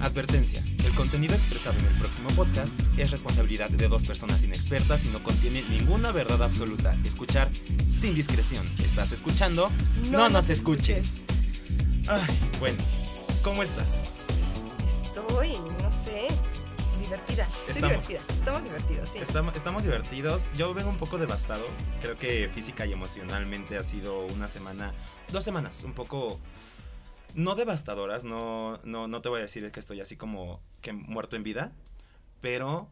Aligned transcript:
Advertencia. 0.00 0.64
El 0.84 0.94
contenido 0.94 1.34
expresado 1.34 1.78
en 1.78 1.84
el 1.84 1.94
próximo 1.98 2.30
podcast 2.30 2.72
es 2.96 3.10
responsabilidad 3.10 3.68
de 3.68 3.86
dos 3.88 4.04
personas 4.04 4.42
inexpertas 4.42 5.04
y 5.04 5.08
no 5.08 5.22
contiene 5.22 5.62
ninguna 5.68 6.10
verdad 6.10 6.42
absoluta. 6.42 6.96
Escuchar 7.04 7.50
sin 7.86 8.14
discreción. 8.14 8.66
¿Estás 8.82 9.12
escuchando? 9.12 9.70
No, 10.10 10.30
nos 10.30 10.48
escuches. 10.48 11.20
Ay, 12.08 12.38
bueno. 12.58 12.82
¿Cómo 13.42 13.62
estás? 13.62 14.02
Estoy, 14.86 15.52
no 15.82 15.92
sé, 15.92 16.28
divertida. 17.02 17.44
Estoy 17.68 17.82
Estamos. 17.82 18.08
divertida. 18.08 18.20
Estamos 18.34 18.64
divertidos, 18.64 19.08
sí. 19.08 19.18
Estamos, 19.18 19.56
estamos 19.56 19.82
divertidos. 19.82 20.48
Yo 20.56 20.72
vengo 20.74 20.90
un 20.90 20.98
poco 20.98 21.18
devastado. 21.18 21.64
Creo 22.00 22.16
que 22.16 22.50
física 22.54 22.86
y 22.86 22.92
emocionalmente 22.92 23.76
ha 23.76 23.82
sido 23.82 24.20
una 24.26 24.48
semana, 24.48 24.92
dos 25.30 25.44
semanas, 25.44 25.84
un 25.84 25.92
poco 25.92 26.38
no 27.34 27.54
devastadoras. 27.54 28.24
No, 28.24 28.80
no, 28.84 29.08
no 29.08 29.22
te 29.22 29.28
voy 29.28 29.38
a 29.38 29.42
decir 29.42 29.70
que 29.70 29.80
estoy 29.80 30.00
así 30.00 30.16
como 30.16 30.60
que 30.80 30.92
muerto 30.92 31.36
en 31.36 31.42
vida, 31.42 31.72
pero 32.40 32.88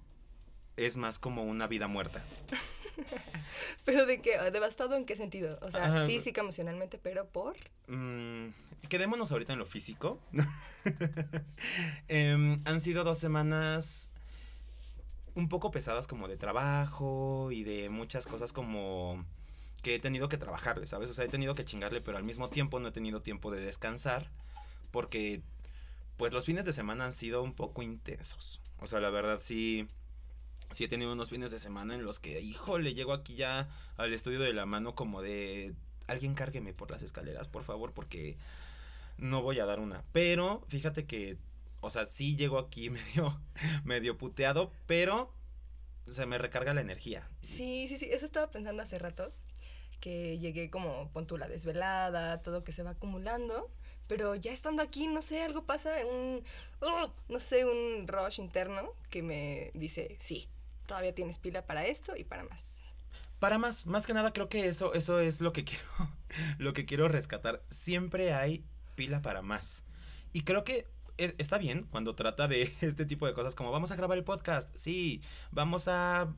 es 0.77 0.97
más 0.97 1.19
como 1.19 1.43
una 1.43 1.67
vida 1.67 1.89
muerta. 1.89 2.23
Pero 3.85 4.07
de 4.07 4.21
qué, 4.21 4.39
devastado 4.51 4.97
en 4.97 5.07
qué 5.07 5.17
sentido? 5.17 5.59
O 5.63 5.71
sea, 5.71 6.05
física, 6.05 6.41
emocionalmente, 6.41 6.99
pero 6.99 7.27
por. 7.27 7.57
Mm, 7.87 8.49
quedémonos 8.89 9.33
ahorita 9.33 9.53
en 9.53 9.59
lo 9.59 9.67
físico. 9.67 10.21
Em, 12.09 12.61
han 12.65 12.81
sido 12.81 13.05
dos 13.05 13.19
semanas 13.19 14.13
un 15.35 15.49
poco 15.49 15.71
pesadas 15.71 16.07
como 16.07 16.29
de 16.29 16.37
trabajo 16.37 17.51
y 17.53 17.63
de 17.63 17.89
muchas 17.89 18.27
cosas 18.27 18.53
como 18.53 19.25
que 19.83 19.95
he 19.95 19.99
tenido 19.99 20.29
que 20.29 20.39
trabajarle, 20.39 20.87
¿sabes? 20.87 21.11
O 21.11 21.13
sea, 21.13 21.25
he 21.25 21.29
tenido 21.29 21.55
que 21.55 21.65
chingarle, 21.65 22.01
pero 22.01 22.17
al 22.17 22.25
mismo 22.25 22.51
tiempo 22.51 22.81
no 22.81 22.89
he 22.89 22.93
tenido 22.93 23.23
tiempo 23.23 23.51
de 23.51 23.61
descansar 23.61 24.31
porque 24.91 25.43
pues 26.17 26.33
los 26.33 26.47
fines 26.47 26.65
de 26.65 26.73
semana 26.73 27.05
han 27.05 27.13
sido 27.13 27.43
un 27.43 27.55
poco 27.55 27.83
intensos. 27.83 28.61
O 28.79 28.87
sea, 28.87 29.01
la 29.01 29.11
verdad 29.11 29.39
sí 29.41 29.89
sí 30.71 30.85
he 30.85 30.89
tenido 30.89 31.13
unos 31.13 31.31
fines 31.31 31.51
de 31.51 31.59
semana 31.59 31.95
en 31.95 32.05
los 32.05 32.21
que, 32.21 32.41
híjole, 32.41 32.95
llego 32.95 33.13
aquí 33.13 33.35
ya 33.35 33.69
al 33.97 34.13
estudio 34.13 34.41
de 34.41 34.53
la 34.53 34.67
mano 34.67 34.95
como 34.95 35.23
de 35.23 35.75
alguien 36.07 36.35
cárgueme 36.35 36.73
por 36.73 36.91
las 36.91 37.03
escaleras, 37.03 37.49
por 37.49 37.65
favor, 37.65 37.93
porque 37.93 38.37
no 39.19 39.43
voy 39.43 39.61
a 39.61 39.67
dar 39.67 39.81
una. 39.81 40.05
Pero 40.13 40.65
fíjate 40.69 41.07
que, 41.07 41.37
o 41.81 41.91
sea, 41.91 42.05
sí 42.05 42.37
llego 42.37 42.59
aquí 42.59 42.91
medio, 42.91 43.41
medio 43.85 44.19
puteado, 44.19 44.73
pero 44.87 45.33
se 46.09 46.27
me 46.27 46.39
recarga 46.39 46.75
la 46.75 46.81
energía. 46.81 47.29
Sí, 47.43 47.87
sí, 47.89 47.99
sí. 47.99 48.09
Eso 48.11 48.27
estaba 48.27 48.51
pensando 48.51 48.83
hace 48.83 48.99
rato. 48.99 49.29
Que 50.01 50.39
llegué 50.39 50.71
como, 50.71 51.11
pon 51.13 51.27
tú 51.27 51.37
la 51.37 51.49
desvelada, 51.49 52.43
todo 52.43 52.65
que 52.65 52.73
se 52.73 52.83
va 52.83 52.91
acumulando. 52.91 53.71
Pero 54.07 54.35
ya 54.35 54.53
estando 54.53 54.83
aquí, 54.83 55.07
no 55.07 55.21
sé, 55.21 55.43
algo 55.43 55.65
pasa, 55.65 55.91
un. 56.11 56.43
¡oh! 56.81 57.13
no 57.29 57.41
sé, 57.41 57.65
un 57.65 58.09
rush 58.09 58.41
interno 58.41 58.95
que 59.11 59.23
me 59.23 59.71
dice, 59.75 60.17
sí, 60.19 60.49
todavía 60.87 61.15
tienes 61.15 61.39
pila 61.39 61.67
para 61.67 61.87
esto 61.87 62.17
y 62.17 62.25
para 62.25 62.45
más. 62.45 62.85
Para 63.39 63.59
más, 63.59 63.87
más 63.87 64.07
que 64.07 64.15
nada 64.15 64.33
creo 64.33 64.49
que 64.49 64.67
eso, 64.67 64.95
eso 64.95 65.21
es 65.21 65.41
lo 65.41 65.53
que 65.53 65.65
quiero, 65.67 65.85
lo 66.59 66.73
que 66.73 66.87
quiero 66.87 67.09
rescatar. 67.09 67.63
Siempre 67.71 68.33
hay 68.33 68.65
pila 68.97 69.23
para 69.23 69.43
más. 69.43 69.85
Y 70.33 70.43
creo 70.43 70.65
que 70.65 70.87
e- 71.19 71.35
está 71.39 71.59
bien 71.59 71.87
cuando 71.91 72.15
trata 72.15 72.49
de 72.49 72.73
este 72.81 73.05
tipo 73.05 73.27
de 73.27 73.35
cosas 73.35 73.55
como 73.55 73.71
vamos 73.71 73.91
a 73.91 73.97
grabar 73.97 74.17
el 74.17 74.25
podcast, 74.25 74.75
sí, 74.75 75.23
vamos 75.51 75.87
a 75.89 76.35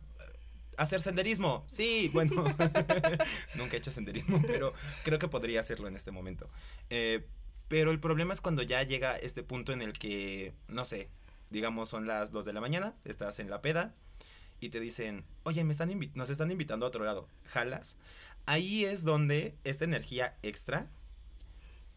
hacer 0.77 1.01
senderismo, 1.01 1.65
sí, 1.67 2.11
bueno, 2.13 2.45
nunca 3.55 3.77
he 3.77 3.79
hecho 3.79 3.91
senderismo, 3.91 4.43
pero 4.47 4.73
creo 5.05 5.19
que 5.19 5.29
podría 5.29 5.61
hacerlo 5.61 5.89
en 5.89 5.97
este 5.97 6.11
momento. 6.11 6.49
Eh, 6.89 7.27
pero 7.69 7.91
el 7.91 8.01
problema 8.01 8.33
es 8.33 8.41
cuando 8.41 8.63
ya 8.63 8.83
llega 8.83 9.17
este 9.17 9.43
punto 9.43 9.73
en 9.73 9.83
el 9.83 9.93
que, 9.93 10.53
no 10.69 10.85
sé, 10.85 11.09
digamos 11.51 11.89
son 11.89 12.07
las 12.07 12.33
2 12.33 12.45
de 12.45 12.53
la 12.53 12.61
mañana, 12.61 12.95
estás 13.05 13.39
en 13.41 13.51
la 13.51 13.63
peda 13.63 13.95
y 14.61 14.71
te 14.71 14.81
dicen, 14.81 15.25
oye, 15.45 15.63
me 15.65 15.73
están 15.73 15.91
nos 16.15 16.31
están 16.31 16.51
invitando 16.51 16.87
a 16.87 16.89
otro 16.89 17.05
lado, 17.05 17.29
jalas. 17.45 17.97
Ahí 18.47 18.85
es 18.85 19.05
donde 19.05 19.55
esta 19.65 19.85
energía 19.85 20.37
extra, 20.43 20.89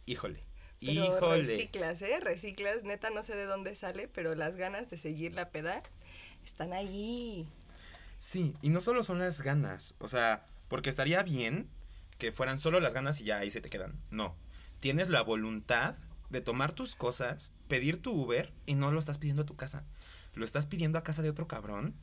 híjole, 0.06 0.44
Pero 0.80 0.92
híjole. 0.92 1.44
reciclas, 1.44 2.02
¿eh? 2.02 2.20
Reciclas, 2.20 2.84
neta, 2.84 3.10
no 3.10 3.24
sé 3.24 3.36
de 3.36 3.46
dónde 3.46 3.76
sale, 3.76 4.08
pero 4.08 4.36
las 4.36 4.56
ganas 4.56 4.90
de 4.90 4.98
seguir 4.98 5.34
la 5.34 5.50
peda 5.50 5.82
están 6.44 6.74
ahí. 6.74 7.48
Sí, 8.24 8.56
y 8.62 8.70
no 8.70 8.80
solo 8.80 9.04
son 9.04 9.20
las 9.20 9.42
ganas, 9.42 9.96
o 10.00 10.08
sea, 10.08 10.46
porque 10.70 10.90
estaría 10.90 11.22
bien 11.24 11.70
que 12.18 12.32
fueran 12.32 12.58
solo 12.58 12.80
las 12.80 12.94
ganas 12.94 13.20
y 13.20 13.26
ya 13.26 13.40
ahí 13.40 13.52
se 13.52 13.60
te 13.60 13.70
quedan. 13.70 14.00
No, 14.12 14.38
tienes 14.80 15.10
la 15.10 15.22
voluntad 15.22 15.96
de 16.30 16.40
tomar 16.40 16.72
tus 16.72 16.96
cosas, 16.96 17.54
pedir 17.68 18.02
tu 18.02 18.14
Uber 18.14 18.54
y 18.66 18.76
no 18.76 18.94
lo 18.94 19.00
estás 19.00 19.18
pidiendo 19.18 19.42
a 19.42 19.46
tu 19.46 19.58
casa. 19.58 19.84
Lo 20.36 20.46
estás 20.46 20.68
pidiendo 20.68 20.98
a 20.98 21.04
casa 21.04 21.22
de 21.22 21.30
otro 21.30 21.50
cabrón 21.50 21.96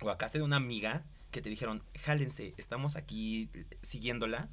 o 0.00 0.08
a 0.08 0.16
casa 0.16 0.38
de 0.38 0.44
una 0.44 0.56
amiga 0.56 1.04
que 1.30 1.42
te 1.42 1.50
dijeron, 1.50 1.84
jálense, 1.94 2.54
estamos 2.56 2.96
aquí 2.96 3.50
siguiéndola. 3.82 4.48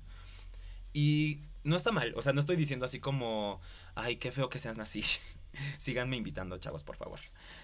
Y 0.91 1.39
no 1.63 1.77
está 1.77 1.93
mal, 1.93 2.13
o 2.17 2.21
sea, 2.21 2.33
no 2.33 2.41
estoy 2.41 2.57
diciendo 2.57 2.83
así 2.83 2.99
como, 2.99 3.61
ay, 3.95 4.17
qué 4.17 4.33
feo 4.33 4.49
que 4.49 4.59
sean 4.59 4.81
así. 4.81 5.05
Síganme 5.77 6.17
invitando, 6.17 6.57
chavos, 6.57 6.83
por 6.83 6.95
favor. 6.95 7.19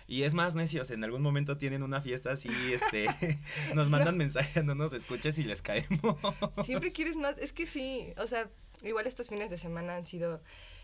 Y 0.08 0.24
es 0.24 0.34
más, 0.34 0.56
necios, 0.56 0.92
en 0.92 1.03
algún 1.03 1.22
momento 1.22 1.58
tienen 1.58 1.84
una 1.84 2.02
fiesta 2.02 2.31
así, 2.31 2.50
este, 2.72 3.06
nos 3.75 3.90
mandan 3.90 4.18
mensajes, 4.18 4.64
no 4.64 4.75
nos 4.75 4.94
escuches 4.94 5.38
y 5.38 5.44
les 5.44 5.62
caemos. 5.62 6.18
Siempre 6.64 6.92
quieres 6.96 7.16
más, 7.16 7.38
es 7.38 7.53
que 7.53 7.66
sí, 7.66 8.14
o 8.18 8.28
sea, 8.28 8.50
igual 8.84 9.08
estos 9.08 9.30
fines 9.30 9.50
de 9.50 9.58
semana 9.58 9.96
han 9.96 10.06
sido 10.06 10.42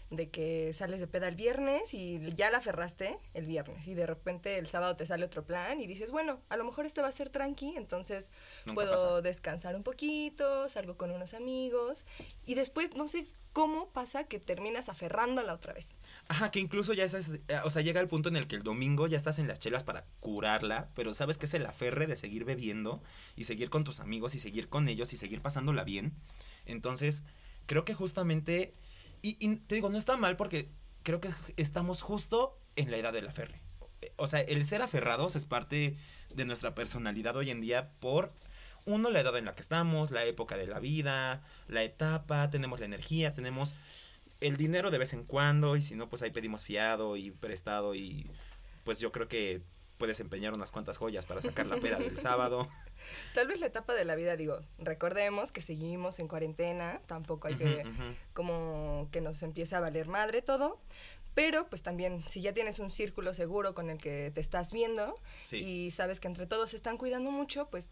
de 0.09 0.29
que 0.29 0.73
sales 0.73 0.99
de 0.99 1.07
peda 1.07 1.27
el 1.27 1.35
viernes 1.35 1.93
y 1.93 2.19
ya 2.35 2.51
la 2.51 2.59
aferraste 2.59 3.17
el 3.33 3.45
viernes 3.45 3.87
y 3.87 3.93
de 3.95 4.05
repente 4.05 4.57
el 4.57 4.67
sábado 4.67 4.95
te 4.95 5.05
sale 5.05 5.25
otro 5.25 5.43
plan 5.43 5.81
y 5.81 5.87
dices, 5.87 6.11
bueno, 6.11 6.41
a 6.49 6.57
lo 6.57 6.63
mejor 6.65 6.85
este 6.85 7.01
va 7.01 7.07
a 7.07 7.11
ser 7.11 7.29
tranqui, 7.29 7.75
entonces 7.77 8.31
Nunca 8.65 8.75
puedo 8.75 8.91
pasa. 8.91 9.21
descansar 9.21 9.75
un 9.75 9.83
poquito, 9.83 10.69
salgo 10.69 10.97
con 10.97 11.11
unos 11.11 11.33
amigos 11.33 12.05
y 12.45 12.55
después 12.55 12.95
no 12.95 13.07
sé 13.07 13.27
cómo 13.53 13.89
pasa 13.89 14.23
que 14.23 14.39
terminas 14.39 14.89
aferrándola 14.89 15.53
otra 15.53 15.73
vez. 15.73 15.95
Ajá, 16.27 16.49
que 16.49 16.59
incluso 16.59 16.93
ya 16.93 17.03
es, 17.05 17.13
eh, 17.13 17.41
o 17.63 17.69
sea, 17.69 17.83
llega 17.83 18.01
el 18.01 18.07
punto 18.07 18.29
en 18.29 18.35
el 18.35 18.47
que 18.47 18.55
el 18.55 18.63
domingo 18.63 19.05
ya 19.05 19.15
estás 19.17 19.37
en 19.37 19.47
las 19.47 19.59
chelas 19.59 19.83
para 19.83 20.05
curarla, 20.19 20.89
pero 20.95 21.13
sabes 21.13 21.37
que 21.37 21.45
es 21.45 21.53
el 21.53 21.65
aferre 21.67 22.07
de 22.07 22.15
seguir 22.15 22.45
bebiendo 22.45 23.03
y 23.35 23.43
seguir 23.43 23.69
con 23.69 23.83
tus 23.83 23.99
amigos 23.99 24.33
y 24.33 24.39
seguir 24.39 24.69
con 24.69 24.89
ellos 24.89 25.13
y 25.13 25.17
seguir 25.17 25.41
pasándola 25.41 25.83
bien. 25.83 26.13
Entonces, 26.65 27.25
creo 27.67 27.85
que 27.85 27.93
justamente, 27.93 28.73
y, 29.25 29.55
te 29.55 29.75
digo, 29.75 29.89
no 29.89 29.97
está 29.97 30.17
mal 30.17 30.35
porque 30.35 30.69
creo 31.01 31.21
que 31.21 31.29
estamos 31.55 32.01
justo 32.01 32.59
en 32.75 32.91
la 32.91 32.97
edad 32.97 33.13
del 33.13 33.27
aferre. 33.27 33.61
O 34.17 34.27
sea, 34.27 34.41
el 34.41 34.65
ser 34.65 34.81
aferrados 34.81 35.37
es 35.37 35.45
parte 35.45 35.97
de 36.35 36.45
nuestra 36.45 36.75
personalidad 36.75 37.37
hoy 37.37 37.49
en 37.49 37.61
día 37.61 37.91
por 38.01 38.33
uno, 38.85 39.09
la 39.09 39.21
edad 39.21 39.37
en 39.37 39.45
la 39.45 39.55
que 39.55 39.61
estamos, 39.61 40.11
la 40.11 40.25
época 40.25 40.57
de 40.57 40.67
la 40.67 40.79
vida, 40.79 41.41
la 41.69 41.83
etapa, 41.83 42.49
tenemos 42.49 42.81
la 42.81 42.85
energía, 42.85 43.33
tenemos 43.33 43.75
el 44.41 44.57
dinero 44.57 44.91
de 44.91 44.97
vez 44.97 45.13
en 45.13 45.23
cuando 45.23 45.77
y 45.77 45.81
si 45.81 45.95
no, 45.95 46.09
pues 46.09 46.21
ahí 46.21 46.31
pedimos 46.31 46.65
fiado 46.65 47.15
y 47.15 47.31
prestado 47.31 47.95
y 47.95 48.29
pues 48.83 48.99
yo 48.99 49.13
creo 49.13 49.29
que 49.29 49.61
puedes 49.97 50.19
empeñar 50.19 50.53
unas 50.53 50.71
cuantas 50.71 50.97
joyas 50.97 51.25
para 51.25 51.41
sacar 51.41 51.65
la 51.67 51.77
pera 51.77 51.97
del 51.99 52.17
sábado. 52.17 52.67
Tal 53.33 53.47
vez 53.47 53.59
la 53.59 53.67
etapa 53.67 53.93
de 53.93 54.05
la 54.05 54.15
vida, 54.15 54.35
digo, 54.35 54.59
recordemos 54.79 55.51
que 55.51 55.61
seguimos 55.61 56.19
en 56.19 56.27
cuarentena, 56.27 57.01
tampoco 57.07 57.47
hay 57.47 57.55
que 57.55 57.83
como 58.33 59.07
que 59.11 59.21
nos 59.21 59.41
empiece 59.43 59.75
a 59.75 59.79
valer 59.79 60.07
madre 60.07 60.41
todo. 60.41 60.79
Pero 61.35 61.67
pues 61.67 61.81
también, 61.81 62.23
si 62.27 62.41
ya 62.41 62.53
tienes 62.53 62.77
un 62.77 62.91
círculo 62.91 63.33
seguro 63.33 63.73
con 63.73 63.89
el 63.89 63.97
que 63.97 64.31
te 64.35 64.39
estás 64.39 64.71
viendo 64.71 65.15
Sí. 65.41 65.57
y 65.63 65.91
sabes 65.91 66.19
que 66.19 66.27
entre 66.27 66.45
todos 66.45 66.69
se 66.69 66.75
están 66.75 66.97
cuidando 66.97 67.31
mucho, 67.31 67.67
pues, 67.71 67.89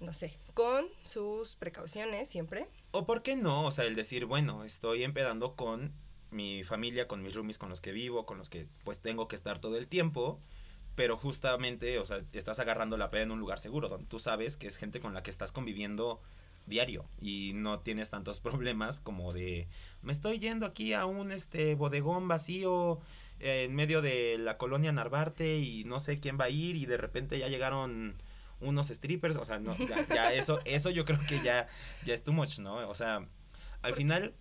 no 0.00 0.14
sé, 0.14 0.38
con 0.54 0.86
sus 1.04 1.56
precauciones 1.56 2.28
siempre. 2.28 2.66
O 2.90 3.04
por 3.04 3.22
qué 3.22 3.36
no, 3.36 3.66
o 3.66 3.70
sea, 3.70 3.84
el 3.84 3.94
decir, 3.94 4.24
bueno, 4.24 4.64
estoy 4.64 5.04
empedando 5.04 5.54
con 5.56 5.92
mi 6.30 6.64
familia, 6.64 7.06
con 7.06 7.22
mis 7.22 7.34
roomies 7.34 7.58
con 7.58 7.68
los 7.68 7.80
que 7.82 7.92
vivo, 7.92 8.24
con 8.24 8.38
los 8.38 8.48
que 8.48 8.66
pues 8.82 9.00
tengo 9.00 9.28
que 9.28 9.36
estar 9.36 9.58
todo 9.60 9.76
el 9.76 9.86
tiempo, 9.86 10.40
pero 10.94 11.16
justamente, 11.16 11.98
o 11.98 12.06
sea, 12.06 12.22
estás 12.32 12.58
agarrando 12.58 12.96
la 12.96 13.10
peda 13.10 13.22
en 13.22 13.32
un 13.32 13.40
lugar 13.40 13.60
seguro, 13.60 13.88
donde 13.88 14.06
tú 14.06 14.18
sabes 14.18 14.56
que 14.56 14.66
es 14.66 14.76
gente 14.76 15.00
con 15.00 15.14
la 15.14 15.22
que 15.22 15.30
estás 15.30 15.52
conviviendo 15.52 16.20
diario 16.66 17.04
y 17.20 17.52
no 17.54 17.80
tienes 17.80 18.10
tantos 18.10 18.40
problemas 18.40 19.00
como 19.00 19.32
de 19.32 19.68
me 20.02 20.12
estoy 20.12 20.38
yendo 20.38 20.66
aquí 20.66 20.92
a 20.92 21.04
un 21.04 21.30
este 21.30 21.74
bodegón 21.74 22.26
vacío 22.28 23.00
eh, 23.40 23.64
en 23.64 23.74
medio 23.74 24.00
de 24.02 24.38
la 24.38 24.56
colonia 24.56 24.92
Narvarte 24.92 25.56
y 25.58 25.84
no 25.84 26.00
sé 26.00 26.20
quién 26.20 26.38
va 26.38 26.44
a 26.44 26.50
ir 26.50 26.76
y 26.76 26.86
de 26.86 26.96
repente 26.96 27.38
ya 27.38 27.48
llegaron 27.48 28.16
unos 28.60 28.88
strippers, 28.88 29.36
o 29.36 29.44
sea, 29.44 29.58
no, 29.58 29.76
ya, 29.76 30.06
ya 30.08 30.32
eso, 30.32 30.60
eso 30.64 30.90
yo 30.90 31.04
creo 31.04 31.20
que 31.28 31.42
ya, 31.42 31.68
ya 32.04 32.14
es 32.14 32.22
too 32.22 32.32
much, 32.32 32.58
¿no? 32.58 32.88
O 32.88 32.94
sea, 32.94 33.26
al 33.82 33.94
final, 33.94 34.32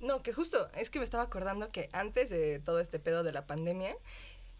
No, 0.00 0.22
que 0.22 0.32
justo, 0.32 0.68
es 0.74 0.90
que 0.90 0.98
me 0.98 1.04
estaba 1.04 1.22
acordando 1.22 1.68
que 1.68 1.88
antes 1.92 2.30
de 2.30 2.58
todo 2.58 2.80
este 2.80 2.98
pedo 2.98 3.22
de 3.22 3.32
la 3.32 3.46
pandemia, 3.46 3.94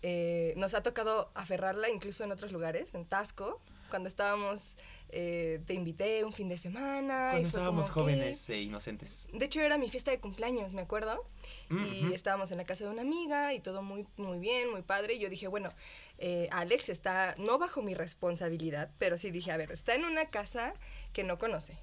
eh, 0.02 0.54
nos 0.56 0.74
ha 0.74 0.82
tocado 0.82 1.30
aferrarla 1.34 1.88
incluso 1.88 2.24
en 2.24 2.32
otros 2.32 2.52
lugares, 2.52 2.94
en 2.94 3.04
Tasco, 3.04 3.60
cuando 3.88 4.08
estábamos 4.08 4.76
eh, 5.12 5.60
te 5.66 5.74
invité 5.74 6.24
un 6.24 6.32
fin 6.32 6.48
de 6.48 6.56
semana. 6.56 7.30
Cuando 7.32 7.48
estábamos 7.48 7.90
jóvenes 7.90 8.48
e 8.48 8.60
inocentes. 8.62 9.28
De 9.32 9.44
hecho, 9.44 9.60
era 9.60 9.76
mi 9.76 9.88
fiesta 9.88 10.12
de 10.12 10.20
cumpleaños, 10.20 10.72
me 10.72 10.82
acuerdo. 10.82 11.24
Y 11.70 12.12
estábamos 12.12 12.50
en 12.50 12.58
la 12.58 12.64
casa 12.64 12.84
de 12.84 12.90
una 12.90 13.02
amiga 13.02 13.54
y 13.54 13.60
todo 13.60 13.82
muy, 13.82 14.06
muy 14.16 14.38
bien, 14.38 14.70
muy 14.70 14.82
padre. 14.82 15.14
Y 15.14 15.18
yo 15.18 15.28
dije, 15.28 15.48
bueno, 15.48 15.72
eh, 16.18 16.48
Alex 16.52 16.88
está, 16.88 17.34
no 17.38 17.58
bajo 17.58 17.82
mi 17.82 17.94
responsabilidad, 17.94 18.90
pero 18.98 19.18
sí 19.18 19.30
dije, 19.30 19.52
a 19.52 19.56
ver, 19.56 19.72
está 19.72 19.94
en 19.94 20.04
una 20.04 20.26
casa 20.30 20.74
que 21.12 21.24
no 21.24 21.38
conoce, 21.38 21.76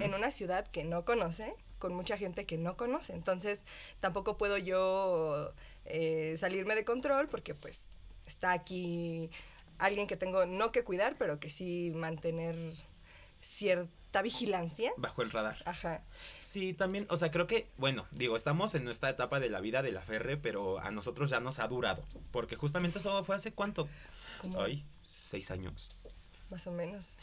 en 0.00 0.14
una 0.14 0.30
ciudad 0.30 0.66
que 0.66 0.84
no 0.84 1.04
conoce, 1.04 1.54
con 1.78 1.94
mucha 1.94 2.16
gente 2.16 2.46
que 2.46 2.58
no 2.58 2.76
conoce. 2.76 3.12
Entonces, 3.12 3.64
tampoco 4.00 4.36
puedo 4.36 4.56
yo 4.58 5.52
eh, 5.88 6.36
salirme 6.38 6.74
de 6.74 6.84
control 6.84 7.28
porque 7.28 7.54
pues 7.54 7.88
está 8.26 8.52
aquí 8.52 9.30
alguien 9.78 10.06
que 10.06 10.16
tengo 10.16 10.46
no 10.46 10.70
que 10.70 10.84
cuidar, 10.84 11.16
pero 11.18 11.40
que 11.40 11.50
sí 11.50 11.92
mantener 11.94 12.56
cierta 13.40 14.22
vigilancia. 14.22 14.92
Bajo 14.96 15.22
el 15.22 15.30
radar. 15.30 15.62
Ajá. 15.64 16.02
Sí, 16.40 16.74
también, 16.74 17.06
o 17.08 17.16
sea, 17.16 17.30
creo 17.30 17.46
que, 17.46 17.68
bueno, 17.76 18.06
digo, 18.10 18.36
estamos 18.36 18.74
en 18.74 18.84
nuestra 18.84 19.10
etapa 19.10 19.40
de 19.40 19.48
la 19.48 19.60
vida 19.60 19.82
de 19.82 19.92
la 19.92 20.02
Ferre, 20.02 20.36
pero 20.36 20.78
a 20.80 20.90
nosotros 20.90 21.30
ya 21.30 21.40
nos 21.40 21.58
ha 21.58 21.68
durado. 21.68 22.04
Porque 22.32 22.56
justamente 22.56 22.98
eso 22.98 23.24
fue 23.24 23.36
hace 23.36 23.52
cuánto? 23.52 23.88
Ay, 24.58 24.84
seis 25.00 25.50
años. 25.50 25.96
Más 26.50 26.66
o 26.66 26.72
menos. 26.72 27.18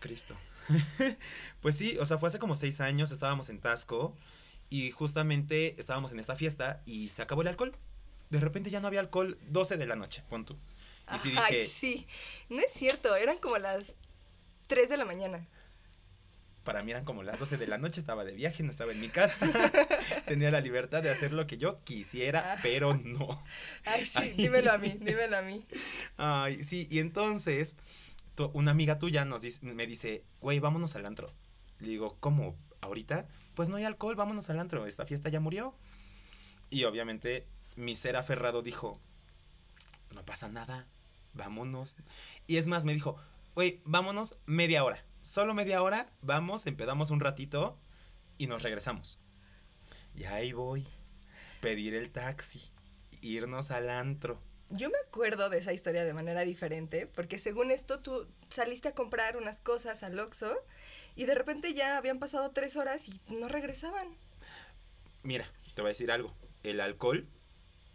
Cristo. 0.00 0.34
pues 1.60 1.76
sí, 1.76 1.96
o 1.98 2.06
sea, 2.06 2.18
fue 2.18 2.28
hace 2.28 2.38
como 2.38 2.56
seis 2.56 2.80
años, 2.80 3.10
estábamos 3.10 3.48
en 3.48 3.58
Tasco 3.58 4.14
y 4.70 4.90
justamente 4.90 5.78
estábamos 5.78 6.12
en 6.12 6.20
esta 6.20 6.36
fiesta 6.36 6.82
y 6.86 7.08
se 7.08 7.22
acabó 7.22 7.42
el 7.42 7.48
alcohol. 7.48 7.76
De 8.30 8.40
repente 8.40 8.70
ya 8.70 8.80
no 8.80 8.88
había 8.88 9.00
alcohol, 9.00 9.38
12 9.48 9.76
de 9.76 9.86
la 9.86 9.96
noche, 9.96 10.22
pon 10.28 10.44
tú. 10.44 10.58
Y 11.14 11.18
sí 11.18 11.34
Ay, 11.36 11.66
sí, 11.66 12.06
no 12.50 12.60
es 12.60 12.72
cierto, 12.72 13.16
eran 13.16 13.38
como 13.38 13.56
las 13.58 13.96
3 14.66 14.90
de 14.90 14.96
la 14.98 15.04
mañana. 15.06 15.46
Para 16.64 16.82
mí 16.82 16.90
eran 16.90 17.04
como 17.04 17.22
las 17.22 17.38
12 17.38 17.56
de 17.56 17.66
la 17.66 17.78
noche, 17.78 17.98
estaba 17.98 18.24
de 18.24 18.32
viaje, 18.32 18.62
no 18.62 18.70
estaba 18.70 18.92
en 18.92 19.00
mi 19.00 19.08
casa. 19.08 19.50
Tenía 20.26 20.50
la 20.50 20.60
libertad 20.60 21.02
de 21.02 21.08
hacer 21.08 21.32
lo 21.32 21.46
que 21.46 21.56
yo 21.56 21.82
quisiera, 21.84 22.52
ah. 22.52 22.58
pero 22.62 22.94
no. 22.94 23.42
Ay, 23.86 24.04
sí, 24.04 24.32
dímelo 24.36 24.72
a 24.72 24.76
mí, 24.76 24.98
dímelo 25.00 25.38
a 25.38 25.42
mí. 25.42 25.64
Ay, 26.18 26.62
sí, 26.62 26.86
y 26.90 26.98
entonces 26.98 27.78
una 28.52 28.70
amiga 28.70 28.98
tuya 28.98 29.24
nos 29.24 29.42
dice, 29.42 29.66
me 29.66 29.86
dice, 29.86 30.24
güey, 30.40 30.60
vámonos 30.60 30.94
al 30.94 31.06
antro. 31.06 31.28
Le 31.80 31.88
digo, 31.88 32.16
¿cómo? 32.20 32.56
¿Ahorita? 32.80 33.26
Pues 33.58 33.68
no 33.68 33.74
hay 33.74 33.82
alcohol, 33.82 34.14
vámonos 34.14 34.50
al 34.50 34.60
antro, 34.60 34.86
esta 34.86 35.04
fiesta 35.04 35.30
ya 35.30 35.40
murió. 35.40 35.74
Y 36.70 36.84
obviamente 36.84 37.44
mi 37.74 37.96
ser 37.96 38.14
aferrado 38.14 38.62
dijo, 38.62 39.00
no 40.14 40.24
pasa 40.24 40.48
nada, 40.48 40.86
vámonos. 41.32 41.96
Y 42.46 42.58
es 42.58 42.68
más, 42.68 42.84
me 42.84 42.94
dijo, 42.94 43.16
güey, 43.56 43.80
vámonos 43.84 44.36
media 44.46 44.84
hora. 44.84 45.04
Solo 45.22 45.54
media 45.54 45.82
hora, 45.82 46.08
vamos, 46.22 46.68
empedamos 46.68 47.10
un 47.10 47.18
ratito 47.18 47.76
y 48.36 48.46
nos 48.46 48.62
regresamos. 48.62 49.20
Y 50.14 50.22
ahí 50.22 50.52
voy, 50.52 50.86
pedir 51.60 51.96
el 51.96 52.12
taxi, 52.12 52.62
irnos 53.22 53.72
al 53.72 53.90
antro 53.90 54.40
yo 54.70 54.90
me 54.90 54.98
acuerdo 55.06 55.48
de 55.48 55.58
esa 55.58 55.72
historia 55.72 56.04
de 56.04 56.12
manera 56.12 56.42
diferente, 56.42 57.06
porque 57.06 57.38
según 57.38 57.70
esto 57.70 58.00
tú 58.00 58.28
saliste 58.50 58.88
a 58.88 58.94
comprar 58.94 59.38
unas 59.38 59.60
cosas 59.60 60.02
al 60.02 60.18
Oxxo 60.18 60.54
y 61.18 61.26
de 61.26 61.34
repente 61.34 61.74
ya 61.74 61.98
habían 61.98 62.20
pasado 62.20 62.52
tres 62.52 62.76
horas 62.76 63.08
y 63.08 63.34
no 63.34 63.48
regresaban. 63.48 64.06
Mira, 65.24 65.50
te 65.74 65.82
voy 65.82 65.88
a 65.88 65.90
decir 65.90 66.12
algo. 66.12 66.32
El 66.62 66.80
alcohol 66.80 67.26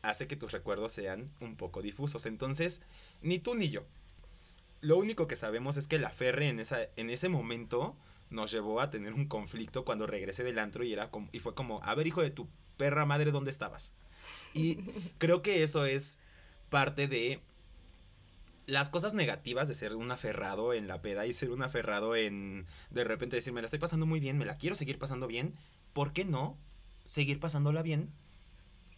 hace 0.01 0.27
que 0.27 0.35
tus 0.35 0.51
recuerdos 0.51 0.91
sean 0.91 1.31
un 1.39 1.55
poco 1.55 1.81
difusos. 1.81 2.25
Entonces, 2.25 2.83
ni 3.21 3.39
tú 3.39 3.55
ni 3.55 3.69
yo. 3.69 3.85
Lo 4.81 4.97
único 4.97 5.25
que 5.25 5.37
sabemos 5.37 5.77
es 5.77 5.87
que 5.87 5.99
la 5.99 6.09
Ferre 6.09 6.49
en, 6.49 6.59
esa, 6.59 6.79
en 6.97 7.09
ese 7.09 7.29
momento 7.29 7.95
nos 8.29 8.51
llevó 8.51 8.81
a 8.81 8.89
tener 8.89 9.13
un 9.13 9.29
conflicto 9.29 9.85
cuando 9.85 10.05
regresé 10.05 10.43
del 10.43 10.59
antro 10.59 10.83
y, 10.83 10.91
era 10.91 11.09
como, 11.09 11.29
y 11.31 11.39
fue 11.39 11.55
como, 11.55 11.81
a 11.83 11.95
ver, 11.95 12.07
hijo 12.07 12.21
de 12.21 12.29
tu 12.31 12.49
perra 12.75 13.05
madre, 13.05 13.31
¿dónde 13.31 13.51
estabas? 13.51 13.93
Y 14.53 14.79
creo 15.17 15.41
que 15.41 15.63
eso 15.63 15.85
es 15.85 16.19
parte 16.69 17.07
de 17.07 17.39
las 18.65 18.89
cosas 18.89 19.13
negativas 19.13 19.67
de 19.67 19.73
ser 19.73 19.95
un 19.95 20.11
aferrado 20.11 20.73
en 20.73 20.87
la 20.87 21.01
peda 21.01 21.25
y 21.25 21.33
ser 21.33 21.51
un 21.51 21.63
aferrado 21.63 22.15
en 22.15 22.65
de 22.89 23.03
repente 23.03 23.35
decir, 23.35 23.53
me 23.53 23.61
la 23.61 23.65
estoy 23.65 23.79
pasando 23.79 24.05
muy 24.05 24.19
bien, 24.19 24.37
me 24.37 24.45
la 24.45 24.55
quiero 24.55 24.75
seguir 24.75 24.97
pasando 24.97 25.27
bien, 25.27 25.55
¿por 25.93 26.13
qué 26.13 26.25
no 26.25 26.57
seguir 27.05 27.39
pasándola 27.39 27.81
bien? 27.81 28.11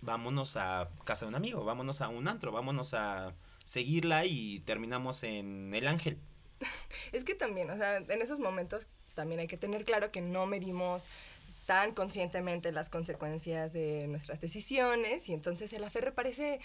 Vámonos 0.01 0.55
a 0.57 0.89
casa 1.03 1.25
de 1.25 1.29
un 1.29 1.35
amigo, 1.35 1.63
vámonos 1.63 2.01
a 2.01 2.09
un 2.09 2.27
antro, 2.27 2.51
vámonos 2.51 2.93
a 2.93 3.33
seguirla 3.63 4.25
y 4.25 4.59
terminamos 4.61 5.23
en 5.23 5.73
El 5.73 5.87
Ángel. 5.87 6.19
Es 7.11 7.23
que 7.23 7.35
también, 7.35 7.69
o 7.69 7.77
sea, 7.77 7.97
en 7.97 8.21
esos 8.21 8.39
momentos 8.39 8.89
también 9.15 9.39
hay 9.39 9.47
que 9.47 9.57
tener 9.57 9.85
claro 9.85 10.11
que 10.11 10.21
no 10.21 10.45
medimos 10.45 11.07
tan 11.65 11.93
conscientemente 11.93 12.71
las 12.71 12.89
consecuencias 12.89 13.73
de 13.73 14.07
nuestras 14.07 14.39
decisiones 14.39 15.29
y 15.29 15.33
entonces 15.33 15.73
el 15.73 15.83
aferre 15.83 16.11
parece 16.11 16.59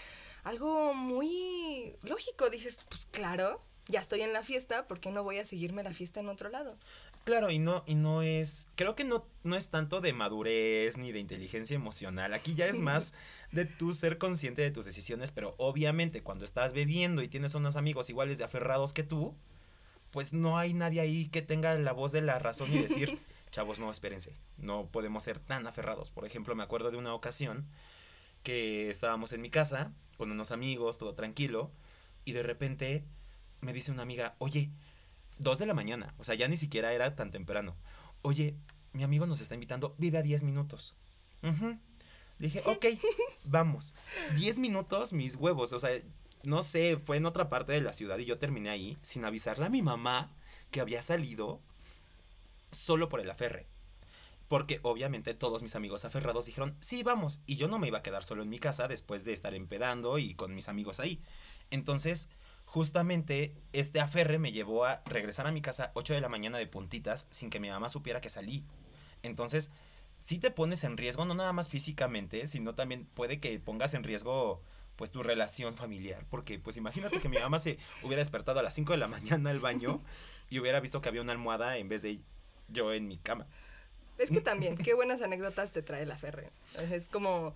algo 0.45 0.95
muy 0.95 1.97
lógico. 2.03 2.51
Dices, 2.51 2.79
pues 2.89 3.07
claro, 3.11 3.63
ya 3.89 4.01
estoy 4.01 4.23
en 4.23 4.33
la 4.33 4.43
fiesta, 4.43 4.87
¿por 4.87 5.01
qué 5.01 5.11
no 5.11 5.25
voy 5.25 5.39
a 5.39 5.45
seguirme 5.45 5.83
la 5.83 5.93
fiesta 5.93 6.21
en 6.21 6.29
otro 6.29 6.49
lado? 6.49 6.77
Claro, 7.25 7.51
y 7.51 7.59
no, 7.59 7.85
y 7.87 7.95
no 7.95 8.23
es, 8.23 8.71
creo 8.77 8.95
que 8.95 9.05
no, 9.05 9.27
no 9.45 9.57
es 9.57 9.69
tanto 9.69 10.01
de 10.01 10.13
madurez 10.13 10.97
ni 10.97 11.13
de 11.13 11.19
inteligencia 11.19 11.75
emocional, 11.75 12.33
aquí 12.33 12.55
ya 12.55 12.67
es 12.67 12.81
más 12.81 13.15
de 13.53 13.67
tú 13.67 13.93
ser 13.93 14.17
consciente 14.17 14.63
de 14.63 14.71
tus 14.71 14.87
decisiones, 14.87 15.31
pero 15.31 15.55
obviamente 15.59 16.23
cuando 16.23 16.45
estás 16.45 16.73
bebiendo 16.73 17.23
y 17.23 17.29
tienes 17.29 17.55
unos 17.55 17.77
amigos 17.77 18.09
iguales 18.09 18.39
de 18.39 18.45
aferrados 18.45 18.95
que 18.95 19.03
tú, 19.03 19.35
pues 20.13 20.33
no 20.33 20.59
hay 20.59 20.73
nadie 20.73 21.01
ahí 21.01 21.27
que 21.27 21.43
tenga 21.43 21.75
la 21.75 21.93
voz 21.93 22.13
de 22.13 22.23
la 22.23 22.39
razón 22.39 22.73
y 22.73 22.79
decir, 22.79 23.21
chavos, 23.51 23.79
no, 23.79 23.91
espérense, 23.91 24.37
no 24.57 24.87
podemos 24.87 25.25
ser 25.25 25.39
tan 25.39 25.67
aferrados. 25.67 26.11
Por 26.11 26.25
ejemplo, 26.25 26.55
me 26.55 26.63
acuerdo 26.63 26.91
de 26.91 26.97
una 26.97 27.15
ocasión 27.15 27.67
que 28.43 28.91
estábamos 28.91 29.33
en 29.33 29.41
mi 29.41 29.51
casa 29.51 29.93
con 30.17 30.31
unos 30.31 30.51
amigos, 30.51 30.99
todo 30.99 31.15
tranquilo, 31.15 31.71
y 32.25 32.33
de 32.33 32.43
repente 32.43 33.05
me 33.61 33.73
dice 33.73 33.93
una 33.93 34.03
amiga, 34.03 34.35
oye, 34.39 34.71
dos 35.39 35.59
de 35.59 35.67
la 35.67 35.75
mañana, 35.75 36.15
o 36.19 36.25
sea, 36.25 36.35
ya 36.35 36.49
ni 36.49 36.57
siquiera 36.57 36.93
era 36.93 37.15
tan 37.15 37.31
temprano. 37.31 37.77
Oye, 38.23 38.55
mi 38.93 39.03
amigo 39.03 39.27
nos 39.27 39.41
está 39.41 39.55
invitando, 39.55 39.95
vive 39.99 40.19
a 40.19 40.23
diez 40.23 40.43
minutos. 40.43 40.95
Dije, 42.39 42.63
ok, 42.67 42.87
vamos. 43.45 43.95
Diez 44.37 44.59
minutos, 44.59 45.13
mis 45.13 45.37
huevos, 45.37 45.73
o 45.73 45.81
sea, 45.81 45.91
no 46.43 46.63
sé, 46.63 46.99
fue 47.05 47.17
en 47.19 47.27
otra 47.27 47.49
parte 47.49 47.73
de 47.73 47.81
la 47.81 47.93
ciudad 47.93 48.19
y 48.19 48.25
yo 48.25 48.39
terminé 48.39 48.71
ahí 48.71 48.99
sin 49.03 49.25
avisarle 49.25 49.67
a 49.67 49.71
mi 49.71 49.83
mamá 49.83 50.33
que 50.71 50.81
había 50.81 51.03
salido 51.03 51.61
solo 52.71 53.09
por 53.09 53.21
el 53.21 53.31
aferre. 53.31 53.67
Porque 54.49 54.81
obviamente 54.83 55.35
todos 55.35 55.63
mis 55.63 55.77
amigos 55.77 56.05
aferrados 56.05 56.47
dijeron, 56.47 56.77
sí, 56.81 57.03
vamos. 57.03 57.43
Y 57.47 57.57
yo 57.57 57.69
no 57.69 57.79
me 57.79 57.87
iba 57.87 57.99
a 57.99 58.03
quedar 58.03 58.25
solo 58.25 58.43
en 58.43 58.49
mi 58.49 58.59
casa 58.59 58.89
después 58.89 59.25
de 59.25 59.33
estar 59.33 59.55
empedando 59.55 60.19
y 60.19 60.35
con 60.35 60.55
mis 60.55 60.69
amigos 60.69 60.99
ahí. 60.99 61.23
Entonces, 61.71 62.31
justamente 62.65 63.55
este 63.73 64.01
aferre 64.01 64.39
me 64.39 64.53
llevó 64.53 64.85
a 64.85 65.03
regresar 65.05 65.47
a 65.47 65.53
mi 65.53 65.61
casa 65.61 65.93
8 65.95 66.15
de 66.15 66.21
la 66.21 66.29
mañana 66.29 66.59
de 66.59 66.67
puntitas 66.67 67.27
sin 67.31 67.51
que 67.51 67.61
mi 67.61 67.69
mamá 67.69 67.89
supiera 67.89 68.21
que 68.21 68.29
salí. 68.29 68.65
Entonces, 69.23 69.73
si 70.19 70.39
te 70.39 70.51
pones 70.51 70.85
en 70.85 70.97
riesgo, 70.97 71.25
no 71.25 71.35
nada 71.35 71.53
más 71.53 71.69
físicamente, 71.69 72.47
sino 72.47 72.75
también 72.75 73.07
puede 73.15 73.41
que 73.41 73.59
pongas 73.59 73.95
en 73.95 74.05
riesgo 74.05 74.63
pues 74.97 75.13
tu 75.13 75.23
relación 75.23 75.75
familiar, 75.75 76.27
porque 76.29 76.59
pues 76.59 76.77
imagínate 76.77 77.21
que 77.21 77.31
mi 77.31 77.39
mamá 77.39 77.59
se 77.59 77.79
hubiera 78.03 78.21
despertado 78.21 78.61
a 78.61 78.63
las 78.63 78.75
5 78.75 78.93
de 78.93 78.99
la 78.99 79.09
mañana 79.09 79.49
al 79.49 79.59
baño 79.59 80.03
y 80.51 80.59
hubiera 80.59 80.79
visto 80.79 81.01
que 81.01 81.09
había 81.09 81.23
una 81.23 81.33
almohada 81.33 81.79
en 81.79 81.89
vez 81.89 82.03
de 82.03 82.21
yo 82.71 82.93
en 82.93 83.09
mi 83.09 83.19
cama. 83.19 83.47
Es 84.19 84.31
que 84.31 84.41
también, 84.41 84.77
qué 84.77 84.93
buenas 84.93 85.23
anécdotas 85.23 85.73
te 85.73 85.83
trae 85.83 86.05
la 86.05 86.19
Ferre. 86.19 86.51
Es 86.91 87.09
como, 87.09 87.55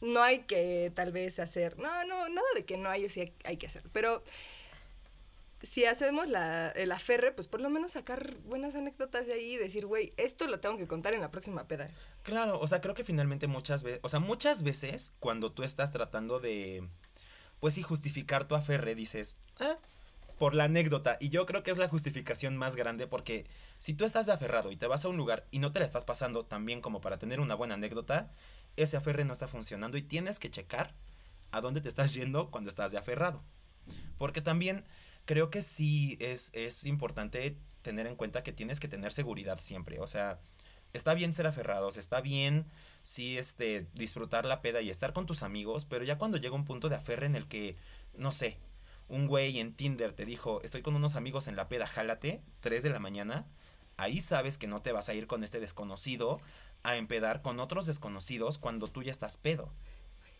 no 0.00 0.22
hay 0.22 0.40
que 0.40 0.92
tal 0.94 1.12
vez 1.12 1.38
hacer, 1.38 1.78
no, 1.78 2.04
no, 2.04 2.28
nada 2.28 2.48
de 2.54 2.64
que 2.64 2.76
no 2.76 2.88
hay, 2.88 3.04
o 3.04 3.08
sí 3.08 3.32
hay 3.44 3.56
que 3.56 3.66
hacer, 3.66 3.82
pero 3.92 4.22
si 5.62 5.84
hacemos 5.84 6.28
la, 6.28 6.68
el 6.70 6.92
aferre, 6.92 7.32
pues 7.32 7.48
por 7.48 7.60
lo 7.60 7.68
menos 7.68 7.92
sacar 7.92 8.36
buenas 8.44 8.74
anécdotas 8.76 9.26
de 9.26 9.34
ahí 9.34 9.54
y 9.54 9.56
decir, 9.56 9.86
güey, 9.86 10.12
esto 10.16 10.46
lo 10.46 10.60
tengo 10.60 10.78
que 10.78 10.86
contar 10.86 11.14
en 11.14 11.20
la 11.20 11.30
próxima 11.30 11.66
peda. 11.66 11.88
Claro, 12.22 12.60
o 12.60 12.66
sea, 12.68 12.80
creo 12.80 12.94
que 12.94 13.04
finalmente 13.04 13.46
muchas 13.48 13.82
veces, 13.82 14.00
o 14.02 14.08
sea, 14.08 14.20
muchas 14.20 14.62
veces 14.62 15.14
cuando 15.18 15.50
tú 15.50 15.64
estás 15.64 15.90
tratando 15.90 16.38
de, 16.38 16.86
pues 17.58 17.74
sí, 17.74 17.82
justificar 17.82 18.46
tu 18.46 18.54
aferre, 18.54 18.94
dices, 18.94 19.38
ah, 19.58 19.78
por 20.38 20.54
la 20.54 20.64
anécdota. 20.64 21.18
Y 21.20 21.28
yo 21.28 21.46
creo 21.46 21.62
que 21.62 21.70
es 21.70 21.78
la 21.78 21.88
justificación 21.88 22.56
más 22.56 22.76
grande 22.76 23.06
porque 23.06 23.46
si 23.78 23.94
tú 23.94 24.04
estás 24.04 24.26
de 24.26 24.32
aferrado 24.32 24.70
y 24.70 24.76
te 24.76 24.86
vas 24.86 25.04
a 25.04 25.08
un 25.08 25.16
lugar 25.16 25.46
y 25.50 25.58
no 25.58 25.72
te 25.72 25.80
la 25.80 25.84
estás 25.84 26.04
pasando 26.04 26.44
tan 26.44 26.64
bien 26.64 26.80
como 26.80 27.00
para 27.00 27.18
tener 27.18 27.40
una 27.40 27.54
buena 27.54 27.74
anécdota, 27.74 28.30
ese 28.76 28.96
aferre 28.96 29.24
no 29.24 29.32
está 29.32 29.48
funcionando 29.48 29.98
y 29.98 30.02
tienes 30.02 30.38
que 30.38 30.50
checar 30.50 30.94
a 31.50 31.60
dónde 31.60 31.80
te 31.80 31.88
estás 31.88 32.14
yendo 32.14 32.50
cuando 32.50 32.70
estás 32.70 32.92
de 32.92 32.98
aferrado. 32.98 33.42
Porque 34.16 34.40
también 34.40 34.84
creo 35.24 35.50
que 35.50 35.62
sí 35.62 36.16
es, 36.20 36.50
es 36.54 36.84
importante 36.84 37.56
tener 37.82 38.06
en 38.06 38.16
cuenta 38.16 38.42
que 38.42 38.52
tienes 38.52 38.80
que 38.80 38.88
tener 38.88 39.12
seguridad 39.12 39.58
siempre. 39.60 39.98
O 40.00 40.06
sea, 40.06 40.38
está 40.92 41.14
bien 41.14 41.32
ser 41.32 41.46
aferrados, 41.46 41.96
está 41.96 42.20
bien 42.20 42.66
sí 43.02 43.38
este 43.38 43.86
disfrutar 43.94 44.44
la 44.44 44.60
peda 44.60 44.82
y 44.82 44.90
estar 44.90 45.12
con 45.12 45.26
tus 45.26 45.42
amigos, 45.42 45.84
pero 45.84 46.04
ya 46.04 46.18
cuando 46.18 46.36
llega 46.36 46.54
un 46.54 46.64
punto 46.64 46.88
de 46.88 46.96
aferre 46.96 47.26
en 47.26 47.36
el 47.36 47.46
que 47.46 47.76
no 48.14 48.32
sé, 48.32 48.58
un 49.08 49.26
güey 49.26 49.58
en 49.58 49.74
Tinder 49.74 50.12
te 50.12 50.24
dijo, 50.24 50.60
estoy 50.62 50.82
con 50.82 50.94
unos 50.94 51.16
amigos 51.16 51.48
en 51.48 51.56
la 51.56 51.68
peda, 51.68 51.86
jálate, 51.86 52.42
3 52.60 52.82
de 52.82 52.90
la 52.90 52.98
mañana, 52.98 53.46
ahí 53.96 54.20
sabes 54.20 54.58
que 54.58 54.66
no 54.66 54.82
te 54.82 54.92
vas 54.92 55.08
a 55.08 55.14
ir 55.14 55.26
con 55.26 55.42
este 55.44 55.60
desconocido 55.60 56.40
a 56.82 56.96
empedar 56.96 57.42
con 57.42 57.58
otros 57.60 57.86
desconocidos 57.86 58.58
cuando 58.58 58.88
tú 58.88 59.02
ya 59.02 59.10
estás 59.10 59.36
pedo. 59.36 59.72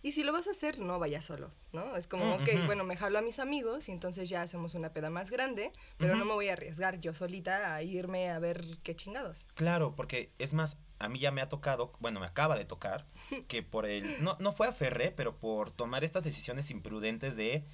Y 0.01 0.13
si 0.13 0.23
lo 0.23 0.33
vas 0.33 0.47
a 0.47 0.53
hacer, 0.53 0.79
no 0.79 1.01
vayas 1.01 1.25
solo, 1.25 1.51
¿no? 1.73 1.97
Es 1.97 2.07
como, 2.07 2.25
Mm, 2.25 2.33
ok, 2.43 2.49
ujú. 2.55 2.67
bueno, 2.67 2.85
me 2.85 2.97
jalo 2.97 3.19
a 3.19 3.23
mis 3.23 3.41
amigos 3.41 3.89
y 3.89 3.93
entonces 3.93 4.29
ya 4.29 4.43
hacemos 4.43 4.75
una 4.75 4.93
peda 4.93 5.11
más 5.11 5.29
grande, 5.29 5.73
pero 5.97 6.15
no 6.15 6.25
me 6.25 6.35
voy 6.35 6.49
a 6.51 6.53
arriesgar 6.53 7.01
yo 7.01 7.13
solita 7.13 7.75
a 7.75 7.83
irme 7.83 8.31
a 8.31 8.39
ver 8.39 8.65
qué 8.85 8.95
chingados. 8.95 9.49
Claro, 9.55 9.97
porque 9.97 10.31
es 10.39 10.55
más, 10.55 10.81
a 11.01 11.09
mí 11.09 11.19
ya 11.19 11.33
me 11.33 11.41
ha 11.41 11.49
tocado, 11.49 11.93
bueno, 11.99 12.21
me 12.21 12.27
acaba 12.27 12.57
de 12.57 12.65
tocar, 12.65 13.07
que 13.49 13.65
por 13.65 13.87
el, 13.87 14.23
no, 14.23 14.37
no 14.39 14.53
fue 14.53 14.69
a 14.69 14.73
Ferré, 14.73 15.11
pero 15.11 15.37
por 15.37 15.73
tomar 15.73 16.05
estas 16.05 16.23
decisiones 16.23 16.71
imprudentes 16.71 17.35
de, 17.35 17.65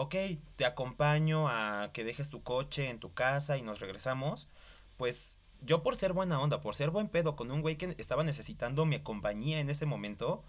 ok, 0.00 0.14
te 0.56 0.64
acompaño 0.64 1.48
a 1.48 1.90
que 1.92 2.04
dejes 2.04 2.30
tu 2.30 2.42
coche 2.42 2.88
en 2.88 3.00
tu 3.00 3.12
casa 3.12 3.58
y 3.58 3.62
nos 3.62 3.80
regresamos, 3.80 4.48
pues 4.96 5.36
yo 5.60 5.82
por 5.82 5.94
ser 5.94 6.14
buena 6.14 6.40
onda, 6.40 6.62
por 6.62 6.74
ser 6.74 6.88
buen 6.88 7.06
pedo 7.06 7.36
con 7.36 7.50
un 7.50 7.60
güey 7.60 7.76
que 7.76 7.94
estaba 7.98 8.24
necesitando 8.24 8.86
mi 8.86 8.98
compañía 9.00 9.60
en 9.60 9.68
ese 9.68 9.84
momento, 9.84 10.42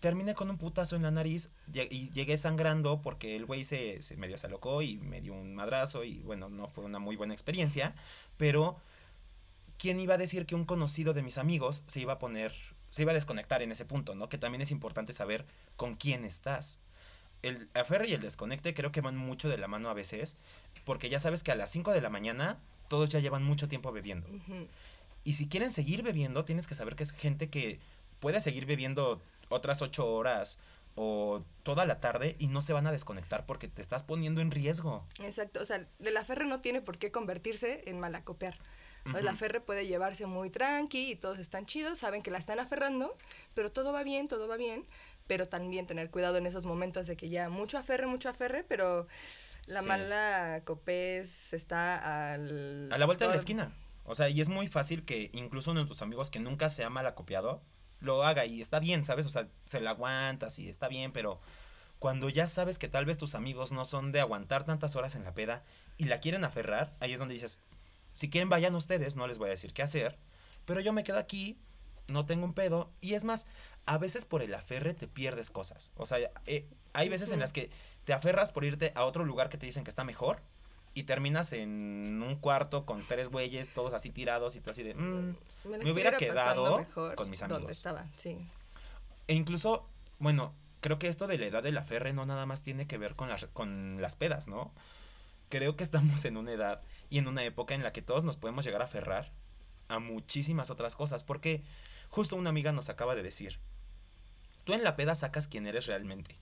terminé 0.00 0.34
con 0.34 0.48
un 0.48 0.56
putazo 0.56 0.96
en 0.96 1.02
la 1.02 1.10
nariz 1.10 1.50
y 1.74 2.08
llegué 2.10 2.38
sangrando 2.38 3.02
porque 3.02 3.36
el 3.36 3.44
güey 3.44 3.64
se, 3.64 4.00
se 4.00 4.16
medio 4.16 4.38
se 4.38 4.46
alocó 4.46 4.80
y 4.80 4.96
me 4.96 5.20
dio 5.20 5.34
un 5.34 5.54
madrazo 5.54 6.02
y 6.04 6.20
bueno, 6.20 6.48
no 6.48 6.68
fue 6.68 6.84
una 6.84 6.98
muy 6.98 7.16
buena 7.16 7.34
experiencia, 7.34 7.94
pero 8.38 8.78
¿quién 9.76 10.00
iba 10.00 10.14
a 10.14 10.18
decir 10.18 10.46
que 10.46 10.54
un 10.54 10.64
conocido 10.64 11.12
de 11.12 11.22
mis 11.22 11.36
amigos 11.36 11.82
se 11.86 12.00
iba 12.00 12.14
a 12.14 12.18
poner, 12.18 12.54
se 12.88 13.02
iba 13.02 13.10
a 13.10 13.14
desconectar 13.14 13.60
en 13.60 13.72
ese 13.72 13.84
punto, 13.84 14.14
¿no? 14.14 14.30
Que 14.30 14.38
también 14.38 14.62
es 14.62 14.70
importante 14.70 15.12
saber 15.12 15.44
con 15.76 15.96
quién 15.96 16.24
estás. 16.24 16.80
El 17.42 17.68
aferre 17.74 18.08
y 18.08 18.14
el 18.14 18.20
desconecte 18.20 18.74
creo 18.74 18.90
que 18.92 19.00
van 19.00 19.16
mucho 19.16 19.48
de 19.48 19.58
la 19.58 19.68
mano 19.68 19.88
a 19.88 19.94
veces, 19.94 20.38
porque 20.84 21.08
ya 21.08 21.20
sabes 21.20 21.42
que 21.42 21.52
a 21.52 21.56
las 21.56 21.70
5 21.70 21.92
de 21.92 22.00
la 22.00 22.10
mañana 22.10 22.58
todos 22.88 23.10
ya 23.10 23.20
llevan 23.20 23.44
mucho 23.44 23.68
tiempo 23.68 23.92
bebiendo. 23.92 24.28
Y 25.24 25.34
si 25.34 25.48
quieren 25.48 25.70
seguir 25.70 26.02
bebiendo, 26.02 26.44
tienes 26.44 26.66
que 26.66 26.74
saber 26.74 26.96
que 26.96 27.02
es 27.02 27.12
gente 27.12 27.48
que 27.50 27.78
puede 28.18 28.40
seguir 28.40 28.66
bebiendo 28.66 29.20
otras 29.50 29.82
ocho 29.82 30.06
horas 30.12 30.58
o 30.96 31.44
toda 31.62 31.86
la 31.86 32.00
tarde 32.00 32.34
y 32.40 32.48
no 32.48 32.60
se 32.60 32.72
van 32.72 32.86
a 32.88 32.92
desconectar 32.92 33.46
porque 33.46 33.68
te 33.68 33.82
estás 33.82 34.02
poniendo 34.02 34.40
en 34.40 34.50
riesgo. 34.50 35.04
Exacto, 35.20 35.60
o 35.60 35.64
sea, 35.64 35.86
el 36.00 36.16
aferre 36.16 36.44
no 36.44 36.60
tiene 36.60 36.80
por 36.80 36.98
qué 36.98 37.12
convertirse 37.12 37.84
en 37.86 38.00
malacopear. 38.00 38.54
Sea, 39.04 39.20
El 39.20 39.26
Ujú. 39.26 39.34
aferre 39.36 39.60
puede 39.60 39.86
llevarse 39.86 40.26
muy 40.26 40.50
tranqui 40.50 41.12
y 41.12 41.16
todos 41.16 41.38
están 41.38 41.64
chidos, 41.66 42.00
saben 42.00 42.20
que 42.20 42.30
la 42.30 42.38
están 42.38 42.58
aferrando, 42.58 43.16
pero 43.54 43.70
todo 43.72 43.92
va 43.92 44.02
bien, 44.02 44.28
todo 44.28 44.48
va 44.48 44.56
bien, 44.56 44.84
pero 45.28 45.46
también 45.46 45.86
tener 45.86 46.10
cuidado 46.10 46.38
en 46.38 46.46
esos 46.46 46.66
momentos 46.66 47.06
de 47.06 47.16
que 47.16 47.28
ya 47.28 47.48
mucho 47.48 47.78
aferre, 47.78 48.06
mucho 48.08 48.28
aferre, 48.28 48.64
pero 48.64 49.06
la 49.66 49.82
Sí. 49.82 49.86
mala 49.86 50.62
copés 50.64 51.52
está 51.52 52.32
al... 52.32 52.88
A 52.90 52.98
la 52.98 53.06
vuelta 53.06 53.26
de 53.26 53.28
la 53.28 53.34
todo- 53.34 53.40
esquina. 53.40 53.72
O 54.04 54.14
sea, 54.14 54.28
y 54.30 54.40
es 54.40 54.48
muy 54.48 54.66
fácil 54.68 55.04
que 55.04 55.30
incluso 55.34 55.70
uno 55.70 55.82
de 55.82 55.86
tus 55.86 56.00
amigos 56.02 56.30
que 56.30 56.40
nunca 56.40 56.70
se 56.70 56.82
ha 56.82 56.90
mal 56.90 57.06
acopiado, 57.06 57.62
lo 58.00 58.24
haga 58.24 58.46
y 58.46 58.60
está 58.62 58.80
bien, 58.80 59.04
¿sabes? 59.04 59.26
O 59.26 59.28
sea, 59.28 59.48
se 59.66 59.80
la 59.82 59.90
aguantas 59.90 60.58
y 60.58 60.68
está 60.68 60.88
bien, 60.88 61.12
pero 61.12 61.40
cuando 61.98 62.30
ya 62.30 62.48
sabes 62.48 62.78
que 62.78 62.88
tal 62.88 63.04
vez 63.04 63.18
tus 63.18 63.34
amigos 63.34 63.70
no 63.72 63.84
son 63.84 64.12
de 64.12 64.20
aguantar 64.20 64.64
tantas 64.64 64.96
horas 64.96 65.14
en 65.14 65.24
la 65.24 65.34
peda 65.34 65.62
y 65.98 66.04
la 66.06 66.20
quieren 66.20 66.44
aferrar, 66.44 66.94
ahí 67.00 67.12
es 67.12 67.18
donde 67.18 67.34
dices, 67.34 67.60
si 68.14 68.30
quieren 68.30 68.48
vayan 68.48 68.74
ustedes, 68.74 69.16
no 69.16 69.26
les 69.26 69.36
voy 69.36 69.48
a 69.48 69.50
decir 69.50 69.74
qué 69.74 69.82
hacer, 69.82 70.16
pero 70.64 70.80
yo 70.80 70.92
me 70.94 71.04
quedo 71.04 71.18
aquí, 71.18 71.58
no 72.08 72.26
tengo 72.26 72.44
un 72.44 72.54
pedo, 72.54 72.90
y 73.00 73.14
es 73.14 73.24
más, 73.24 73.46
a 73.86 73.98
veces 73.98 74.24
por 74.24 74.42
el 74.42 74.54
aferre 74.54 74.94
te 74.94 75.06
pierdes 75.08 75.50
cosas. 75.50 75.92
O 75.96 76.06
sea, 76.06 76.18
eh, 76.46 76.66
hay 76.92 77.08
veces 77.08 77.30
en 77.30 77.38
las 77.40 77.52
que 77.52 77.70
te 78.04 78.12
aferras 78.12 78.52
por 78.52 78.64
irte 78.64 78.92
a 78.94 79.04
otro 79.04 79.24
lugar 79.24 79.48
que 79.48 79.58
te 79.58 79.66
dicen 79.66 79.84
que 79.84 79.90
está 79.90 80.04
mejor 80.04 80.40
y 80.94 81.04
terminas 81.04 81.52
en 81.52 82.22
un 82.26 82.36
cuarto 82.36 82.86
con 82.86 83.06
tres 83.06 83.28
güeyes, 83.28 83.70
todos 83.70 83.92
así 83.92 84.10
tirados 84.10 84.56
y 84.56 84.60
tú 84.60 84.70
así 84.70 84.82
de... 84.82 84.94
"Mm". 84.94 85.36
me 85.64 85.90
hubiera 85.92 86.16
quedado 86.16 86.78
mejor 86.78 87.14
con 87.14 87.30
mis 87.30 87.40
Donde 87.40 87.56
amigos. 87.56 87.76
estaba, 87.76 88.06
sí. 88.16 88.38
E 89.28 89.34
incluso, 89.34 89.86
bueno, 90.18 90.54
creo 90.80 90.98
que 90.98 91.08
esto 91.08 91.26
de 91.26 91.38
la 91.38 91.46
edad 91.46 91.62
del 91.62 91.76
aferre 91.76 92.12
no 92.14 92.24
nada 92.24 92.46
más 92.46 92.62
tiene 92.62 92.86
que 92.86 92.96
ver 92.98 93.14
con 93.14 93.28
las, 93.28 93.44
con 93.46 94.00
las 94.00 94.16
pedas, 94.16 94.48
¿no? 94.48 94.72
Creo 95.50 95.76
que 95.76 95.84
estamos 95.84 96.24
en 96.24 96.36
una 96.36 96.52
edad 96.52 96.82
y 97.10 97.18
en 97.18 97.28
una 97.28 97.44
época 97.44 97.74
en 97.74 97.82
la 97.82 97.92
que 97.92 98.02
todos 98.02 98.24
nos 98.24 98.36
podemos 98.38 98.64
llegar 98.64 98.80
a 98.80 98.86
aferrar 98.86 99.30
a 99.88 99.98
muchísimas 99.98 100.70
otras 100.70 100.96
cosas, 100.96 101.24
porque 101.24 101.62
justo 102.08 102.36
una 102.36 102.50
amiga 102.50 102.72
nos 102.72 102.88
acaba 102.88 103.14
de 103.14 103.22
decir, 103.22 103.58
tú 104.64 104.72
en 104.74 104.84
la 104.84 104.96
peda 104.96 105.14
sacas 105.14 105.48
quién 105.48 105.66
eres 105.66 105.86
realmente. 105.86 106.38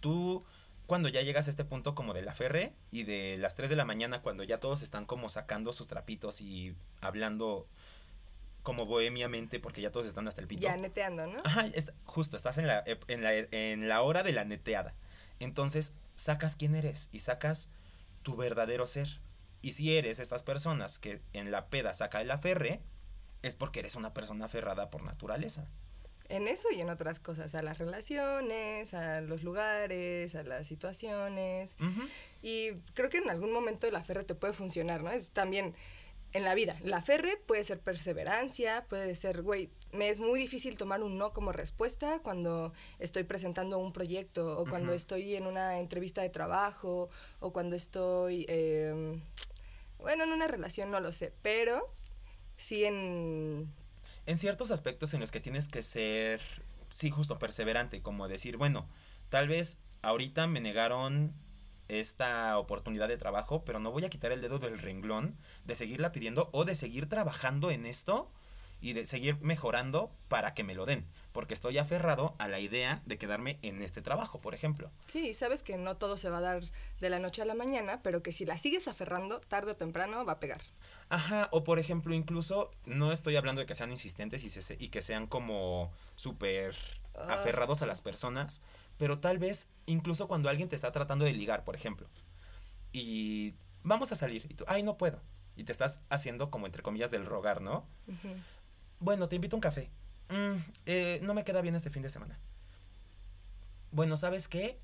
Tú, 0.00 0.44
cuando 0.86 1.08
ya 1.08 1.22
llegas 1.22 1.46
a 1.46 1.50
este 1.50 1.64
punto 1.64 1.94
como 1.94 2.14
del 2.14 2.28
aferre 2.28 2.74
y 2.90 3.04
de 3.04 3.38
las 3.38 3.56
3 3.56 3.70
de 3.70 3.76
la 3.76 3.84
mañana, 3.84 4.22
cuando 4.22 4.42
ya 4.42 4.60
todos 4.60 4.82
están 4.82 5.06
como 5.06 5.28
sacando 5.28 5.72
sus 5.72 5.88
trapitos 5.88 6.40
y 6.40 6.76
hablando 7.00 7.66
como 8.62 8.86
bohemiamente, 8.86 9.60
porque 9.60 9.82
ya 9.82 9.92
todos 9.92 10.06
están 10.06 10.26
hasta 10.26 10.40
el 10.40 10.46
pito. 10.46 10.62
Ya 10.62 10.76
neteando, 10.76 11.26
¿no? 11.26 11.36
Ajá, 11.44 11.66
justo, 12.04 12.36
estás 12.36 12.58
en 12.58 12.66
la, 12.66 12.82
en, 12.86 13.22
la, 13.22 13.34
en 13.34 13.88
la 13.88 14.02
hora 14.02 14.22
de 14.22 14.32
la 14.32 14.44
neteada. 14.44 14.94
Entonces, 15.38 15.94
sacas 16.14 16.56
quién 16.56 16.74
eres 16.74 17.10
y 17.12 17.20
sacas 17.20 17.70
tu 18.22 18.36
verdadero 18.36 18.86
ser. 18.86 19.20
Y 19.62 19.72
si 19.72 19.96
eres 19.96 20.18
estas 20.18 20.42
personas 20.42 20.98
que 20.98 21.20
en 21.32 21.50
la 21.50 21.68
peda 21.68 21.92
saca 21.94 22.20
el 22.20 22.30
aferre, 22.30 22.80
es 23.44 23.54
porque 23.54 23.80
eres 23.80 23.94
una 23.94 24.14
persona 24.14 24.46
aferrada 24.46 24.90
por 24.90 25.02
naturaleza. 25.02 25.68
En 26.30 26.48
eso 26.48 26.68
y 26.72 26.80
en 26.80 26.88
otras 26.88 27.20
cosas, 27.20 27.54
a 27.54 27.62
las 27.62 27.76
relaciones, 27.76 28.94
a 28.94 29.20
los 29.20 29.42
lugares, 29.42 30.34
a 30.34 30.42
las 30.42 30.66
situaciones. 30.66 31.76
Y 32.42 32.72
creo 32.94 33.10
que 33.10 33.18
en 33.18 33.28
algún 33.28 33.52
momento 33.52 33.86
el 33.86 33.94
aferre 33.94 34.24
te 34.24 34.34
puede 34.34 34.54
funcionar, 34.54 35.02
¿no? 35.02 35.10
Es 35.10 35.32
también 35.32 35.74
en 36.32 36.42
la 36.44 36.54
vida. 36.54 36.78
El 36.82 36.94
aferre 36.94 37.36
puede 37.46 37.62
ser 37.62 37.78
perseverancia, 37.78 38.86
puede 38.88 39.14
ser, 39.14 39.42
güey, 39.42 39.70
me 39.92 40.08
es 40.08 40.18
muy 40.18 40.40
difícil 40.40 40.78
tomar 40.78 41.02
un 41.02 41.18
no 41.18 41.34
como 41.34 41.52
respuesta 41.52 42.20
cuando 42.22 42.72
estoy 42.98 43.24
presentando 43.24 43.78
un 43.78 43.92
proyecto 43.92 44.58
o 44.58 44.64
cuando 44.64 44.94
estoy 44.94 45.36
en 45.36 45.46
una 45.46 45.78
entrevista 45.78 46.22
de 46.22 46.30
trabajo 46.30 47.10
o 47.38 47.52
cuando 47.52 47.76
estoy, 47.76 48.46
eh, 48.48 49.20
bueno, 49.98 50.24
en 50.24 50.32
una 50.32 50.48
relación, 50.48 50.90
no 50.90 51.00
lo 51.00 51.12
sé, 51.12 51.34
pero 51.42 51.92
sí 52.56 52.84
en... 52.84 53.72
En 54.26 54.36
ciertos 54.38 54.70
aspectos 54.70 55.12
en 55.12 55.20
los 55.20 55.30
que 55.30 55.40
tienes 55.40 55.68
que 55.68 55.82
ser, 55.82 56.40
sí, 56.88 57.10
justo 57.10 57.38
perseverante, 57.38 58.00
como 58.00 58.26
decir, 58.26 58.56
bueno, 58.56 58.88
tal 59.28 59.48
vez 59.48 59.80
ahorita 60.00 60.46
me 60.46 60.60
negaron 60.60 61.34
esta 61.88 62.58
oportunidad 62.58 63.08
de 63.08 63.18
trabajo, 63.18 63.64
pero 63.64 63.80
no 63.80 63.90
voy 63.90 64.04
a 64.04 64.10
quitar 64.10 64.32
el 64.32 64.40
dedo 64.40 64.58
del 64.58 64.78
renglón 64.78 65.36
de 65.64 65.74
seguirla 65.74 66.12
pidiendo 66.12 66.48
o 66.52 66.64
de 66.64 66.74
seguir 66.74 67.08
trabajando 67.08 67.70
en 67.70 67.84
esto 67.84 68.32
y 68.84 68.92
de 68.92 69.06
seguir 69.06 69.40
mejorando 69.40 70.10
para 70.28 70.52
que 70.52 70.62
me 70.62 70.74
lo 70.74 70.84
den, 70.84 71.06
porque 71.32 71.54
estoy 71.54 71.78
aferrado 71.78 72.34
a 72.38 72.48
la 72.48 72.60
idea 72.60 73.00
de 73.06 73.16
quedarme 73.16 73.58
en 73.62 73.80
este 73.82 74.02
trabajo, 74.02 74.42
por 74.42 74.54
ejemplo. 74.54 74.90
Sí, 75.06 75.32
sabes 75.32 75.62
que 75.62 75.78
no 75.78 75.96
todo 75.96 76.18
se 76.18 76.28
va 76.28 76.38
a 76.38 76.42
dar 76.42 76.62
de 77.00 77.08
la 77.08 77.18
noche 77.18 77.40
a 77.40 77.46
la 77.46 77.54
mañana, 77.54 78.02
pero 78.02 78.22
que 78.22 78.30
si 78.30 78.44
la 78.44 78.58
sigues 78.58 78.86
aferrando, 78.86 79.40
tarde 79.40 79.70
o 79.70 79.74
temprano 79.74 80.22
va 80.26 80.32
a 80.34 80.38
pegar. 80.38 80.60
Ajá, 81.08 81.48
o 81.50 81.64
por 81.64 81.78
ejemplo, 81.78 82.14
incluso 82.14 82.70
no 82.84 83.10
estoy 83.10 83.36
hablando 83.36 83.60
de 83.60 83.66
que 83.66 83.74
sean 83.74 83.90
insistentes 83.90 84.44
y, 84.44 84.50
se- 84.50 84.76
y 84.78 84.88
que 84.90 85.00
sean 85.00 85.26
como 85.26 85.90
súper 86.14 86.76
Ah, 87.16 87.34
aferrados 87.34 87.80
a 87.80 87.86
las 87.86 88.02
personas, 88.02 88.62
pero 88.98 89.18
tal 89.18 89.38
vez 89.38 89.70
incluso 89.86 90.28
cuando 90.28 90.50
alguien 90.50 90.68
te 90.68 90.76
está 90.76 90.92
tratando 90.92 91.24
de 91.24 91.32
ligar, 91.32 91.64
por 91.64 91.74
ejemplo, 91.74 92.06
y 92.92 93.54
vamos 93.82 94.12
a 94.12 94.14
salir, 94.16 94.46
y 94.50 94.54
tú, 94.54 94.64
ay, 94.66 94.82
no 94.82 94.96
puedo, 94.98 95.22
y 95.56 95.64
te 95.64 95.72
estás 95.72 96.00
haciendo 96.10 96.50
como 96.50 96.66
entre 96.66 96.82
comillas 96.82 97.10
del 97.10 97.24
rogar, 97.26 97.60
¿no? 97.62 97.86
Ujú. 98.08 98.34
Bueno, 99.04 99.28
te 99.28 99.36
invito 99.36 99.54
a 99.54 99.58
un 99.58 99.60
café. 99.60 99.90
"Mm, 100.30 100.56
eh, 100.86 101.20
no 101.22 101.34
me 101.34 101.44
queda 101.44 101.60
bien 101.60 101.74
este 101.74 101.90
fin 101.90 102.02
de 102.02 102.08
semana. 102.08 102.38
Bueno, 103.90 104.16
¿sabes 104.16 104.48
qué? 104.48 104.78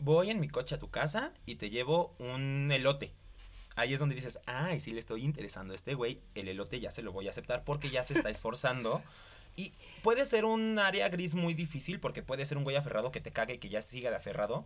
Voy 0.00 0.30
en 0.30 0.40
mi 0.40 0.48
coche 0.48 0.74
a 0.74 0.80
tu 0.80 0.90
casa 0.90 1.32
y 1.46 1.54
te 1.54 1.70
llevo 1.70 2.16
un 2.18 2.72
elote. 2.72 3.12
Ahí 3.76 3.94
es 3.94 4.00
donde 4.00 4.16
dices, 4.16 4.40
ay, 4.46 4.80
si 4.80 4.90
le 4.90 4.98
estoy 4.98 5.22
interesando 5.22 5.74
a 5.74 5.76
este 5.76 5.94
güey, 5.94 6.20
el 6.34 6.48
elote 6.48 6.80
ya 6.80 6.90
se 6.90 7.02
lo 7.02 7.12
voy 7.12 7.28
a 7.28 7.30
aceptar 7.30 7.62
porque 7.62 7.88
ya 7.88 8.02
se 8.02 8.14
está 8.14 8.30
esforzando. 8.30 9.00
Y 9.54 9.74
puede 10.02 10.24
ser 10.24 10.46
un 10.46 10.78
área 10.78 11.10
gris 11.10 11.34
muy 11.34 11.52
difícil 11.52 12.00
porque 12.00 12.22
puede 12.22 12.46
ser 12.46 12.56
un 12.56 12.64
güey 12.64 12.74
aferrado 12.74 13.12
que 13.12 13.20
te 13.20 13.32
cague 13.32 13.54
y 13.54 13.58
que 13.58 13.68
ya 13.68 13.82
siga 13.82 14.08
de 14.08 14.16
aferrado. 14.16 14.64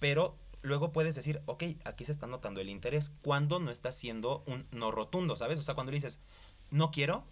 Pero 0.00 0.36
luego 0.60 0.90
puedes 0.92 1.14
decir, 1.14 1.40
ok, 1.46 1.62
aquí 1.84 2.04
se 2.04 2.10
está 2.10 2.26
notando 2.26 2.60
el 2.60 2.68
interés. 2.68 3.12
Cuando 3.22 3.60
no 3.60 3.70
está 3.70 3.92
siendo 3.92 4.42
un 4.46 4.66
no 4.72 4.90
rotundo, 4.90 5.36
¿sabes? 5.36 5.60
O 5.60 5.62
sea, 5.62 5.74
cuando 5.76 5.92
le 5.92 5.98
dices, 5.98 6.20
no 6.70 6.90
quiero, 6.90 7.24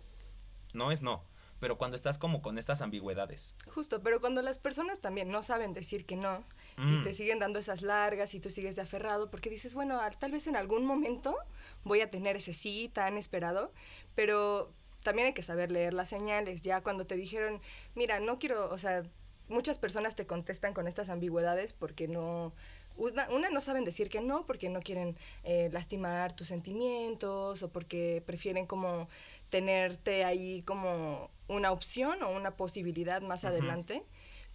no 0.73 0.91
es 0.93 1.03
no. 1.03 1.25
Pero 1.61 1.79
cuando 1.79 1.95
estás 1.95 2.19
como 2.19 2.43
con 2.43 2.59
estas 2.59 2.83
ambigüedades. 2.83 3.55
Justo, 3.69 4.03
pero 4.03 4.19
cuando 4.21 4.43
las 4.43 4.59
personas 4.59 4.99
también 5.01 5.29
no 5.29 5.45
saben 5.45 5.73
decir 5.75 6.05
que 6.07 6.17
no 6.17 6.43
y 6.77 6.81
Mm. 6.83 7.05
te 7.05 7.13
siguen 7.13 7.39
dando 7.39 7.61
esas 7.61 7.83
largas 7.83 8.35
y 8.35 8.41
tú 8.41 8.51
sigues 8.51 8.75
de 8.75 8.83
aferrado 8.83 9.31
porque 9.31 9.49
dices, 9.49 9.75
bueno, 9.77 10.01
al- 10.01 10.19
tal 10.19 10.33
vez 10.33 10.49
en 10.49 10.57
algún 10.57 10.85
momento 10.87 11.37
voy 11.85 12.01
a 12.01 12.11
tener 12.11 12.35
ese 12.37 12.53
sí 12.53 12.91
tan 12.93 13.17
esperado, 13.17 13.73
pero 14.17 14.73
también 15.05 15.27
hay 15.29 15.35
que 15.35 15.43
saber 15.43 15.71
leer 15.71 15.93
las 15.95 16.09
señales. 16.09 16.63
Ya 16.63 16.81
cuando 16.83 17.05
te 17.07 17.15
dijeron, 17.17 17.61
mira, 17.95 18.19
no 18.19 18.39
quiero, 18.41 18.69
o 18.71 18.79
sea, 18.79 19.05
muchas 19.49 19.79
personas 19.79 20.17
te 20.17 20.27
contestan 20.27 20.75
con 20.75 20.89
estas 20.89 21.11
ambigüedades 21.11 21.73
porque 21.75 22.09
no 22.09 22.53
una, 22.97 23.29
una, 23.31 23.49
no 23.51 23.61
saben 23.63 23.85
decir 23.85 24.11
que 24.11 24.21
no 24.21 24.45
porque 24.47 24.69
no 24.69 24.81
quieren 24.81 25.17
eh, 25.45 25.71
lastimar 25.73 26.35
tus 26.37 26.49
sentimientos 26.49 27.63
o 27.63 27.71
porque 27.73 28.23
prefieren 28.27 28.67
como 28.67 29.09
tenerte 29.53 30.25
ahí 30.25 30.63
como 30.63 31.31
una 31.47 31.73
opción 31.73 32.23
o 32.23 32.31
una 32.31 32.57
posibilidad 32.57 33.21
más 33.21 33.45
adelante, 33.45 34.03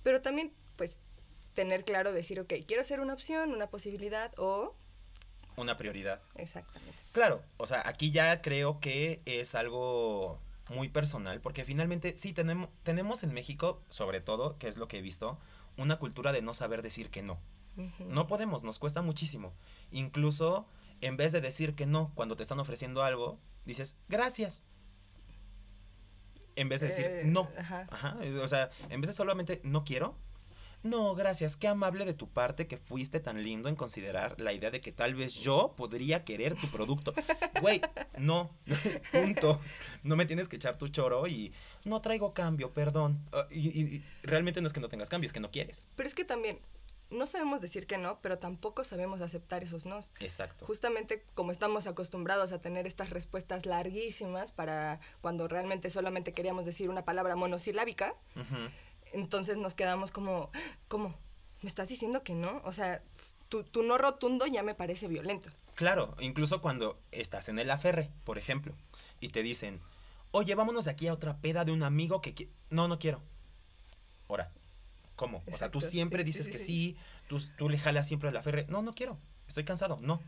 pero 0.02 0.24
también 0.24 0.52
pues 0.76 1.00
tener 1.54 1.86
claro 1.86 2.12
decir, 2.12 2.40
ok, 2.40 2.52
quiero 2.68 2.84
ser 2.84 3.00
una 3.00 3.14
opción, 3.14 3.54
una 3.54 3.68
posibilidad 3.68 4.32
o... 4.40 4.76
Una 5.56 5.78
prioridad. 5.78 6.20
Exactamente. 6.34 6.98
Claro, 7.12 7.44
o 7.58 7.68
sea, 7.68 7.84
aquí 7.86 8.10
ya 8.10 8.42
creo 8.42 8.80
que 8.80 9.22
es 9.26 9.54
algo 9.54 10.40
muy 10.70 10.90
personal, 10.90 11.42
porque 11.42 11.64
finalmente 11.64 12.18
sí 12.18 12.34
tenemos, 12.34 12.70
tenemos 12.82 13.22
en 13.22 13.36
México, 13.36 13.84
sobre 13.90 14.20
todo, 14.20 14.58
que 14.58 14.68
es 14.68 14.78
lo 14.78 14.88
que 14.88 14.98
he 14.98 15.02
visto, 15.04 15.38
una 15.78 16.00
cultura 16.00 16.32
de 16.32 16.42
no 16.42 16.56
saber 16.56 16.82
decir 16.82 17.12
que 17.12 17.22
no. 17.22 17.40
No 18.00 18.26
podemos, 18.26 18.64
nos 18.64 18.80
cuesta 18.80 19.04
muchísimo. 19.04 19.54
Incluso 19.92 20.66
en 21.02 21.18
vez 21.18 21.34
de 21.34 21.42
decir 21.42 21.76
que 21.76 21.86
no 21.86 22.12
cuando 22.16 22.36
te 22.36 22.42
están 22.42 22.60
ofreciendo 22.60 23.04
algo, 23.04 23.38
dices 23.66 24.00
gracias. 24.10 24.64
En 26.58 26.68
vez 26.70 26.82
de 26.82 26.88
decir 26.88 27.06
Eh, 27.06 27.22
no. 27.26 27.50
ajá. 27.58 27.88
Ajá. 27.90 28.18
O 28.44 28.48
sea, 28.48 28.70
en 28.90 29.00
vez 29.02 29.08
de 29.10 29.14
solamente 29.14 29.62
no 29.64 29.84
quiero. 29.86 30.16
No, 30.84 31.16
gracias. 31.16 31.58
Qué 31.58 31.68
amable 31.68 32.06
de 32.06 32.14
tu 32.14 32.30
parte 32.30 32.68
que 32.68 32.78
fuiste 32.78 33.20
tan 33.20 33.44
lindo 33.44 33.68
en 33.68 33.76
considerar 33.76 34.40
la 34.40 34.54
idea 34.54 34.70
de 34.70 34.80
que 34.80 34.92
tal 34.92 35.16
vez 35.16 35.34
yo 35.42 35.74
podría 35.76 36.24
querer 36.24 36.56
tu 36.56 36.68
producto. 36.68 37.14
Güey, 37.62 37.82
no. 38.18 38.52
Punto. 39.12 39.60
No 40.04 40.16
me 40.16 40.26
tienes 40.28 40.48
que 40.48 40.56
echar 40.56 40.78
tu 40.78 40.88
choro 40.90 41.26
y 41.28 41.52
no 41.86 42.00
traigo 42.02 42.34
cambio, 42.34 42.74
perdón. 42.74 43.20
Y, 43.50 43.70
y- 43.70 43.96
y 43.96 44.04
realmente 44.22 44.62
no 44.62 44.68
es 44.68 44.74
que 44.74 44.80
no 44.80 44.88
tengas 44.88 45.10
cambio, 45.10 45.26
es 45.28 45.34
que 45.34 45.40
no 45.40 45.50
quieres. 45.52 45.88
Pero 45.96 46.08
es 46.08 46.14
que 46.16 46.24
también 46.26 46.60
no 47.10 47.26
sabemos 47.28 47.62
decir 47.62 47.88
que 47.88 47.98
no, 47.98 48.20
pero 48.22 48.38
tampoco 48.38 48.84
sabemos 48.84 49.22
aceptar 49.22 49.64
esos 49.64 49.86
nos. 49.86 50.14
Exacto. 50.20 50.66
Justamente 50.66 51.24
como 51.36 51.52
estamos 51.52 51.88
acostumbrados 51.88 52.52
a 52.52 52.60
tener 52.60 52.88
estas 52.88 53.10
respuestas 53.10 53.66
larguísimas 53.66 54.52
para 54.52 55.00
cuando 55.22 55.48
realmente 55.48 55.90
solamente 55.90 56.34
queríamos 56.34 56.66
decir 56.66 56.90
una 56.90 57.06
palabra 57.06 57.36
monosilábica, 57.36 58.16
entonces 59.14 59.58
nos 59.58 59.76
quedamos 59.76 60.12
como, 60.12 60.52
¿cómo? 60.88 61.16
¿Me 61.62 61.70
estás 61.70 61.90
diciendo 61.90 62.24
que 62.24 62.36
no? 62.36 62.62
O 62.66 62.72
sea, 62.72 63.02
tu, 63.50 63.64
tu 63.64 63.84
no 63.84 63.98
rotundo 63.98 64.46
ya 64.46 64.64
me 64.64 64.76
parece 64.76 65.08
violento. 65.08 65.50
Claro, 65.76 66.16
incluso 66.20 66.62
cuando 66.62 67.00
estás 67.12 67.50
en 67.50 67.60
el 67.60 67.70
aferre, 67.72 68.12
por 68.24 68.38
ejemplo, 68.38 68.74
y 69.20 69.30
te 69.30 69.44
dicen, 69.44 69.80
oye, 70.32 70.56
vámonos 70.56 70.86
de 70.86 70.92
aquí 70.92 71.08
a 71.08 71.14
otra 71.14 71.38
peda 71.38 71.66
de 71.66 71.72
un 71.72 71.84
amigo 71.84 72.22
que... 72.22 72.36
qui-". 72.36 72.50
No, 72.70 72.88
no 72.88 73.00
quiero. 73.00 73.22
Ahora, 74.28 74.52
¿cómo? 75.18 75.44
o 75.52 75.58
sea, 75.58 75.70
tú 75.70 75.82
siempre 75.82 76.22
sí, 76.22 76.26
dices 76.28 76.46
sí, 76.46 76.52
que 76.54 76.60
sí. 76.60 76.98
tú, 77.28 77.42
tú 77.58 77.68
le 77.68 77.78
jalas 77.78 78.08
siempre 78.08 78.30
al 78.30 78.38
aferre. 78.38 78.66
No, 78.70 78.82
no 78.82 78.94
quiero. 78.94 79.20
Estoy 79.50 79.66
cansado. 79.66 80.00
No. 80.02 80.22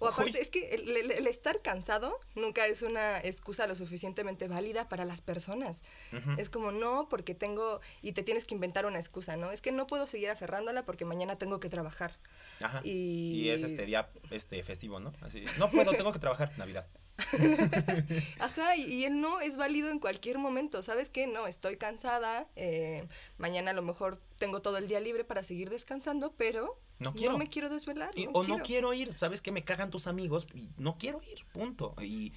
O 0.00 0.08
aparte, 0.08 0.32
Uy. 0.32 0.38
es 0.40 0.50
que 0.50 0.74
el, 0.74 0.88
el- 0.96 1.12
el 1.12 1.26
estar 1.28 1.62
cansado 1.62 2.18
nunca 2.34 2.66
es 2.66 2.82
una 2.82 3.20
excusa 3.20 3.68
lo 3.68 3.76
suficientemente 3.76 4.48
válida 4.48 4.88
para 4.88 5.04
las 5.04 5.20
personas. 5.20 5.82
Ujú. 6.12 6.32
Es 6.36 6.50
como, 6.50 6.72
no, 6.72 7.08
porque 7.08 7.34
tengo, 7.36 7.80
y 8.02 8.12
te 8.12 8.24
tienes 8.24 8.44
que 8.44 8.54
inventar 8.54 8.86
una 8.86 8.98
excusa, 8.98 9.36
¿no? 9.36 9.52
Es 9.52 9.60
que 9.60 9.70
no 9.70 9.86
puedo 9.86 10.08
seguir 10.08 10.30
aferrándola 10.30 10.84
porque 10.84 11.04
mañana 11.04 11.38
tengo 11.38 11.60
que 11.60 11.68
trabajar. 11.68 12.18
Ajá. 12.60 12.80
y- 12.82 13.44
Y... 13.44 13.48
es 13.50 13.62
este 13.62 13.86
día 13.86 14.10
este 14.32 14.62
festivo, 14.64 14.98
¿no? 14.98 15.12
Así, 15.20 15.44
no 15.58 15.70
puedo, 15.70 15.92
tengo 15.92 16.12
que 16.12 16.18
trabajar. 16.18 16.50
Navidad. 16.58 16.86
Ajá, 18.40 18.76
y, 18.76 18.82
y 18.84 19.04
el 19.04 19.20
no 19.20 19.40
es 19.40 19.56
válido 19.56 19.90
en 19.90 19.98
cualquier 19.98 20.38
momento. 20.38 20.82
¿Sabes 20.82 21.10
qué? 21.10 21.26
No, 21.26 21.46
estoy 21.46 21.76
cansada. 21.76 22.48
eh, 22.56 23.06
mañana 23.38 23.70
a 23.70 23.74
lo 23.74 23.82
mejor 23.82 24.20
tengo 24.38 24.62
todo 24.62 24.78
el 24.78 24.88
día 24.88 25.00
libre 25.00 25.24
para 25.24 25.42
seguir 25.42 25.70
descansando, 25.70 26.32
pero 26.36 26.80
No 26.98 27.12
quiero. 27.14 27.38
me 27.38 27.48
quiero 27.48 27.68
desvelar. 27.68 28.10
Y- 28.14 28.26
no 28.26 28.30
o 28.32 28.40
quiero. 28.42 28.58
no 28.58 28.64
quiero 28.64 28.94
ir, 28.94 29.16
¿sabes 29.18 29.42
que 29.42 29.52
Me 29.52 29.64
cagan 29.64 29.90
tus 29.90 30.06
amigos 30.06 30.46
y 30.54 30.70
no 30.76 30.98
quiero 30.98 31.20
ir, 31.22 31.44
punto. 31.52 31.94
Y 32.02 32.32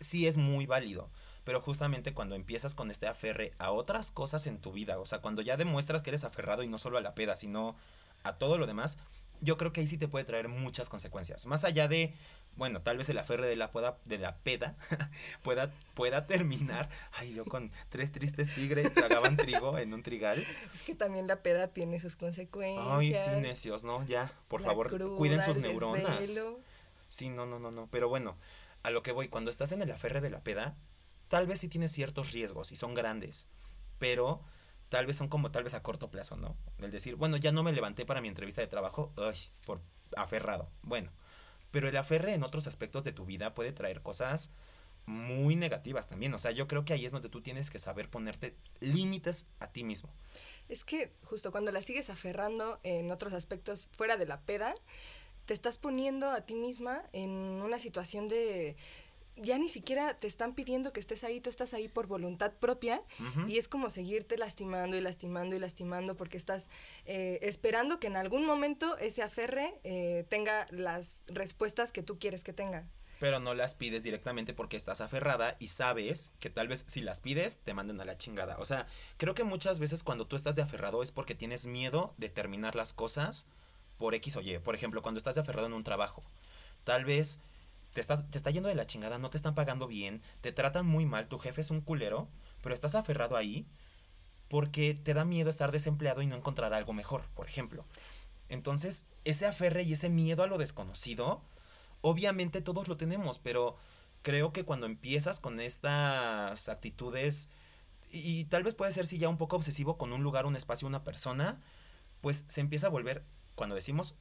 sí 0.00 0.26
es 0.26 0.36
muy 0.36 0.66
válido. 0.66 1.10
Pero 1.44 1.60
justamente 1.60 2.12
cuando 2.12 2.34
empiezas 2.34 2.74
con 2.74 2.90
este 2.90 3.06
aferre 3.06 3.52
a 3.58 3.70
otras 3.70 4.10
cosas 4.10 4.48
en 4.48 4.58
tu 4.58 4.72
vida, 4.72 4.98
o 4.98 5.06
sea, 5.06 5.20
cuando 5.20 5.42
ya 5.42 5.56
demuestras 5.56 6.02
que 6.02 6.10
eres 6.10 6.24
aferrado 6.24 6.64
y 6.64 6.66
no 6.68 6.76
solo 6.78 6.98
a 6.98 7.00
la 7.00 7.14
peda, 7.14 7.36
sino 7.36 7.76
a 8.24 8.36
todo 8.36 8.58
lo 8.58 8.66
demás, 8.66 8.98
yo 9.40 9.56
creo 9.56 9.72
que 9.72 9.80
ahí 9.80 9.88
sí 9.88 9.98
te 9.98 10.08
puede 10.08 10.24
traer 10.24 10.48
muchas 10.48 10.88
consecuencias. 10.88 11.46
Más 11.46 11.64
allá 11.64 11.88
de, 11.88 12.14
bueno, 12.56 12.82
tal 12.82 12.96
vez 12.98 13.08
el 13.08 13.18
aferre 13.18 13.46
de 13.46 13.56
la, 13.56 13.70
pueda, 13.70 13.98
de 14.04 14.18
la 14.18 14.36
peda 14.38 14.76
pueda, 15.42 15.72
pueda 15.94 16.26
terminar. 16.26 16.88
Ay, 17.12 17.34
yo 17.34 17.44
con 17.44 17.70
tres 17.88 18.12
tristes 18.12 18.54
tigres 18.54 18.94
tragaban 18.94 19.36
trigo 19.36 19.78
en 19.78 19.92
un 19.94 20.02
trigal. 20.02 20.44
Es 20.74 20.82
que 20.82 20.94
también 20.94 21.26
la 21.26 21.42
peda 21.42 21.68
tiene 21.68 22.00
sus 22.00 22.16
consecuencias. 22.16 22.86
Ay, 22.88 23.14
sí, 23.14 23.40
necios, 23.40 23.84
¿no? 23.84 24.04
Ya, 24.06 24.32
por 24.48 24.60
la 24.60 24.68
favor, 24.68 24.88
cruda, 24.88 25.16
cuiden 25.16 25.40
sus 25.40 25.58
neuronas. 25.58 26.20
desvelo. 26.20 26.60
Sí, 27.08 27.28
no, 27.28 27.46
no, 27.46 27.58
no, 27.58 27.70
no. 27.70 27.88
Pero 27.90 28.08
bueno, 28.08 28.36
a 28.82 28.90
lo 28.90 29.02
que 29.02 29.12
voy, 29.12 29.28
cuando 29.28 29.50
estás 29.50 29.72
en 29.72 29.82
el 29.82 29.90
aferre 29.90 30.20
de 30.20 30.30
la 30.30 30.40
peda, 30.40 30.76
tal 31.28 31.46
vez 31.46 31.60
sí 31.60 31.68
tienes 31.68 31.92
ciertos 31.92 32.32
riesgos 32.32 32.72
y 32.72 32.76
son 32.76 32.94
grandes, 32.94 33.48
pero 33.98 34.42
tal 34.88 35.06
vez 35.06 35.16
son 35.16 35.28
como 35.28 35.50
tal 35.50 35.64
vez 35.64 35.74
a 35.74 35.82
corto 35.82 36.10
plazo, 36.10 36.36
¿no? 36.36 36.56
El 36.78 36.90
decir, 36.90 37.16
bueno, 37.16 37.36
ya 37.36 37.52
no 37.52 37.62
me 37.62 37.72
levanté 37.72 38.06
para 38.06 38.20
mi 38.20 38.28
entrevista 38.28 38.60
de 38.60 38.66
trabajo, 38.66 39.12
ay, 39.16 39.38
por 39.64 39.80
aferrado. 40.16 40.70
Bueno, 40.82 41.10
pero 41.70 41.88
el 41.88 41.96
aferre 41.96 42.34
en 42.34 42.42
otros 42.42 42.66
aspectos 42.66 43.04
de 43.04 43.12
tu 43.12 43.24
vida 43.24 43.54
puede 43.54 43.72
traer 43.72 44.02
cosas 44.02 44.52
muy 45.06 45.54
negativas 45.56 46.08
también. 46.08 46.34
O 46.34 46.38
sea, 46.38 46.50
yo 46.50 46.66
creo 46.66 46.84
que 46.84 46.92
ahí 46.92 47.06
es 47.06 47.12
donde 47.12 47.28
tú 47.28 47.40
tienes 47.40 47.70
que 47.70 47.78
saber 47.78 48.10
ponerte 48.10 48.56
límites 48.80 49.46
a 49.60 49.68
ti 49.68 49.84
mismo. 49.84 50.12
Es 50.68 50.84
que 50.84 51.12
justo 51.22 51.52
cuando 51.52 51.70
la 51.70 51.82
sigues 51.82 52.10
aferrando 52.10 52.80
en 52.82 53.10
otros 53.10 53.32
aspectos 53.32 53.88
fuera 53.92 54.16
de 54.16 54.26
la 54.26 54.40
peda, 54.40 54.74
te 55.46 55.54
estás 55.54 55.78
poniendo 55.78 56.28
a 56.30 56.40
ti 56.40 56.54
misma 56.54 57.04
en 57.12 57.30
una 57.30 57.78
situación 57.78 58.26
de... 58.26 58.76
Ya 59.36 59.58
ni 59.58 59.68
siquiera 59.68 60.18
te 60.18 60.26
están 60.26 60.54
pidiendo 60.54 60.92
que 60.92 61.00
estés 61.00 61.22
ahí, 61.22 61.40
tú 61.40 61.50
estás 61.50 61.74
ahí 61.74 61.88
por 61.88 62.06
voluntad 62.06 62.52
propia 62.52 63.02
y 63.46 63.58
es 63.58 63.68
como 63.68 63.90
seguirte 63.90 64.38
lastimando 64.38 64.96
y 64.96 65.00
lastimando 65.02 65.54
y 65.54 65.58
lastimando 65.58 66.16
porque 66.16 66.38
estás 66.38 66.70
eh, 67.04 67.38
esperando 67.42 68.00
que 68.00 68.06
en 68.06 68.16
algún 68.16 68.46
momento 68.46 68.96
ese 68.98 69.22
aferre 69.22 69.78
eh, 69.84 70.24
tenga 70.30 70.66
las 70.70 71.22
respuestas 71.26 71.92
que 71.92 72.02
tú 72.02 72.18
quieres 72.18 72.44
que 72.44 72.54
tenga. 72.54 72.88
pero 73.18 73.40
no 73.40 73.54
las 73.54 73.74
pides 73.74 74.02
directamente 74.02 74.52
porque 74.52 74.76
estás 74.76 75.00
aferrada 75.00 75.56
y 75.58 75.68
sabes 75.68 76.32
que 76.38 76.50
tal 76.50 76.68
vez 76.68 76.84
si 76.86 77.00
las 77.00 77.20
pides 77.20 77.60
te 77.60 77.74
manden 77.74 78.00
a 78.00 78.04
la 78.04 78.18
chingada. 78.18 78.56
O 78.58 78.64
sea, 78.64 78.86
creo 79.16 79.34
que 79.34 79.44
muchas 79.44 79.80
veces 79.80 80.02
cuando 80.02 80.26
tú 80.26 80.36
estás 80.36 80.54
de 80.56 80.62
aferrado 80.62 81.02
es 81.02 81.12
porque 81.12 81.34
tienes 81.34 81.66
miedo 81.66 82.14
de 82.18 82.28
terminar 82.28 82.74
las 82.74 82.92
cosas 82.92 83.48
por 83.96 84.14
X 84.14 84.36
o 84.36 84.40
Y. 84.42 84.58
Por 84.58 84.74
ejemplo, 84.74 85.02
cuando 85.02 85.18
estás 85.18 85.34
de 85.34 85.40
aferrado 85.40 85.66
en 85.66 85.72
un 85.72 85.84
trabajo, 85.84 86.22
tal 86.84 87.04
vez 87.04 87.40
te, 87.96 88.02
estás, 88.02 88.30
te 88.30 88.36
está 88.36 88.50
yendo 88.50 88.68
de 88.68 88.74
la 88.74 88.86
chingada, 88.86 89.16
no 89.16 89.30
te 89.30 89.38
están 89.38 89.54
pagando 89.54 89.86
bien, 89.86 90.20
te 90.42 90.52
tratan 90.52 90.84
muy 90.84 91.06
mal, 91.06 91.28
tu 91.28 91.38
jefe 91.38 91.62
es 91.62 91.70
un 91.70 91.80
culero, 91.80 92.28
pero 92.60 92.74
estás 92.74 92.94
aferrado 92.94 93.38
ahí 93.38 93.66
porque 94.48 94.92
te 94.92 95.14
da 95.14 95.24
miedo 95.24 95.48
estar 95.48 95.72
desempleado 95.72 96.20
y 96.20 96.26
no 96.26 96.36
encontrar 96.36 96.74
algo 96.74 96.92
mejor, 96.92 97.24
por 97.34 97.48
ejemplo. 97.48 97.86
Entonces, 98.50 99.06
ese 99.24 99.46
aferre 99.46 99.82
y 99.84 99.94
ese 99.94 100.10
miedo 100.10 100.42
a 100.42 100.46
lo 100.46 100.58
desconocido, 100.58 101.40
obviamente 102.02 102.60
todos 102.60 102.86
lo 102.86 102.98
tenemos, 102.98 103.38
pero 103.38 103.76
creo 104.20 104.52
que 104.52 104.66
cuando 104.66 104.84
empiezas 104.84 105.40
con 105.40 105.58
estas 105.58 106.68
actitudes, 106.68 107.50
y, 108.12 108.40
y 108.40 108.44
tal 108.44 108.62
vez 108.62 108.74
puede 108.74 108.92
ser 108.92 109.06
si 109.06 109.16
ya 109.16 109.30
un 109.30 109.38
poco 109.38 109.56
obsesivo 109.56 109.96
con 109.96 110.12
un 110.12 110.22
lugar, 110.22 110.44
un 110.44 110.54
espacio, 110.54 110.86
una 110.86 111.02
persona, 111.02 111.62
pues 112.20 112.44
se 112.46 112.60
empieza 112.60 112.88
a 112.88 112.90
volver, 112.90 113.24
cuando 113.54 113.74
decimos 113.74 114.16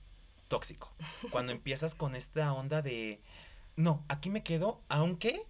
tóxico, 0.47 0.93
cuando 1.29 1.51
empiezas 1.51 1.93
con 1.93 2.15
esta 2.15 2.53
onda 2.53 2.81
de, 2.81 3.21
no, 3.75 4.03
aquí 4.07 4.29
me 4.29 4.43
quedo, 4.43 4.81
aunque 4.87 5.45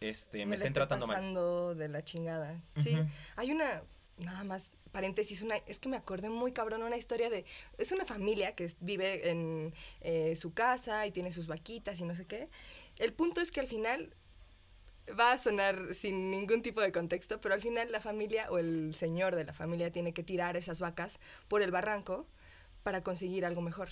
este, 0.00 0.46
me, 0.46 0.56
la 0.56 0.64
estén 0.64 0.74
tratando 0.74 1.06
mal. 1.06 1.16
pasando 1.16 1.74
de 1.74 1.88
la 1.88 2.04
chingada. 2.04 2.60
Sí, 2.76 2.96
hay 3.36 3.50
una, 3.50 3.82
nada 4.18 4.44
más, 4.44 4.72
paréntesis, 4.92 5.42
una, 5.42 5.56
es 5.66 5.78
que 5.78 5.88
me 5.88 5.96
acordé 5.96 6.30
muy 6.30 6.52
cabrón 6.52 6.82
una 6.82 6.96
historia 6.96 7.30
de, 7.30 7.44
es 7.78 7.92
una 7.92 8.04
familia 8.04 8.54
que 8.54 8.72
vive 8.80 9.30
en 9.30 9.74
eh, 10.00 10.36
su 10.36 10.52
casa 10.54 11.06
y 11.06 11.12
tiene 11.12 11.32
sus 11.32 11.46
vaquitas 11.46 12.00
y 12.00 12.04
no 12.04 12.14
sé 12.14 12.26
qué. 12.26 12.48
El 12.98 13.12
punto 13.12 13.40
es 13.40 13.50
que 13.50 13.60
al 13.60 13.66
final 13.66 14.14
va 15.18 15.32
a 15.32 15.38
sonar 15.38 15.94
sin 15.94 16.30
ningún 16.30 16.62
tipo 16.62 16.80
de 16.80 16.92
contexto, 16.92 17.40
pero 17.40 17.54
al 17.54 17.60
final 17.60 17.92
la 17.92 18.00
familia 18.00 18.50
o 18.50 18.58
el 18.58 18.94
señor 18.94 19.36
de 19.36 19.44
la 19.44 19.52
familia 19.52 19.92
tiene 19.92 20.12
que 20.12 20.22
tirar 20.22 20.56
esas 20.56 20.80
vacas 20.80 21.20
por 21.48 21.62
el 21.62 21.70
barranco 21.70 22.26
para 22.82 23.02
conseguir 23.02 23.44
algo 23.44 23.60
mejor. 23.60 23.88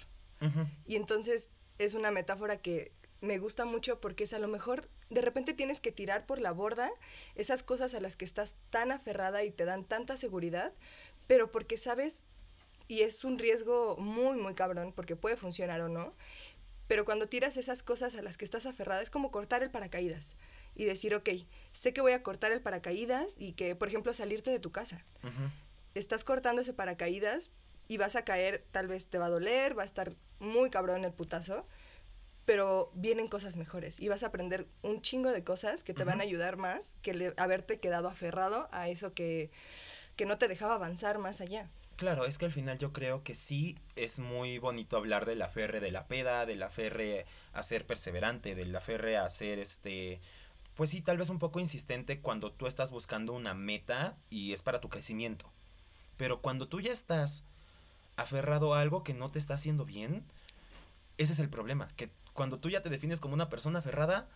Y 0.86 0.96
entonces 0.96 1.50
es 1.78 1.94
una 1.94 2.10
metáfora 2.10 2.58
que 2.58 2.92
me 3.24 3.38
gusta 3.38 3.64
mucho 3.64 4.00
porque 4.00 4.24
es 4.24 4.32
a 4.34 4.38
lo 4.38 4.48
mejor 4.48 4.88
de 5.10 5.20
repente 5.20 5.54
tienes 5.54 5.80
que 5.80 5.92
tirar 5.92 6.26
por 6.26 6.40
la 6.40 6.52
borda 6.52 6.90
esas 7.34 7.62
cosas 7.62 7.94
a 7.94 8.00
las 8.00 8.16
que 8.16 8.24
estás 8.24 8.56
tan 8.70 8.92
aferrada 8.92 9.44
y 9.44 9.50
te 9.50 9.64
dan 9.64 9.84
tanta 9.84 10.16
seguridad, 10.16 10.72
pero 11.26 11.50
porque 11.50 11.76
sabes, 11.76 12.24
y 12.88 13.00
es 13.00 13.24
un 13.24 13.38
riesgo 13.38 13.96
muy, 13.96 14.36
muy 14.36 14.54
cabrón, 14.54 14.92
porque 14.94 15.16
puede 15.16 15.36
funcionar 15.36 15.80
o 15.80 15.88
no, 15.88 16.14
pero 16.86 17.04
cuando 17.04 17.28
tiras 17.28 17.56
esas 17.56 17.82
cosas 17.82 18.14
a 18.14 18.22
las 18.22 18.36
que 18.36 18.44
estás 18.44 18.66
aferrada 18.66 19.02
es 19.02 19.10
como 19.10 19.30
cortar 19.30 19.62
el 19.62 19.70
paracaídas 19.70 20.36
y 20.76 20.84
decir, 20.84 21.14
ok, 21.14 21.30
sé 21.72 21.92
que 21.92 22.00
voy 22.00 22.12
a 22.12 22.22
cortar 22.22 22.52
el 22.52 22.60
paracaídas 22.60 23.36
y 23.38 23.52
que, 23.52 23.74
por 23.74 23.88
ejemplo, 23.88 24.12
salirte 24.12 24.50
de 24.50 24.58
tu 24.58 24.72
casa. 24.72 25.04
Estás 25.94 26.24
cortando 26.24 26.62
ese 26.62 26.72
paracaídas, 26.72 27.50
y 27.88 27.96
vas 27.98 28.16
a 28.16 28.24
caer, 28.24 28.64
tal 28.70 28.88
vez 28.88 29.06
te 29.06 29.18
va 29.18 29.26
a 29.26 29.30
doler, 29.30 29.76
va 29.76 29.82
a 29.82 29.86
estar 29.86 30.10
muy 30.38 30.70
cabrón 30.70 31.04
el 31.04 31.12
putazo, 31.12 31.66
pero 32.44 32.90
vienen 32.94 33.28
cosas 33.28 33.56
mejores 33.56 34.00
y 34.00 34.08
vas 34.08 34.22
a 34.22 34.26
aprender 34.26 34.66
un 34.82 35.00
chingo 35.02 35.30
de 35.30 35.44
cosas 35.44 35.82
que 35.82 35.94
te 35.94 36.04
van 36.04 36.20
a 36.20 36.24
ayudar 36.24 36.56
más 36.56 36.94
que 37.02 37.14
le- 37.14 37.34
haberte 37.36 37.80
quedado 37.80 38.08
aferrado 38.08 38.68
a 38.72 38.88
eso 38.88 39.14
que, 39.14 39.50
que 40.16 40.26
no 40.26 40.36
te 40.38 40.48
dejaba 40.48 40.74
avanzar 40.74 41.18
más 41.18 41.40
allá. 41.40 41.70
Claro, 41.96 42.26
es 42.26 42.38
que 42.38 42.44
al 42.46 42.52
final 42.52 42.76
yo 42.78 42.92
creo 42.92 43.22
que 43.22 43.34
sí 43.36 43.78
es 43.94 44.18
muy 44.18 44.58
bonito 44.58 44.96
hablar 44.96 45.26
del 45.26 45.40
aferre 45.42 45.78
de 45.80 45.92
la 45.92 46.06
peda, 46.06 46.44
del 46.44 46.62
aferre 46.62 47.24
a 47.52 47.62
ser 47.62 47.86
perseverante, 47.86 48.54
del 48.56 48.74
aferre 48.74 49.16
a 49.16 49.30
ser 49.30 49.60
este, 49.60 50.20
pues 50.74 50.90
sí, 50.90 51.00
tal 51.02 51.18
vez 51.18 51.30
un 51.30 51.38
poco 51.38 51.60
insistente 51.60 52.20
cuando 52.20 52.50
tú 52.50 52.66
estás 52.66 52.90
buscando 52.90 53.32
una 53.32 53.54
meta 53.54 54.16
y 54.28 54.52
es 54.52 54.62
para 54.64 54.80
tu 54.80 54.88
crecimiento. 54.88 55.50
Pero 56.16 56.40
cuando 56.40 56.66
tú 56.68 56.80
ya 56.80 56.92
estás 56.92 57.46
aferrado 58.16 58.74
a 58.74 58.80
algo 58.80 59.04
que 59.04 59.14
no 59.14 59.30
te 59.30 59.38
está 59.38 59.54
haciendo 59.54 59.84
bien, 59.84 60.24
ese 61.16 61.32
es 61.32 61.38
el 61.38 61.48
problema, 61.48 61.86
que 61.96 62.10
cuando 62.34 62.58
tú 62.58 62.68
ya 62.68 62.82
te 62.82 62.90
defines 62.90 63.20
como 63.20 63.32
una 63.32 63.48
persona 63.48 63.78
aferrada, 63.78 64.28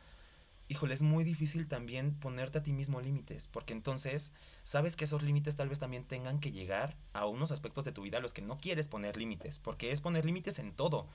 híjole, 0.68 0.94
es 0.94 1.02
muy 1.02 1.24
difícil 1.24 1.66
también 1.66 2.14
ponerte 2.14 2.58
a 2.58 2.62
ti 2.62 2.72
mismo 2.72 3.00
límites, 3.00 3.48
porque 3.48 3.72
entonces 3.72 4.32
sabes 4.62 4.96
que 4.96 5.04
esos 5.04 5.22
límites 5.22 5.56
tal 5.56 5.68
vez 5.68 5.78
también 5.78 6.04
tengan 6.04 6.40
que 6.40 6.52
llegar 6.52 6.96
a 7.12 7.26
unos 7.26 7.50
aspectos 7.52 7.84
de 7.84 7.92
tu 7.92 8.02
vida 8.02 8.18
a 8.18 8.20
los 8.20 8.32
que 8.32 8.42
no 8.42 8.58
quieres 8.58 8.88
poner 8.88 9.16
límites, 9.16 9.58
porque 9.58 9.92
es 9.92 10.00
poner 10.00 10.24
límites 10.24 10.58
en 10.58 10.72
todo. 10.72 11.08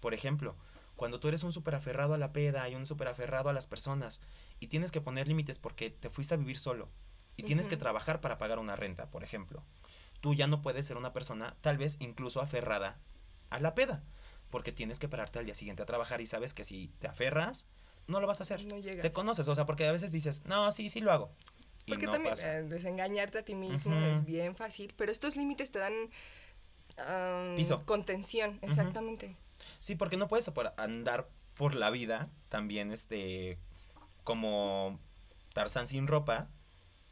Por 0.00 0.14
ejemplo, 0.14 0.54
cuando 0.96 1.18
tú 1.18 1.28
eres 1.28 1.42
un 1.42 1.52
súper 1.52 1.74
aferrado 1.74 2.14
a 2.14 2.18
la 2.18 2.32
peda 2.32 2.68
y 2.68 2.74
un 2.74 2.86
súper 2.86 3.08
aferrado 3.08 3.48
a 3.48 3.54
las 3.54 3.66
personas 3.66 4.22
y 4.60 4.68
tienes 4.68 4.92
que 4.92 5.00
poner 5.00 5.28
límites 5.28 5.58
porque 5.58 5.90
te 5.90 6.10
fuiste 6.10 6.34
a 6.34 6.36
vivir 6.36 6.58
solo 6.58 6.88
y 7.36 7.42
tienes 7.42 7.68
que 7.68 7.78
trabajar 7.78 8.20
para 8.20 8.36
pagar 8.36 8.58
una 8.58 8.76
renta, 8.76 9.10
por 9.10 9.24
ejemplo, 9.24 9.64
tú 10.20 10.34
ya 10.34 10.46
no 10.46 10.60
puedes 10.60 10.86
ser 10.86 10.98
una 10.98 11.14
persona 11.14 11.56
tal 11.62 11.78
vez 11.78 11.96
incluso 12.00 12.42
aferrada 12.42 12.98
a 13.48 13.58
la 13.60 13.74
peda, 13.74 14.04
porque 14.50 14.72
tienes 14.72 14.98
que 14.98 15.08
pararte 15.08 15.38
al 15.38 15.46
día 15.46 15.54
siguiente 15.54 15.82
a 15.82 15.86
trabajar 15.86 16.20
y 16.20 16.26
sabes 16.26 16.54
que 16.54 16.64
si 16.64 16.88
te 16.98 17.06
aferras, 17.06 17.68
no 18.06 18.20
lo 18.20 18.26
vas 18.26 18.40
a 18.40 18.42
hacer. 18.42 18.64
No 18.66 18.78
llegas. 18.78 19.02
Te 19.02 19.12
conoces, 19.12 19.46
o 19.48 19.54
sea, 19.54 19.66
porque 19.66 19.86
a 19.86 19.92
veces 19.92 20.12
dices, 20.12 20.44
no, 20.46 20.70
sí, 20.72 20.90
sí 20.90 21.00
lo 21.00 21.12
hago. 21.12 21.30
Y 21.86 21.92
Porque 21.92 22.06
no 22.06 22.12
también 22.12 22.34
pasa. 22.34 22.58
eh, 22.58 22.62
desengañarte 22.64 23.38
a 23.38 23.42
ti 23.44 23.54
mismo 23.54 23.94
es 23.96 24.24
bien 24.24 24.54
fácil, 24.54 24.92
pero 24.96 25.10
estos 25.10 25.36
límites 25.36 25.70
te 25.70 25.78
dan 25.78 25.94
am, 26.98 27.56
Piso. 27.56 27.84
contención, 27.84 28.58
exactamente. 28.62 29.36
Sí, 29.78 29.94
porque 29.94 30.16
no 30.16 30.28
puedes 30.28 30.50
andar 30.76 31.28
por 31.54 31.74
la 31.74 31.90
vida 31.90 32.28
también, 32.48 32.92
este, 32.92 33.58
como 34.24 34.98
Tarzán 35.52 35.86
sin 35.86 36.06
ropa 36.06 36.48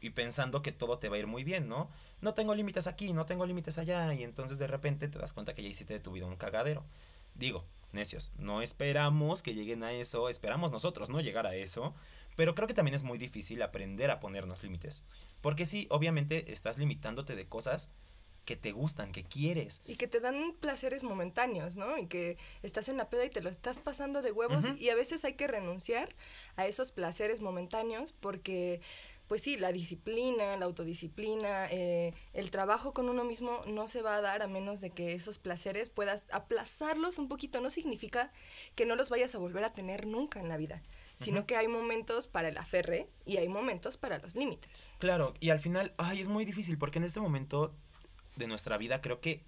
y 0.01 0.11
pensando 0.11 0.61
que 0.61 0.71
todo 0.71 0.97
te 0.99 1.09
va 1.09 1.17
a 1.17 1.19
ir 1.19 1.27
muy 1.27 1.43
bien, 1.43 1.67
¿no? 1.67 1.89
No 2.21 2.33
tengo 2.33 2.55
límites 2.55 2.87
aquí, 2.87 3.13
no 3.13 3.25
tengo 3.25 3.45
límites 3.45 3.77
allá 3.77 4.13
y 4.13 4.23
entonces 4.23 4.59
de 4.59 4.67
repente 4.67 5.07
te 5.07 5.19
das 5.19 5.33
cuenta 5.33 5.53
que 5.55 5.63
ya 5.63 5.69
hiciste 5.69 5.93
de 5.93 5.99
tu 5.99 6.11
vida 6.11 6.25
un 6.25 6.35
cagadero. 6.37 6.85
Digo, 7.39 7.65
necios, 7.93 8.33
no 8.37 8.61
esperamos 8.61 9.41
que 9.41 9.55
lleguen 9.55 9.83
a 9.83 9.93
eso, 9.93 10.27
esperamos 10.27 10.71
nosotros 10.71 11.09
no 11.09 11.21
llegar 11.21 11.47
a 11.47 11.55
eso, 11.55 11.95
pero 12.35 12.53
creo 12.53 12.67
que 12.67 12.73
también 12.73 12.95
es 12.95 13.03
muy 13.03 13.17
difícil 13.17 13.61
aprender 13.61 14.11
a 14.11 14.19
ponernos 14.19 14.61
límites. 14.61 15.05
Porque 15.41 15.65
sí, 15.65 15.87
obviamente 15.89 16.51
estás 16.51 16.77
limitándote 16.77 17.35
de 17.35 17.47
cosas 17.47 17.93
que 18.43 18.55
te 18.55 18.71
gustan, 18.71 19.11
que 19.11 19.23
quieres. 19.23 19.81
Y 19.85 19.95
que 19.95 20.07
te 20.07 20.19
dan 20.19 20.55
placeres 20.59 21.03
momentáneos, 21.03 21.75
¿no? 21.75 21.97
Y 21.97 22.07
que 22.07 22.37
estás 22.63 22.89
en 22.89 22.97
la 22.97 23.09
peda 23.09 23.23
y 23.25 23.29
te 23.29 23.41
lo 23.41 23.49
estás 23.49 23.79
pasando 23.79 24.21
de 24.21 24.31
huevos 24.31 24.65
y 24.77 24.89
a 24.89 24.95
veces 24.95 25.23
hay 25.23 25.33
que 25.33 25.47
renunciar 25.47 26.15
a 26.55 26.65
esos 26.65 26.91
placeres 26.91 27.41
momentáneos 27.41 28.11
porque, 28.11 28.81
pues 29.29 29.43
sí, 29.43 29.57
la 29.57 29.71
disciplina, 29.71 30.57
la 30.57 30.65
autodisciplina, 30.65 31.67
eh, 31.69 32.15
el 32.33 32.49
trabajo 32.49 32.93
con 32.93 33.09
uno 33.09 33.23
mismo 33.23 33.61
no 33.67 33.87
se 33.87 34.01
va 34.01 34.15
a 34.15 34.21
dar 34.21 34.41
a 34.41 34.47
menos 34.47 34.81
de 34.81 34.89
que 34.89 35.13
esos 35.13 35.37
placeres 35.37 35.89
puedas 35.89 36.25
aplazarlos 36.31 37.19
un 37.19 37.27
poquito. 37.27 37.61
No 37.61 37.69
significa 37.69 38.31
que 38.73 38.87
no 38.87 38.95
los 38.95 39.09
vayas 39.09 39.35
a 39.35 39.37
volver 39.37 39.63
a 39.63 39.71
tener 39.71 40.07
nunca 40.07 40.39
en 40.39 40.49
la 40.49 40.57
vida, 40.57 40.81
sino 41.15 41.45
que 41.45 41.55
hay 41.55 41.67
momentos 41.67 42.25
para 42.25 42.49
el 42.49 42.57
aferre 42.57 43.07
y 43.23 43.37
hay 43.37 43.47
momentos 43.47 43.97
para 43.97 44.17
los 44.17 44.35
límites. 44.35 44.87
Claro, 44.97 45.35
y 45.39 45.51
al 45.51 45.59
final, 45.59 45.93
ay, 45.97 46.21
es 46.21 46.27
muy 46.27 46.43
difícil 46.43 46.79
porque 46.79 46.97
en 46.97 47.03
este 47.03 47.19
momento 47.19 47.75
de 48.35 48.47
nuestra 48.47 48.79
vida 48.79 48.99
creo 48.99 49.21
que 49.21 49.43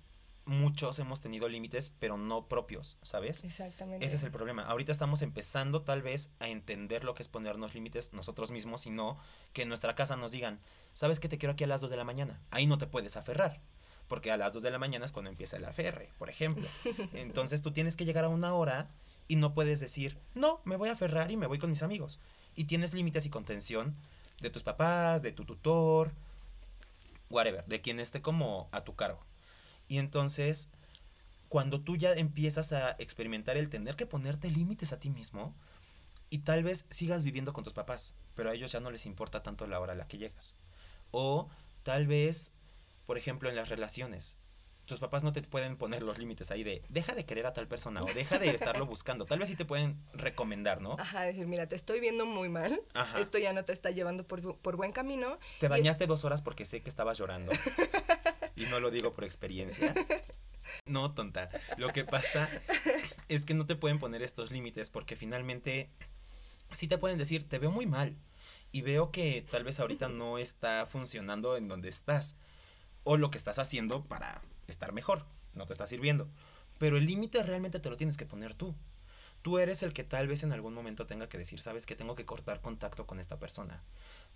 muchos 0.45 0.99
hemos 0.99 1.21
tenido 1.21 1.47
límites, 1.47 1.93
pero 1.99 2.17
no 2.17 2.47
propios, 2.47 2.99
¿sabes? 3.01 3.43
Exactamente. 3.43 4.05
Ese 4.05 4.15
es 4.15 4.23
el 4.23 4.31
problema. 4.31 4.63
Ahorita 4.63 4.91
estamos 4.91 5.21
empezando 5.21 5.83
tal 5.83 6.01
vez 6.01 6.33
a 6.39 6.47
entender 6.47 7.03
lo 7.03 7.13
que 7.13 7.23
es 7.23 7.29
ponernos 7.29 7.73
límites 7.73 8.13
nosotros 8.13 8.51
mismos 8.51 8.85
y 8.85 8.89
no 8.89 9.17
que 9.53 9.63
en 9.63 9.69
nuestra 9.69 9.95
casa 9.95 10.15
nos 10.15 10.31
digan, 10.31 10.59
¿sabes 10.93 11.19
que 11.19 11.29
te 11.29 11.37
quiero 11.37 11.53
aquí 11.53 11.63
a 11.63 11.67
las 11.67 11.81
2 11.81 11.91
de 11.91 11.97
la 11.97 12.03
mañana? 12.03 12.41
Ahí 12.51 12.67
no 12.67 12.77
te 12.77 12.87
puedes 12.87 13.17
aferrar. 13.17 13.61
Porque 14.07 14.31
a 14.31 14.37
las 14.37 14.53
2 14.53 14.63
de 14.63 14.71
la 14.71 14.79
mañana 14.79 15.05
es 15.05 15.13
cuando 15.13 15.29
empieza 15.29 15.55
el 15.55 15.65
aferre, 15.65 16.09
por 16.17 16.29
ejemplo. 16.29 16.67
Entonces 17.13 17.61
tú 17.61 17.71
tienes 17.71 17.95
que 17.95 18.05
llegar 18.05 18.25
a 18.25 18.29
una 18.29 18.53
hora 18.53 18.89
y 19.27 19.37
no 19.37 19.53
puedes 19.53 19.79
decir, 19.79 20.17
no, 20.33 20.61
me 20.65 20.75
voy 20.75 20.89
a 20.89 20.93
aferrar 20.93 21.31
y 21.31 21.37
me 21.37 21.47
voy 21.47 21.59
con 21.59 21.69
mis 21.69 21.83
amigos. 21.83 22.19
Y 22.55 22.65
tienes 22.65 22.93
límites 22.93 23.25
y 23.25 23.29
contención 23.29 23.95
de 24.41 24.49
tus 24.49 24.63
papás, 24.63 25.21
de 25.21 25.31
tu 25.31 25.45
tutor, 25.45 26.11
whatever, 27.29 27.63
de 27.65 27.79
quien 27.79 28.01
esté 28.01 28.21
como 28.21 28.67
a 28.71 28.83
tu 28.83 28.95
cargo. 28.95 29.21
Y 29.91 29.97
entonces, 29.97 30.71
cuando 31.49 31.81
tú 31.81 31.97
ya 31.97 32.13
empiezas 32.13 32.71
a 32.71 32.91
experimentar 32.97 33.57
el 33.57 33.67
tener 33.67 33.97
que 33.97 34.05
ponerte 34.05 34.49
límites 34.49 34.93
a 34.93 34.99
ti 35.01 35.09
mismo, 35.09 35.53
y 36.29 36.37
tal 36.39 36.63
vez 36.63 36.85
sigas 36.89 37.23
viviendo 37.23 37.51
con 37.51 37.65
tus 37.65 37.73
papás, 37.73 38.15
pero 38.33 38.49
a 38.49 38.53
ellos 38.53 38.71
ya 38.71 38.79
no 38.79 38.89
les 38.89 39.05
importa 39.05 39.43
tanto 39.43 39.67
la 39.67 39.81
hora 39.81 39.91
a 39.91 39.97
la 39.97 40.07
que 40.07 40.17
llegas. 40.17 40.55
O 41.11 41.49
tal 41.83 42.07
vez, 42.07 42.53
por 43.05 43.17
ejemplo, 43.17 43.49
en 43.49 43.57
las 43.57 43.67
relaciones, 43.67 44.37
tus 44.85 44.99
papás 44.99 45.25
no 45.25 45.33
te 45.33 45.41
pueden 45.41 45.75
poner 45.75 46.03
los 46.03 46.19
límites 46.19 46.51
ahí 46.51 46.63
de 46.63 46.83
deja 46.87 47.13
de 47.13 47.25
querer 47.25 47.45
a 47.45 47.51
tal 47.51 47.67
persona 47.67 48.01
o 48.01 48.13
deja 48.13 48.39
de 48.39 48.49
estarlo 48.51 48.85
buscando. 48.85 49.25
Tal 49.25 49.39
vez 49.39 49.49
sí 49.49 49.57
te 49.57 49.65
pueden 49.65 50.01
recomendar, 50.13 50.79
¿no? 50.79 50.95
Ajá, 50.99 51.23
decir, 51.23 51.47
mira, 51.47 51.67
te 51.67 51.75
estoy 51.75 51.99
viendo 51.99 52.25
muy 52.25 52.47
mal, 52.47 52.81
Ajá. 52.93 53.19
esto 53.19 53.37
ya 53.39 53.51
no 53.51 53.65
te 53.65 53.73
está 53.73 53.91
llevando 53.91 54.25
por, 54.25 54.55
por 54.57 54.77
buen 54.77 54.93
camino. 54.93 55.37
Te 55.59 55.65
es- 55.65 55.69
bañaste 55.69 56.07
dos 56.07 56.23
horas 56.23 56.41
porque 56.41 56.65
sé 56.65 56.81
que 56.81 56.89
estabas 56.89 57.17
llorando. 57.17 57.51
y 58.55 58.65
no 58.65 58.79
lo 58.79 58.91
digo 58.91 59.13
por 59.13 59.23
experiencia. 59.23 59.93
No, 60.85 61.13
tonta. 61.13 61.49
Lo 61.77 61.89
que 61.89 62.05
pasa 62.05 62.49
es 63.27 63.45
que 63.45 63.53
no 63.53 63.65
te 63.65 63.75
pueden 63.75 63.99
poner 63.99 64.21
estos 64.21 64.51
límites 64.51 64.89
porque 64.89 65.15
finalmente 65.15 65.89
sí 66.73 66.87
te 66.87 66.97
pueden 66.97 67.17
decir, 67.17 67.47
te 67.47 67.59
veo 67.59 67.71
muy 67.71 67.85
mal. 67.85 68.15
Y 68.71 68.81
veo 68.81 69.11
que 69.11 69.45
tal 69.49 69.63
vez 69.63 69.79
ahorita 69.79 70.07
no 70.07 70.37
está 70.37 70.85
funcionando 70.85 71.57
en 71.57 71.67
donde 71.67 71.89
estás. 71.89 72.37
O 73.03 73.17
lo 73.17 73.31
que 73.31 73.37
estás 73.37 73.59
haciendo 73.59 74.05
para 74.05 74.41
estar 74.67 74.93
mejor. 74.93 75.25
No 75.53 75.65
te 75.65 75.73
está 75.73 75.87
sirviendo. 75.87 76.29
Pero 76.77 76.97
el 76.97 77.05
límite 77.05 77.43
realmente 77.43 77.79
te 77.79 77.89
lo 77.89 77.97
tienes 77.97 78.17
que 78.17 78.25
poner 78.25 78.53
tú. 78.53 78.75
Tú 79.41 79.57
eres 79.57 79.81
el 79.83 79.93
que 79.93 80.03
tal 80.03 80.27
vez 80.27 80.43
en 80.43 80.53
algún 80.53 80.73
momento 80.73 81.07
tenga 81.07 81.27
que 81.27 81.37
decir, 81.37 81.59
sabes 81.59 81.85
que 81.85 81.95
tengo 81.95 82.15
que 82.15 82.25
cortar 82.25 82.61
contacto 82.61 83.07
con 83.07 83.19
esta 83.19 83.39
persona. 83.39 83.83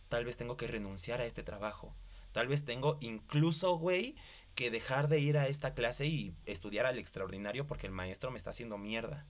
Tal 0.10 0.25
vez 0.25 0.36
tengo 0.36 0.58
que 0.58 0.67
renunciar 0.67 1.21
a 1.21 1.25
este 1.25 1.43
trabajo. 1.43 1.93
Tal 2.36 2.50
vez 2.50 2.65
tengo 2.65 2.98
incluso, 3.00 3.78
güey, 3.78 4.13
que 4.56 4.69
dejar 4.69 5.08
de 5.08 5.21
ir 5.21 5.38
a 5.38 5.48
esta 5.48 5.74
clase 5.74 6.06
y 6.06 6.36
estudiar 6.45 6.86
al 6.86 7.00
extraordinario 7.00 7.65
porque 7.65 7.88
el 7.88 7.93
maestro 7.93 8.30
me 8.30 8.38
está 8.38 8.50
haciendo 8.50 8.78
mierda. 8.78 9.26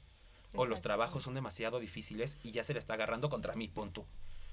O 0.55 0.65
los 0.65 0.81
trabajos 0.81 1.21
son 1.21 1.35
demasiado 1.35 1.79
difíciles 1.79 2.39
y 2.41 2.49
ya 2.49 2.63
se 2.63 2.73
le 2.73 2.79
está 2.79 2.95
agarrando 2.95 3.29
contra 3.29 3.55
mí, 3.55 3.67
punto. 3.67 4.07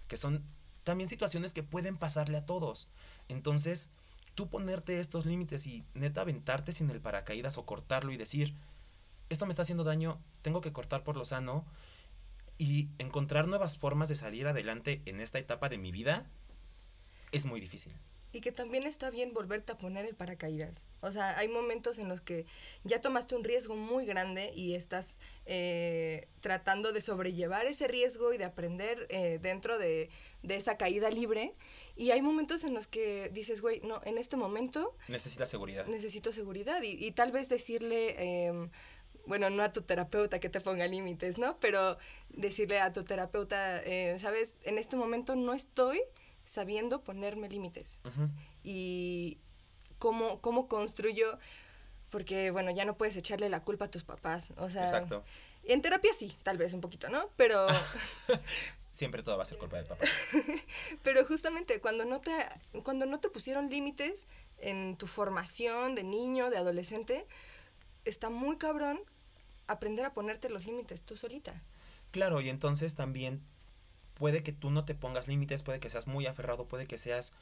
Que 0.07 0.19
son 0.19 0.45
también 0.85 1.09
situaciones 1.09 1.55
que 1.55 1.63
pueden 1.63 1.97
pasarle 1.97 2.37
a 2.37 2.45
todos. 2.45 2.91
Entonces, 3.29 3.89
tú 4.35 4.51
ponerte 4.51 5.01
estos 5.01 5.25
límites 5.25 5.67
y 5.67 5.87
neta 5.95 6.21
aventarte 6.21 6.73
sin 6.73 6.91
el 6.91 7.01
paracaídas 7.01 7.57
o 7.57 7.65
cortarlo 7.65 8.13
y 8.13 8.19
decir, 8.19 8.55
esto 9.31 9.47
me 9.47 9.53
está 9.53 9.63
haciendo 9.63 9.83
daño, 9.83 10.21
tengo 10.43 10.61
que 10.61 10.75
cortar 10.75 11.05
por 11.05 11.17
lo 11.17 11.25
sano 11.25 11.65
y 12.59 12.91
encontrar 12.99 13.49
nuevas 13.49 13.79
formas 13.79 14.11
de 14.11 14.15
salir 14.15 14.47
adelante 14.47 15.01
en 15.07 15.23
esta 15.23 15.39
etapa 15.39 15.71
de 15.71 15.79
mi 15.79 15.91
vida 15.91 16.27
es 17.31 17.47
muy 17.47 17.59
difícil. 17.59 17.95
Y 18.33 18.41
que 18.41 18.51
también 18.51 18.85
está 18.87 19.11
bien 19.11 19.35
volverte 19.35 19.73
a 19.73 19.79
poner 19.79 20.07
el 20.07 20.15
paracaídas. 20.15 20.87
O 21.01 21.11
sea, 21.13 21.37
hay 21.39 21.49
momentos 21.49 21.99
en 21.99 22.09
los 22.09 22.23
que 22.23 22.47
ya 22.83 23.01
tomaste 23.03 23.35
un 23.37 23.45
riesgo 23.45 23.77
muy 23.77 24.07
grande 24.07 24.53
y 24.55 24.75
estás 24.75 25.21
eh, 25.45 26.29
tratando 26.41 26.93
de 26.93 27.01
sobrellevar 27.03 27.67
ese 27.67 27.89
riesgo 27.89 28.33
y 28.33 28.39
de 28.39 28.45
aprender 28.45 29.07
eh, 29.11 29.39
dentro 29.43 29.79
de, 29.79 30.09
de 30.43 30.57
esa 30.57 30.79
caída 30.79 31.11
libre. 31.11 31.53
Y 31.95 32.11
hay 32.13 32.23
momentos 32.23 32.65
en 32.65 32.73
los 32.73 32.87
que 32.87 33.29
dices, 33.35 33.61
güey, 33.61 33.81
no, 33.83 34.01
en 34.05 34.17
este 34.17 34.37
momento 34.37 34.97
Necesitas 35.09 35.51
seguridad. 35.51 35.87
necesito 35.87 36.33
seguridad. 36.33 36.83
Y, 36.83 37.05
y 37.05 37.11
tal 37.13 37.33
vez 37.33 37.51
decirle, 37.51 38.47
em, 38.47 38.71
bueno, 39.27 39.51
no 39.51 39.63
a 39.63 39.73
tu 39.75 39.83
terapeuta 39.83 40.41
que 40.41 40.49
te 40.49 40.61
ponga 40.63 40.87
límites, 40.87 41.37
¿no? 41.37 41.59
Pero 41.61 41.99
decirle 42.31 42.81
a 42.81 42.93
tu 42.95 43.05
terapeuta, 43.05 43.83
eh, 43.85 44.17
sabes, 44.19 44.55
en 44.63 44.79
este 44.79 44.97
momento 44.97 45.37
no 45.37 45.53
estoy 45.53 46.01
sabiendo 46.53 47.01
ponerme 47.01 47.49
límites 47.49 48.03
y 48.63 49.39
cómo, 49.99 50.41
cómo 50.43 50.69
construyo, 50.69 51.39
porque 52.11 52.51
bueno, 52.51 52.71
ya 52.71 52.85
no 52.85 52.99
puedes 52.99 53.17
echarle 53.17 53.49
la 53.49 53.65
culpa 53.65 53.87
a 53.87 53.91
tus 53.91 54.05
papás, 54.05 54.53
o 54.59 54.69
sea, 54.69 54.85
Exacto. 54.85 55.25
En 55.65 55.81
terapia 55.81 56.13
sí, 56.13 56.37
tal 56.43 56.59
vez 56.59 56.75
un 56.75 56.81
poquito, 56.81 57.09
¿no? 57.09 57.31
Pero, 57.37 57.69
Siempre 58.81 59.23
todo 59.23 59.37
va 59.37 59.45
a 59.45 59.47
ser 59.47 59.59
culpa 59.59 59.77
del 59.77 59.87
papá. 59.87 60.05
pero 61.03 61.25
justamente 61.25 61.81
cuando 61.81 62.05
no 62.05 62.21
te, 62.21 62.33
cuando 62.83 63.07
no 63.07 63.21
te 63.21 63.31
pusieron 63.31 63.71
límites 63.71 64.29
en 64.59 64.97
tu 64.97 65.07
formación 65.07 65.95
de 65.95 66.03
niño, 66.03 66.51
de 66.51 66.59
adolescente, 66.59 67.27
está 68.05 68.29
muy 68.29 68.59
cabrón 68.59 69.01
aprender 69.69 70.05
a 70.05 70.13
ponerte 70.13 70.51
los 70.51 70.67
límites 70.67 71.05
tú 71.05 71.17
solita. 71.17 71.63
Claro, 72.11 72.41
y 72.41 72.49
entonces 72.51 72.95
también 72.95 73.41
puede 74.15 74.43
que 74.43 74.53
tú 74.53 74.71
no 74.71 74.85
te 74.85 74.95
pongas 74.95 75.29
límites, 75.29 75.63
puede 75.63 75.81
que 75.81 75.91
seas 75.91 76.07
muy 76.07 76.27
aferrado, 76.27 76.67
puede 76.67 76.87
que 76.87 76.99
seas 76.99 77.35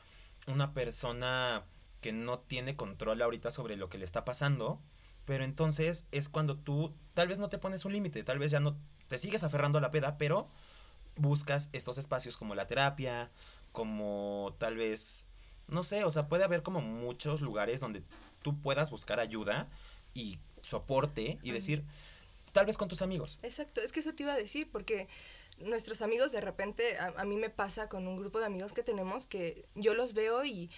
una 0.47 0.73
persona 0.73 1.65
que 2.01 2.13
no 2.13 2.39
tiene 2.39 2.77
control 2.77 3.21
ahorita 3.23 3.51
sobre 3.51 3.77
lo 3.77 3.89
que 3.89 3.99
le 3.99 4.05
está 4.05 4.25
pasando, 4.25 4.81
pero 5.25 5.45
entonces 5.45 6.07
es 6.13 6.29
cuando 6.29 6.57
tú 6.57 6.95
tal 7.15 7.29
vez 7.29 7.39
no 7.39 7.49
te 7.49 7.59
pones 7.59 7.85
un 7.85 7.93
límite, 7.93 8.25
tal 8.25 8.39
vez 8.39 8.51
ya 8.51 8.61
no 8.61 8.77
te 9.09 9.19
sigues 9.19 9.43
aferrando 9.43 9.79
a 9.79 9.83
la 9.83 9.91
peda, 9.91 10.17
pero 10.17 10.49
buscas 11.17 11.69
estos 11.73 11.99
espacios 11.99 12.37
como 12.37 12.55
la 12.55 12.67
terapia, 12.67 13.31
como 13.73 14.55
tal 14.59 14.77
vez, 14.77 15.27
no 15.69 15.83
sé, 15.83 16.05
o 16.05 16.11
sea, 16.11 16.29
puede 16.29 16.45
haber 16.45 16.63
como 16.63 16.81
muchos 16.81 17.41
lugares 17.41 17.81
donde 17.81 18.03
tú 18.43 18.61
puedas 18.61 18.91
buscar 18.91 19.21
ayuda 19.21 19.69
y 20.15 20.39
soporte 20.63 21.39
y 21.43 21.51
decir, 21.53 21.85
tal 22.53 22.67
vez 22.67 22.77
con 22.77 22.89
tus 22.89 23.03
amigos. 23.03 23.39
Exacto, 23.43 23.81
es 23.81 23.93
que 23.93 24.01
eso 24.01 24.15
te 24.15 24.23
iba 24.23 24.33
a 24.33 24.37
decir, 24.37 24.71
porque 24.71 25.09
nuestros 25.59 26.03
amigos 26.03 26.33
de 26.33 26.41
repente, 26.41 26.99
a, 26.99 27.15
a 27.17 27.25
mí 27.25 27.37
me 27.37 27.51
pasa 27.51 27.89
con 27.89 28.07
un 28.07 28.17
grupo 28.17 28.41
de 28.41 28.47
amigos 28.47 28.73
que 28.73 28.83
tenemos 28.83 29.27
que 29.27 29.67
yo 29.75 29.95
los 29.95 30.15
veo 30.15 30.45
y 30.45 30.71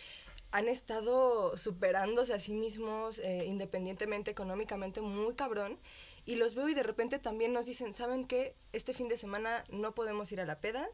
han 0.52 0.68
estado 0.68 1.56
superándose 1.56 2.34
a 2.34 2.38
sí 2.38 2.52
mismos 2.52 3.18
eh, 3.18 3.46
independientemente, 3.46 4.30
económicamente, 4.30 5.00
muy 5.00 5.34
cabrón. 5.34 5.78
Y 6.24 6.36
los 6.36 6.54
veo 6.54 6.68
y 6.68 6.74
de 6.74 6.84
repente 6.84 7.18
también 7.18 7.52
nos 7.52 7.66
dicen, 7.66 7.92
¿saben 7.92 8.26
qué? 8.26 8.54
Este 8.72 8.92
fin 8.92 9.08
de 9.08 9.16
semana 9.16 9.64
no 9.70 9.92
podemos 9.94 10.30
ir 10.30 10.40
a 10.40 10.44
la 10.44 10.60
peda 10.60 10.88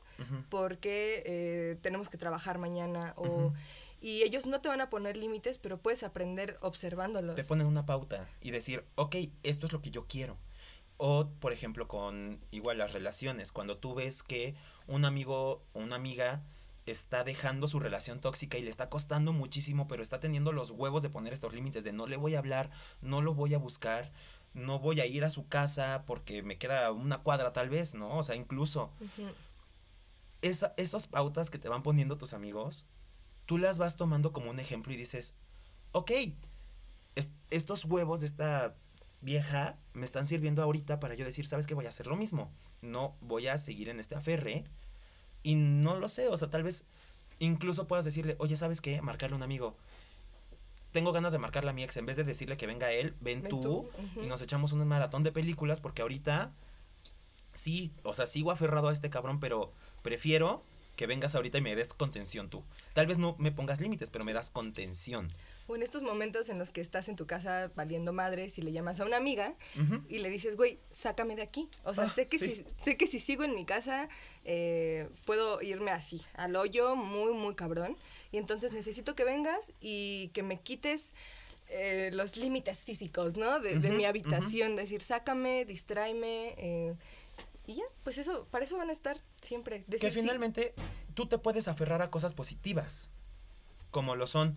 porque 0.48 1.22
eh, 1.26 1.76
tenemos 1.82 2.08
que 2.08 2.16
trabajar 2.16 2.56
mañana 2.56 3.12
o... 3.16 3.52
Y 4.00 4.22
ellos 4.22 4.46
no 4.46 4.60
te 4.60 4.68
van 4.68 4.80
a 4.80 4.90
poner 4.90 5.16
límites, 5.16 5.58
pero 5.58 5.78
puedes 5.78 6.04
aprender 6.04 6.56
observándolos. 6.60 7.34
te 7.34 7.42
ponen 7.42 7.66
una 7.66 7.84
pauta 7.84 8.28
y 8.40 8.52
decir, 8.52 8.84
ok, 8.94 9.16
esto 9.42 9.66
es 9.66 9.72
lo 9.72 9.82
que 9.82 9.90
yo 9.90 10.06
quiero. 10.06 10.38
O, 10.98 11.28
por 11.40 11.52
ejemplo, 11.52 11.86
con 11.88 12.40
igual 12.50 12.78
las 12.78 12.92
relaciones, 12.92 13.52
cuando 13.52 13.78
tú 13.78 13.94
ves 13.94 14.22
que 14.22 14.54
un 14.86 15.04
amigo 15.04 15.62
o 15.72 15.78
una 15.80 15.96
amiga 15.96 16.42
está 16.86 17.22
dejando 17.22 17.68
su 17.68 17.78
relación 17.80 18.20
tóxica 18.20 18.58
y 18.58 18.62
le 18.62 18.70
está 18.70 18.88
costando 18.88 19.32
muchísimo, 19.32 19.86
pero 19.88 20.02
está 20.02 20.20
teniendo 20.20 20.52
los 20.52 20.70
huevos 20.70 21.02
de 21.02 21.10
poner 21.10 21.32
estos 21.32 21.52
límites 21.52 21.84
de 21.84 21.92
no 21.92 22.06
le 22.06 22.16
voy 22.16 22.34
a 22.34 22.38
hablar, 22.38 22.70
no 23.00 23.20
lo 23.22 23.34
voy 23.34 23.54
a 23.54 23.58
buscar, 23.58 24.10
no 24.54 24.78
voy 24.78 25.00
a 25.00 25.06
ir 25.06 25.24
a 25.24 25.30
su 25.30 25.46
casa 25.46 26.02
porque 26.06 26.42
me 26.42 26.56
queda 26.58 26.90
una 26.90 27.18
cuadra 27.18 27.52
tal 27.52 27.68
vez, 27.68 27.94
¿no? 27.94 28.16
O 28.18 28.22
sea, 28.22 28.34
incluso 28.36 28.90
esa, 30.42 30.72
esas 30.76 31.06
pautas 31.06 31.50
que 31.50 31.58
te 31.58 31.68
van 31.68 31.82
poniendo 31.82 32.16
tus 32.16 32.32
amigos, 32.32 32.86
tú 33.46 33.58
las 33.58 33.78
vas 33.78 33.96
tomando 33.96 34.32
como 34.32 34.50
un 34.50 34.58
ejemplo 34.58 34.92
y 34.92 34.96
dices, 34.96 35.34
ok, 35.92 36.10
es- 37.16 37.32
estos 37.50 37.84
huevos 37.84 38.20
de 38.20 38.26
esta 38.26 38.74
vieja 39.20 39.76
me 39.94 40.06
están 40.06 40.26
sirviendo 40.26 40.62
ahorita 40.62 41.00
para 41.00 41.14
yo 41.14 41.24
decir, 41.24 41.46
¿sabes 41.46 41.66
qué? 41.66 41.74
Voy 41.74 41.86
a 41.86 41.90
hacer 41.90 42.06
lo 42.06 42.16
mismo. 42.16 42.50
No 42.82 43.16
voy 43.20 43.48
a 43.48 43.58
seguir 43.58 43.88
en 43.88 44.00
este 44.00 44.14
aferre. 44.14 44.64
Y 45.42 45.54
no 45.54 45.96
lo 45.96 46.08
sé, 46.08 46.28
o 46.28 46.36
sea, 46.36 46.50
tal 46.50 46.62
vez 46.62 46.86
incluso 47.38 47.86
puedas 47.86 48.04
decirle, 48.04 48.36
oye, 48.38 48.56
¿sabes 48.56 48.80
qué? 48.80 49.00
Marcarle 49.02 49.34
a 49.34 49.36
un 49.36 49.42
amigo. 49.42 49.76
Tengo 50.92 51.12
ganas 51.12 51.32
de 51.32 51.38
marcarle 51.38 51.70
a 51.70 51.72
mi 51.72 51.84
ex. 51.84 51.96
En 51.96 52.06
vez 52.06 52.16
de 52.16 52.24
decirle 52.24 52.56
que 52.56 52.66
venga 52.66 52.90
él, 52.92 53.14
ven, 53.20 53.42
Ven 53.42 53.50
tú, 53.50 53.88
y 54.22 54.26
nos 54.26 54.40
echamos 54.42 54.72
un 54.72 54.86
maratón 54.86 55.22
de 55.22 55.32
películas 55.32 55.80
porque 55.80 56.02
ahorita 56.02 56.52
sí, 57.52 57.92
o 58.02 58.14
sea, 58.14 58.26
sigo 58.26 58.50
aferrado 58.50 58.88
a 58.88 58.92
este 58.92 59.10
cabrón, 59.10 59.40
pero 59.40 59.72
prefiero 60.02 60.64
que 60.98 61.06
vengas 61.06 61.34
ahorita 61.36 61.56
y 61.58 61.60
me 61.62 61.76
des 61.76 61.94
contención 61.94 62.50
tú. 62.50 62.64
Tal 62.92 63.06
vez 63.06 63.18
no 63.18 63.36
me 63.38 63.52
pongas 63.52 63.80
límites, 63.80 64.10
pero 64.10 64.24
me 64.24 64.32
das 64.32 64.50
contención. 64.50 65.28
O 65.68 65.76
en 65.76 65.82
estos 65.82 66.02
momentos 66.02 66.48
en 66.48 66.58
los 66.58 66.70
que 66.70 66.80
estás 66.80 67.08
en 67.08 67.14
tu 67.14 67.26
casa 67.26 67.70
valiendo 67.76 68.12
madres 68.12 68.58
y 68.58 68.62
le 68.62 68.72
llamas 68.72 68.98
a 69.00 69.04
una 69.04 69.16
amiga 69.18 69.54
y 70.08 70.18
le 70.18 70.28
dices, 70.28 70.56
güey, 70.56 70.80
sácame 70.90 71.36
de 71.36 71.42
aquí. 71.42 71.68
O 71.84 71.94
sea, 71.94 72.04
Ah, 72.04 72.08
sé, 72.08 72.26
que 72.26 72.36
sí. 72.38 72.54
si, 72.56 72.64
sé 72.82 72.96
que 72.96 73.06
si 73.06 73.18
sigo 73.20 73.44
en 73.44 73.54
mi 73.54 73.64
casa 73.64 74.08
eh, 74.44 75.08
puedo 75.24 75.62
irme 75.62 75.92
así, 75.92 76.20
al 76.34 76.56
hoyo, 76.56 76.96
muy, 76.96 77.32
muy 77.32 77.54
cabrón. 77.54 77.96
Y 78.32 78.38
entonces 78.38 78.72
necesito 78.72 79.14
que 79.14 79.22
vengas 79.24 79.72
y 79.80 80.28
que 80.34 80.42
me 80.42 80.58
quites 80.60 81.14
eh, 81.68 82.10
los 82.14 82.36
límites 82.38 82.86
físicos, 82.86 83.36
¿no? 83.36 83.60
De, 83.60 83.76
mi 83.90 84.04
habitación, 84.06 84.74
decir, 84.74 85.02
sácame, 85.02 85.64
distráeme. 85.66 86.54
eh, 86.58 86.94
y 87.68 87.74
ya, 87.74 87.84
pues 88.02 88.16
eso, 88.16 88.48
para 88.50 88.64
eso 88.64 88.78
van 88.78 88.88
a 88.88 88.92
estar 88.92 89.20
siempre. 89.42 89.84
Que 89.84 89.90
Decir, 89.92 90.14
sí, 90.14 90.20
finalmente 90.22 90.74
tú 91.12 91.26
te 91.26 91.36
puedes 91.36 91.68
aferrar 91.68 92.00
a 92.00 92.10
cosas 92.10 92.32
positivas, 92.32 93.10
como 93.90 94.16
lo 94.16 94.26
son 94.26 94.56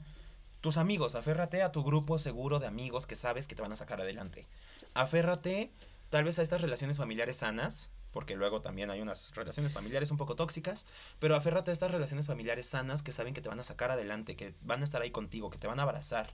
tus 0.61 0.77
amigos. 0.77 1.15
Aférrate 1.15 1.61
a 1.61 1.73
tu 1.73 1.83
grupo 1.83 2.19
seguro 2.19 2.59
de 2.59 2.67
amigos 2.67 3.07
que 3.07 3.17
sabes 3.17 3.49
que 3.49 3.55
te 3.55 3.61
van 3.61 3.73
a 3.73 3.75
sacar 3.75 3.99
adelante. 3.99 4.47
Aférrate 4.93 5.71
tal 6.09 6.23
vez 6.23 6.39
a 6.39 6.41
estas 6.41 6.61
relaciones 6.61 6.95
familiares 6.95 7.35
sanas, 7.35 7.91
porque 8.11 8.37
luego 8.37 8.61
también 8.61 8.89
hay 8.89 9.01
unas 9.01 9.35
relaciones 9.35 9.73
familiares 9.73 10.09
un 10.11 10.17
poco 10.17 10.37
tóxicas, 10.37 10.87
pero 11.19 11.35
aférrate 11.35 11.71
a 11.71 11.73
estas 11.73 11.91
relaciones 11.91 12.27
familiares 12.27 12.65
sanas 12.65 13.03
que 13.03 13.11
saben 13.11 13.33
que 13.33 13.41
te 13.41 13.49
van 13.49 13.59
a 13.59 13.65
sacar 13.65 13.91
adelante, 13.91 14.37
que 14.37 14.55
van 14.61 14.79
a 14.79 14.83
estar 14.85 15.01
ahí 15.01 15.11
contigo, 15.11 15.49
que 15.49 15.57
te 15.57 15.67
van 15.67 15.81
a 15.81 15.83
abrazar. 15.83 16.33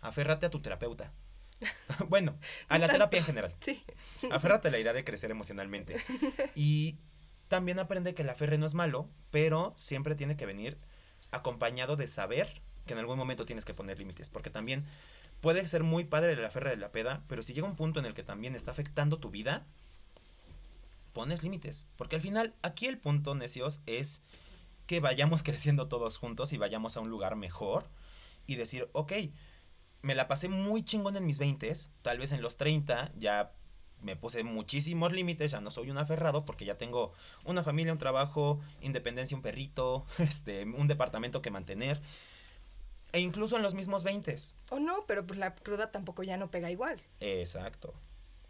Aférrate 0.00 0.46
a 0.46 0.50
tu 0.50 0.60
terapeuta. 0.60 1.12
bueno, 2.08 2.36
a 2.68 2.78
la 2.78 2.88
terapia 2.88 3.18
en 3.18 3.24
general. 3.24 3.54
Sí. 3.60 3.82
Aférrate 4.30 4.68
a 4.68 4.70
la 4.70 4.78
idea 4.78 4.92
de 4.92 5.04
crecer 5.04 5.30
emocionalmente. 5.30 5.96
Y 6.54 6.98
también 7.48 7.78
aprende 7.78 8.14
que 8.14 8.22
el 8.22 8.30
aferre 8.30 8.58
no 8.58 8.66
es 8.66 8.74
malo, 8.74 9.08
pero 9.30 9.74
siempre 9.76 10.14
tiene 10.14 10.36
que 10.36 10.46
venir 10.46 10.78
acompañado 11.30 11.96
de 11.96 12.06
saber 12.06 12.62
que 12.86 12.94
en 12.94 12.98
algún 12.98 13.18
momento 13.18 13.44
tienes 13.44 13.64
que 13.64 13.74
poner 13.74 13.98
límites. 13.98 14.30
Porque 14.30 14.50
también 14.50 14.84
puede 15.40 15.66
ser 15.66 15.82
muy 15.82 16.04
padre 16.04 16.32
el 16.32 16.44
aferre 16.44 16.70
de 16.70 16.76
la 16.76 16.92
peda, 16.92 17.24
pero 17.28 17.42
si 17.42 17.52
llega 17.52 17.66
un 17.66 17.76
punto 17.76 18.00
en 18.00 18.06
el 18.06 18.14
que 18.14 18.22
también 18.22 18.54
está 18.54 18.70
afectando 18.70 19.18
tu 19.18 19.30
vida, 19.30 19.66
pones 21.12 21.42
límites. 21.42 21.88
Porque 21.96 22.16
al 22.16 22.22
final, 22.22 22.54
aquí 22.62 22.86
el 22.86 22.98
punto, 22.98 23.34
necios, 23.34 23.82
es 23.86 24.24
que 24.86 25.00
vayamos 25.00 25.42
creciendo 25.44 25.88
todos 25.88 26.16
juntos 26.16 26.52
y 26.52 26.58
vayamos 26.58 26.96
a 26.96 27.00
un 27.00 27.10
lugar 27.10 27.36
mejor 27.36 27.84
y 28.46 28.56
decir, 28.56 28.88
ok, 28.92 29.12
me 30.02 30.14
la 30.14 30.28
pasé 30.28 30.48
muy 30.48 30.84
chingón 30.84 31.16
en 31.16 31.26
mis 31.26 31.38
20, 31.38 31.72
tal 32.02 32.18
vez 32.18 32.32
en 32.32 32.42
los 32.42 32.56
30 32.56 33.12
ya 33.16 33.52
me 34.02 34.16
puse 34.16 34.42
muchísimos 34.42 35.12
límites, 35.12 35.52
ya 35.52 35.60
no 35.60 35.70
soy 35.70 35.90
un 35.90 35.98
aferrado 35.98 36.44
porque 36.44 36.64
ya 36.64 36.76
tengo 36.76 37.12
una 37.44 37.62
familia, 37.62 37.92
un 37.92 37.98
trabajo, 37.98 38.60
independencia, 38.80 39.36
un 39.36 39.42
perrito, 39.42 40.04
este, 40.18 40.64
un 40.64 40.88
departamento 40.88 41.40
que 41.40 41.50
mantener. 41.50 42.00
E 43.12 43.20
incluso 43.20 43.56
en 43.56 43.62
los 43.62 43.74
mismos 43.74 44.04
20. 44.04 44.34
O 44.70 44.80
no, 44.80 45.04
pero 45.06 45.26
pues 45.26 45.38
la 45.38 45.54
cruda 45.54 45.90
tampoco 45.90 46.22
ya 46.22 46.36
no 46.36 46.50
pega 46.50 46.70
igual. 46.70 47.00
Exacto. 47.20 47.94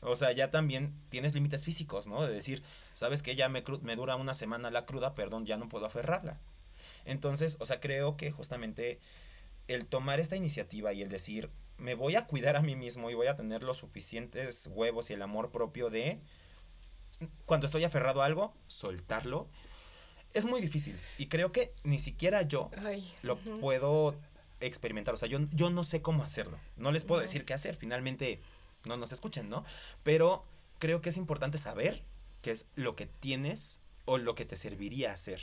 O 0.01 0.17
sea, 0.17 0.33
ya 0.33 0.51
también 0.51 0.95
tienes 1.11 1.35
límites 1.35 1.65
físicos, 1.65 2.07
¿no? 2.07 2.23
De 2.23 2.33
decir, 2.33 2.63
sabes 2.93 3.23
que 3.23 3.37
ya 3.37 3.49
me, 3.49 3.65
me 3.83 3.97
dura 3.97 4.17
una 4.17 4.35
semana 4.35 4.71
la 4.71 4.87
cruda, 4.87 5.15
perdón, 5.15 5.47
ya 5.47 5.57
no 5.57 5.69
puedo 5.69 5.87
aferrarla. 5.87 6.41
Entonces, 7.05 7.57
o 7.61 7.67
sea, 7.67 7.81
creo 7.81 8.17
que 8.17 8.31
justamente 8.31 9.01
el 9.69 9.87
tomar 9.87 10.21
esta 10.21 10.37
iniciativa 10.37 10.93
y 10.93 11.03
el 11.03 11.09
decir, 11.09 11.51
me 11.79 11.95
voy 11.95 12.17
a 12.17 12.27
cuidar 12.27 12.57
a 12.57 12.63
mí 12.63 12.77
mismo 12.77 13.11
y 13.11 13.15
voy 13.15 13.27
a 13.27 13.37
tener 13.37 13.63
los 13.63 13.79
suficientes 13.79 14.69
huevos 14.73 15.11
y 15.11 15.15
el 15.15 15.23
amor 15.23 15.51
propio 15.51 15.91
de, 15.91 16.21
cuando 17.47 17.67
estoy 17.67 17.85
aferrado 17.85 18.23
a 18.23 18.27
algo, 18.27 18.55
soltarlo, 18.69 19.49
es 20.35 20.45
muy 20.45 20.61
difícil. 20.61 20.99
Y 21.19 21.27
creo 21.27 21.53
que 21.53 21.75
ni 21.85 21.99
siquiera 21.99 22.43
yo 22.43 22.71
Ay. 22.85 23.13
lo 23.23 23.39
puedo 23.39 24.17
experimentar. 24.61 25.15
O 25.15 25.17
sea, 25.17 25.29
yo, 25.29 25.41
yo 25.53 25.71
no 25.71 25.85
sé 25.85 26.03
cómo 26.03 26.23
hacerlo. 26.23 26.59
No 26.77 26.93
les 26.93 27.05
puedo 27.05 27.21
decir 27.21 27.45
qué 27.45 27.55
hacer. 27.55 27.77
Finalmente, 27.77 28.41
no 28.87 28.97
nos 28.97 29.13
escuchen, 29.13 29.49
¿no? 29.49 29.65
Pero 30.03 30.45
creo 30.79 31.01
que 31.01 31.11
es 31.11 31.17
importante 31.17 31.59
saber 31.59 32.03
qué 32.41 32.53
es 32.53 32.69
lo 32.75 32.97
que 32.97 33.07
tienes 33.07 33.81
o 34.05 34.19
lo 34.19 34.35
que 34.35 34.45
te 34.45 34.57
serviría 34.57 35.13
hacer. 35.13 35.41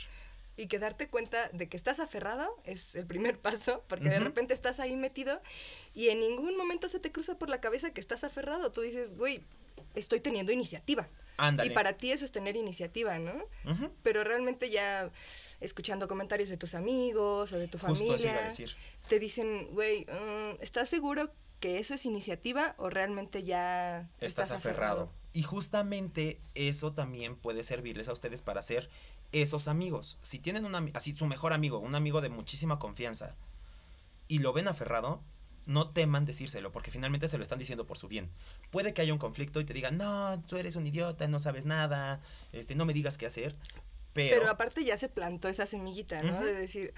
Y 0.60 0.66
que 0.66 0.78
darte 0.78 1.08
cuenta 1.08 1.48
de 1.54 1.68
que 1.68 1.76
estás 1.76 2.00
aferrado 2.00 2.54
es 2.64 2.94
el 2.94 3.06
primer 3.06 3.38
paso, 3.40 3.82
porque 3.88 4.10
de 4.10 4.16
Ujú. 4.16 4.24
repente 4.24 4.52
estás 4.54 4.78
ahí 4.78 4.94
metido 4.96 5.40
y 5.94 6.08
en 6.08 6.20
ningún 6.20 6.56
momento 6.56 6.88
se 6.88 7.00
te 7.00 7.10
cruza 7.10 7.38
por 7.38 7.48
la 7.48 7.60
cabeza 7.60 7.92
que 7.94 8.00
estás 8.00 8.24
aferrado. 8.24 8.70
Tú 8.70 8.82
dices, 8.82 9.16
güey, 9.16 9.42
estoy 9.94 10.20
teniendo 10.20 10.52
iniciativa. 10.52 11.08
Ándale. 11.38 11.72
Y 11.72 11.74
para 11.74 11.94
ti 11.94 12.12
eso 12.12 12.26
es 12.26 12.32
tener 12.32 12.56
iniciativa, 12.56 13.18
¿no? 13.18 13.32
Ujú. 13.64 13.90
Pero 14.02 14.22
realmente 14.22 14.68
ya 14.68 15.10
escuchando 15.60 16.06
comentarios 16.08 16.50
de 16.50 16.58
tus 16.58 16.74
amigos 16.74 17.52
o 17.52 17.58
de 17.58 17.66
tu 17.66 17.78
Justo 17.78 17.94
eso 17.94 18.04
iba 18.04 18.14
a 18.14 18.18
familia, 18.18 18.42
decir. 18.50 18.76
te 19.08 19.18
dicen, 19.18 19.68
güey, 19.72 20.04
mm, 20.04 20.60
¿estás 20.62 20.90
seguro 20.90 21.32
que 21.60 21.78
eso 21.78 21.94
es 21.94 22.04
iniciativa 22.06 22.74
o 22.78 22.90
realmente 22.90 23.42
ya 23.42 24.08
Estás 24.20 24.50
aferrado. 24.50 25.10
Y 25.32 25.42
justamente 25.42 26.40
eso 26.54 26.92
también 26.92 27.36
puede 27.36 27.62
servirles 27.64 28.08
a 28.08 28.12
ustedes 28.12 28.42
para 28.42 28.62
ser 28.62 28.90
esos 29.32 29.68
amigos. 29.68 30.18
Si 30.22 30.38
tienen 30.38 30.64
un 30.64 30.74
así 30.94 31.12
su 31.12 31.26
mejor 31.26 31.52
amigo, 31.52 31.78
un 31.78 31.94
amigo 31.94 32.20
de 32.20 32.28
muchísima 32.28 32.78
confianza, 32.78 33.36
y 34.28 34.38
lo 34.38 34.52
ven 34.52 34.68
aferrado, 34.68 35.22
no 35.66 35.90
teman 35.90 36.24
decírselo, 36.24 36.72
porque 36.72 36.90
finalmente 36.90 37.28
se 37.28 37.36
lo 37.36 37.42
están 37.42 37.58
diciendo 37.58 37.86
por 37.86 37.98
su 37.98 38.08
bien. 38.08 38.30
Puede 38.70 38.94
que 38.94 39.02
haya 39.02 39.12
un 39.12 39.18
conflicto 39.18 39.60
y 39.60 39.64
te 39.64 39.72
digan, 39.72 39.98
no, 39.98 40.42
tú 40.46 40.56
eres 40.56 40.76
un 40.76 40.86
idiota, 40.86 41.28
no 41.28 41.38
sabes 41.38 41.64
nada, 41.64 42.20
este, 42.52 42.74
no 42.74 42.84
me 42.84 42.92
digas 42.92 43.18
qué 43.18 43.26
hacer. 43.26 43.54
Pero, 44.12 44.38
Pero 44.38 44.50
aparte 44.50 44.84
ya 44.84 44.96
se 44.96 45.08
plantó 45.08 45.48
esa 45.48 45.66
semillita, 45.66 46.22
¿no? 46.22 46.44
De 46.44 46.52
decir, 46.52 46.92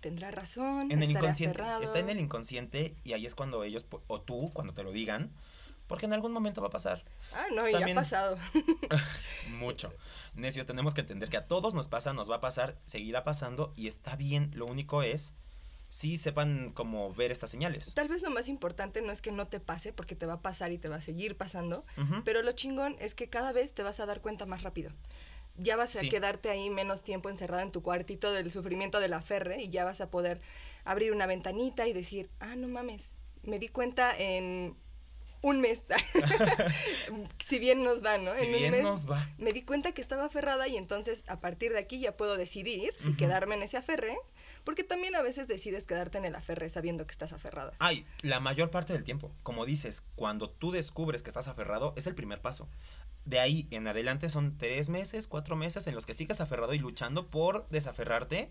tendrá 0.00 0.30
razón, 0.30 0.90
en 0.90 1.02
el 1.02 1.10
inconsciente, 1.10 1.60
aferrado. 1.60 1.82
está 1.82 1.98
en 1.98 2.10
el 2.10 2.20
inconsciente 2.20 2.94
y 3.04 3.12
ahí 3.12 3.26
es 3.26 3.34
cuando 3.34 3.64
ellos, 3.64 3.86
o 4.06 4.20
tú, 4.20 4.50
cuando 4.54 4.72
te 4.72 4.82
lo 4.82 4.92
digan, 4.92 5.30
porque 5.86 6.06
en 6.06 6.12
algún 6.12 6.32
momento 6.32 6.60
va 6.60 6.68
a 6.68 6.70
pasar. 6.70 7.02
Ah, 7.32 7.46
no, 7.54 7.68
y 7.68 7.72
ya 7.72 7.86
ha 7.86 7.94
pasado. 7.94 8.38
Mucho. 9.50 9.92
Necios, 10.34 10.66
tenemos 10.66 10.94
que 10.94 11.02
entender 11.02 11.28
que 11.28 11.36
a 11.36 11.46
todos 11.46 11.74
nos 11.74 11.88
pasa, 11.88 12.12
nos 12.12 12.30
va 12.30 12.36
a 12.36 12.40
pasar, 12.40 12.76
seguirá 12.84 13.24
pasando 13.24 13.72
y 13.76 13.86
está 13.86 14.16
bien. 14.16 14.50
Lo 14.54 14.66
único 14.66 15.02
es, 15.02 15.36
sí 15.88 16.18
sepan 16.18 16.72
cómo 16.72 17.12
ver 17.14 17.30
estas 17.30 17.50
señales. 17.50 17.94
Tal 17.94 18.08
vez 18.08 18.22
lo 18.22 18.30
más 18.30 18.48
importante 18.48 19.02
no 19.02 19.12
es 19.12 19.22
que 19.22 19.30
no 19.30 19.46
te 19.46 19.60
pase, 19.60 19.92
porque 19.92 20.16
te 20.16 20.26
va 20.26 20.34
a 20.34 20.42
pasar 20.42 20.72
y 20.72 20.78
te 20.78 20.88
va 20.88 20.96
a 20.96 21.00
seguir 21.00 21.36
pasando, 21.36 21.84
pero 22.24 22.42
lo 22.42 22.52
chingón 22.52 22.96
es 22.98 23.14
que 23.14 23.28
cada 23.28 23.52
vez 23.52 23.74
te 23.74 23.82
vas 23.82 24.00
a 24.00 24.06
dar 24.06 24.20
cuenta 24.20 24.46
más 24.46 24.62
rápido. 24.62 24.90
Ya 25.56 25.76
vas 25.76 25.94
a 25.94 26.00
quedarte 26.00 26.50
ahí 26.50 26.68
menos 26.68 27.04
tiempo 27.04 27.30
encerrado 27.30 27.62
en 27.62 27.70
tu 27.70 27.80
cuartito 27.80 28.32
del 28.32 28.50
sufrimiento 28.50 28.98
de 28.98 29.06
la 29.06 29.20
ferre 29.20 29.62
y 29.62 29.68
ya 29.68 29.84
vas 29.84 30.00
a 30.00 30.10
poder 30.10 30.40
abrir 30.84 31.12
una 31.12 31.26
ventanita 31.26 31.86
y 31.86 31.92
decir, 31.92 32.28
ah, 32.40 32.56
no 32.56 32.66
mames, 32.66 33.14
me 33.44 33.60
di 33.60 33.68
cuenta 33.68 34.18
en 34.18 34.76
un 35.44 35.60
mes. 35.60 35.84
si 37.38 37.58
bien 37.58 37.84
nos 37.84 38.02
va, 38.02 38.16
¿no? 38.16 38.34
Si 38.34 38.46
en 38.46 38.54
un 38.54 38.58
bien 38.58 38.70
mes 38.72 38.82
nos 38.82 39.10
va. 39.10 39.28
me 39.36 39.52
di 39.52 39.62
cuenta 39.62 39.92
que 39.92 40.00
estaba 40.00 40.24
aferrada 40.24 40.66
y 40.68 40.78
entonces 40.78 41.22
a 41.26 41.40
partir 41.40 41.72
de 41.72 41.78
aquí 41.78 42.00
ya 42.00 42.16
puedo 42.16 42.38
decidir 42.38 42.94
si 42.96 43.14
quedarme 43.14 43.54
en 43.54 43.62
ese 43.62 43.76
aferre, 43.76 44.16
porque 44.64 44.84
también 44.84 45.14
a 45.14 45.20
veces 45.20 45.46
decides 45.46 45.84
quedarte 45.84 46.16
en 46.16 46.24
el 46.24 46.34
aferre 46.34 46.70
sabiendo 46.70 47.06
que 47.06 47.12
estás 47.12 47.34
aferrada. 47.34 47.74
Ay, 47.78 48.06
la 48.22 48.40
mayor 48.40 48.70
parte 48.70 48.94
del 48.94 49.04
tiempo. 49.04 49.32
Como 49.42 49.66
dices, 49.66 50.06
cuando 50.14 50.48
tú 50.48 50.72
descubres 50.72 51.22
que 51.22 51.28
estás 51.28 51.46
aferrado, 51.46 51.92
es 51.96 52.06
el 52.06 52.14
primer 52.14 52.40
paso. 52.40 52.66
De 53.26 53.38
ahí 53.38 53.68
en 53.70 53.86
adelante 53.86 54.30
son 54.30 54.56
tres 54.56 54.88
meses, 54.88 55.28
cuatro 55.28 55.56
meses 55.56 55.86
en 55.86 55.94
los 55.94 56.06
que 56.06 56.14
sigues 56.14 56.40
aferrado 56.40 56.72
y 56.72 56.78
luchando 56.78 57.26
por 57.26 57.68
desaferrarte. 57.68 58.50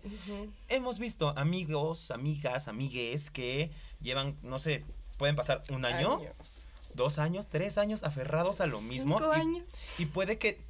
Hemos 0.68 1.00
visto 1.00 1.36
amigos, 1.36 2.12
amigas, 2.12 2.68
amigues 2.68 3.32
que 3.32 3.72
llevan, 4.00 4.38
no 4.42 4.60
sé, 4.60 4.84
pueden 5.18 5.34
pasar 5.34 5.64
un 5.70 5.84
año, 5.84 6.18
Años. 6.18 6.66
Dos 6.94 7.18
años, 7.18 7.48
tres 7.48 7.78
años 7.78 8.04
aferrados 8.04 8.60
a 8.60 8.66
lo 8.66 8.80
mismo. 8.80 9.18
Cinco 9.18 9.32
y- 9.36 9.40
años. 9.40 9.64
Y 9.98 10.06
puede 10.06 10.38
que. 10.38 10.64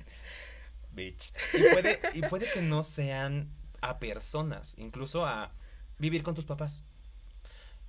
Bitch. 0.93 1.33
Y 1.53 1.63
puede, 1.73 2.01
y 2.15 2.23
puede 2.23 2.51
que 2.53 2.63
no 2.63 2.83
sean 2.83 3.51
a 3.81 3.99
personas, 3.99 4.75
incluso 4.79 5.27
a 5.27 5.53
vivir 5.99 6.23
con 6.23 6.35
tus 6.35 6.47
papás. 6.47 6.85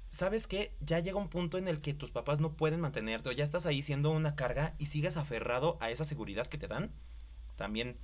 ¿Sabes 0.09 0.47
qué? 0.47 0.73
Ya 0.79 0.99
llega 0.99 1.17
un 1.17 1.29
punto 1.29 1.57
en 1.57 1.67
el 1.67 1.79
que 1.79 1.93
tus 1.93 2.11
papás 2.11 2.39
no 2.39 2.53
pueden 2.55 2.79
mantenerte 2.79 3.29
o 3.29 3.31
ya 3.33 3.43
estás 3.43 3.65
ahí 3.65 3.81
siendo 3.81 4.11
una 4.11 4.35
carga 4.35 4.73
y 4.77 4.85
sigues 4.85 5.17
aferrado 5.17 5.77
a 5.81 5.89
esa 5.89 6.03
seguridad 6.05 6.47
que 6.47 6.57
te 6.57 6.67
dan. 6.67 6.91
También, 7.57 7.97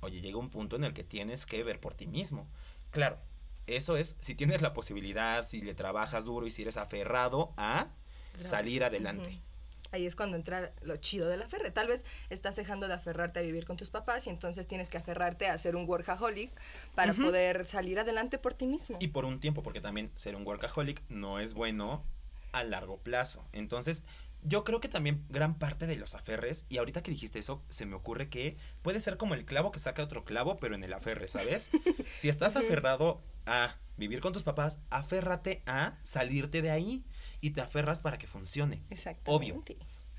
oye, 0.00 0.20
llega 0.20 0.38
un 0.38 0.50
punto 0.50 0.76
en 0.76 0.84
el 0.84 0.92
que 0.92 1.02
tienes 1.04 1.46
que 1.46 1.62
ver 1.64 1.80
por 1.80 1.94
ti 1.94 2.06
mismo. 2.06 2.46
Claro, 2.90 3.18
eso 3.66 3.96
es 3.96 4.16
si 4.20 4.34
tienes 4.34 4.60
la 4.60 4.74
posibilidad, 4.74 5.48
si 5.48 5.60
le 5.62 5.74
trabajas 5.74 6.24
duro 6.24 6.46
y 6.46 6.50
si 6.50 6.62
eres 6.62 6.76
aferrado 6.76 7.54
a 7.56 7.88
salir 8.42 8.84
adelante. 8.84 9.40
Ahí 9.92 10.06
es 10.06 10.16
cuando 10.16 10.36
entra 10.36 10.72
lo 10.82 10.96
chido 10.96 11.28
de 11.28 11.36
la 11.36 11.48
ferre. 11.48 11.70
Tal 11.70 11.86
vez 11.86 12.04
estás 12.30 12.56
dejando 12.56 12.88
de 12.88 12.94
aferrarte 12.94 13.38
a 13.38 13.42
vivir 13.42 13.64
con 13.64 13.76
tus 13.76 13.90
papás 13.90 14.26
y 14.26 14.30
entonces 14.30 14.66
tienes 14.66 14.88
que 14.88 14.98
aferrarte 14.98 15.48
a 15.48 15.56
ser 15.58 15.76
un 15.76 15.88
workaholic 15.88 16.50
para 16.94 17.14
poder 17.14 17.66
salir 17.66 17.98
adelante 17.98 18.38
por 18.38 18.54
ti 18.54 18.66
mismo. 18.66 18.98
Y 19.00 19.08
por 19.08 19.24
un 19.24 19.40
tiempo, 19.40 19.62
porque 19.62 19.80
también 19.80 20.10
ser 20.16 20.36
un 20.36 20.46
workaholic 20.46 21.02
no 21.08 21.40
es 21.40 21.54
bueno 21.54 22.02
a 22.52 22.64
largo 22.64 22.98
plazo. 22.98 23.44
Entonces, 23.52 24.04
yo 24.46 24.62
creo 24.62 24.80
que 24.80 24.88
también 24.88 25.24
gran 25.28 25.58
parte 25.58 25.86
de 25.86 25.96
los 25.96 26.14
aferres, 26.14 26.66
y 26.68 26.78
ahorita 26.78 27.02
que 27.02 27.10
dijiste 27.10 27.38
eso, 27.38 27.64
se 27.68 27.84
me 27.84 27.96
ocurre 27.96 28.28
que 28.28 28.56
puede 28.82 29.00
ser 29.00 29.16
como 29.16 29.34
el 29.34 29.44
clavo 29.44 29.72
que 29.72 29.80
saca 29.80 30.02
otro 30.02 30.24
clavo, 30.24 30.56
pero 30.58 30.74
en 30.74 30.84
el 30.84 30.92
aferre, 30.92 31.28
¿sabes? 31.28 31.70
si 32.14 32.28
estás 32.28 32.54
aferrado 32.56 33.20
a 33.46 33.74
vivir 33.96 34.20
con 34.20 34.32
tus 34.32 34.44
papás, 34.44 34.80
aférrate 34.90 35.62
a 35.66 35.98
salirte 36.02 36.62
de 36.62 36.70
ahí 36.70 37.04
y 37.40 37.50
te 37.50 37.60
aferras 37.60 38.00
para 38.00 38.18
que 38.18 38.26
funcione. 38.26 38.84
Exactamente. 38.90 39.76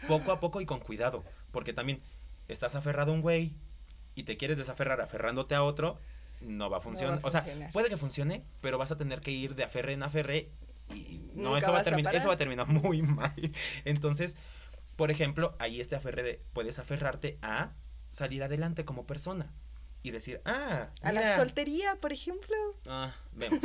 Poco 0.07 0.31
a 0.31 0.39
poco 0.39 0.61
y 0.61 0.65
con 0.65 0.79
cuidado, 0.79 1.23
porque 1.51 1.73
también 1.73 2.01
estás 2.47 2.75
aferrado 2.75 3.11
a 3.11 3.15
un 3.15 3.21
güey 3.21 3.55
y 4.13 4.23
te 4.23 4.35
quieres 4.35 4.57
desaferrar 4.57 4.99
aferrándote 4.99 5.55
a 5.55 5.63
otro, 5.63 5.99
no 6.41 6.69
va 6.69 6.77
a 6.77 6.81
funcionar. 6.81 7.19
o 7.23 7.29
sea, 7.29 7.41
funcionar. 7.41 7.71
puede 7.71 7.89
que 7.89 7.97
funcione, 7.97 8.43
pero 8.61 8.77
vas 8.77 8.91
a 8.91 8.97
tener 8.97 9.21
que 9.21 9.31
ir 9.31 9.55
de 9.55 9.63
aferre 9.63 9.93
en 9.93 10.03
aferre 10.03 10.51
y 10.93 11.31
no, 11.33 11.57
eso 11.57 11.71
va 11.71 11.79
a 11.79 11.83
terminar, 11.83 12.15
eso 12.15 12.27
va 12.27 12.35
a 12.35 12.37
terminar 12.37 12.67
muy 12.67 13.01
mal. 13.01 13.51
Entonces, 13.85 14.37
por 14.95 15.11
ejemplo, 15.11 15.55
ahí 15.59 15.79
este 15.79 15.95
aferre 15.95 16.23
de, 16.23 16.43
puedes 16.53 16.79
aferrarte 16.79 17.37
a 17.41 17.75
salir 18.09 18.43
adelante 18.43 18.85
como 18.85 19.05
persona 19.05 19.53
y 20.03 20.11
decir, 20.11 20.41
ah, 20.45 20.89
A 21.01 21.11
la 21.11 21.35
soltería, 21.35 21.99
por 21.99 22.13
ejemplo. 22.13 22.55
Ah, 22.87 23.13
vemos. 23.33 23.59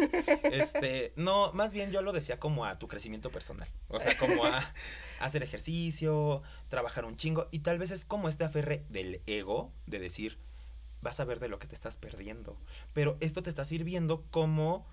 Este, 0.44 1.12
no, 1.16 1.52
más 1.52 1.72
bien 1.72 1.92
yo 1.92 2.02
lo 2.02 2.12
decía 2.12 2.38
como 2.38 2.66
a 2.66 2.78
tu 2.78 2.88
crecimiento 2.88 3.30
personal. 3.30 3.68
O 3.88 4.00
sea, 4.00 4.16
como 4.18 4.44
a, 4.44 4.62
hacer 5.20 5.42
ejercicio, 5.42 6.42
trabajar 6.68 7.04
un 7.04 7.16
chingo. 7.16 7.48
Y 7.50 7.60
tal 7.60 7.78
vez 7.78 7.90
es 7.90 8.04
como 8.04 8.28
este 8.28 8.44
aferre 8.44 8.84
del 8.88 9.22
ego 9.26 9.72
de 9.86 9.98
decir, 10.00 10.38
vas 11.00 11.20
a 11.20 11.24
ver 11.24 11.38
de 11.38 11.48
lo 11.48 11.58
que 11.58 11.68
te 11.68 11.74
estás 11.74 11.96
perdiendo. 11.96 12.58
Pero 12.92 13.16
esto 13.20 13.42
te 13.42 13.50
está 13.50 13.64
sirviendo 13.64 14.24
como 14.30 14.86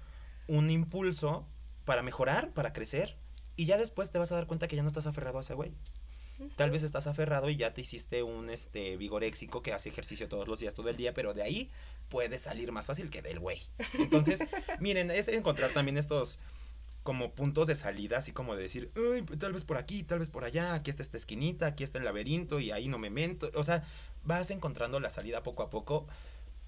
un 0.48 0.70
impulso 0.70 1.48
para 1.90 2.04
mejorar, 2.04 2.52
para 2.52 2.72
crecer. 2.72 3.18
Y 3.56 3.66
ya 3.66 3.76
después 3.76 4.12
te 4.12 4.20
vas 4.20 4.32
a 4.32 4.36
dar 4.36 4.46
cuenta 4.46 4.68
que 4.68 4.76
ya 4.76 4.84
no 4.84 4.88
estás 4.88 5.08
aferrado 5.08 5.40
a 5.40 5.42
ese 5.42 5.56
güey. 5.56 5.74
Tal 6.56 6.70
vez 6.70 6.84
estás 6.84 7.08
aferrado 7.08 7.50
y 7.50 7.56
ya 7.56 7.74
te 7.74 7.82
hiciste 7.82 8.22
un 8.22 8.52
este 8.52 8.96
vigoréxico 8.96 9.64
que 9.64 9.74
hace 9.74 9.90
ejercicio 9.90 10.30
todos 10.30 10.48
los 10.48 10.60
días, 10.60 10.76
todo 10.76 10.88
el 10.90 10.98
día, 10.98 11.16
pero 11.16 11.34
de 11.34 11.42
ahí 11.42 11.72
puedes 12.08 12.44
salir 12.44 12.72
más 12.72 12.86
fácil 12.86 13.10
que 13.10 13.24
del 13.24 13.40
güey. 13.40 13.60
Entonces, 13.98 14.46
miren, 14.80 15.10
es 15.10 15.30
encontrar 15.30 15.72
también 15.72 15.98
estos 15.98 16.38
como 17.02 17.32
puntos 17.32 17.66
de 17.66 17.74
salida, 17.74 18.20
así 18.20 18.34
como 18.34 18.56
de 18.56 18.62
decir, 18.62 18.92
tal 19.40 19.54
vez 19.54 19.64
por 19.64 19.78
aquí, 19.78 20.04
tal 20.04 20.20
vez 20.20 20.30
por 20.30 20.46
allá, 20.46 20.76
aquí 20.76 20.92
está 20.92 21.02
esta 21.02 21.18
esquinita, 21.18 21.66
aquí 21.66 21.84
está 21.84 21.98
el 21.98 22.06
laberinto 22.06 22.60
y 22.60 22.70
ahí 22.70 22.88
no 22.88 23.00
me 23.00 23.10
mento. 23.10 23.50
O 23.56 23.64
sea, 23.64 23.84
vas 24.24 24.52
encontrando 24.52 25.00
la 25.00 25.10
salida 25.10 25.42
poco 25.42 25.64
a 25.64 25.72
poco. 25.72 26.06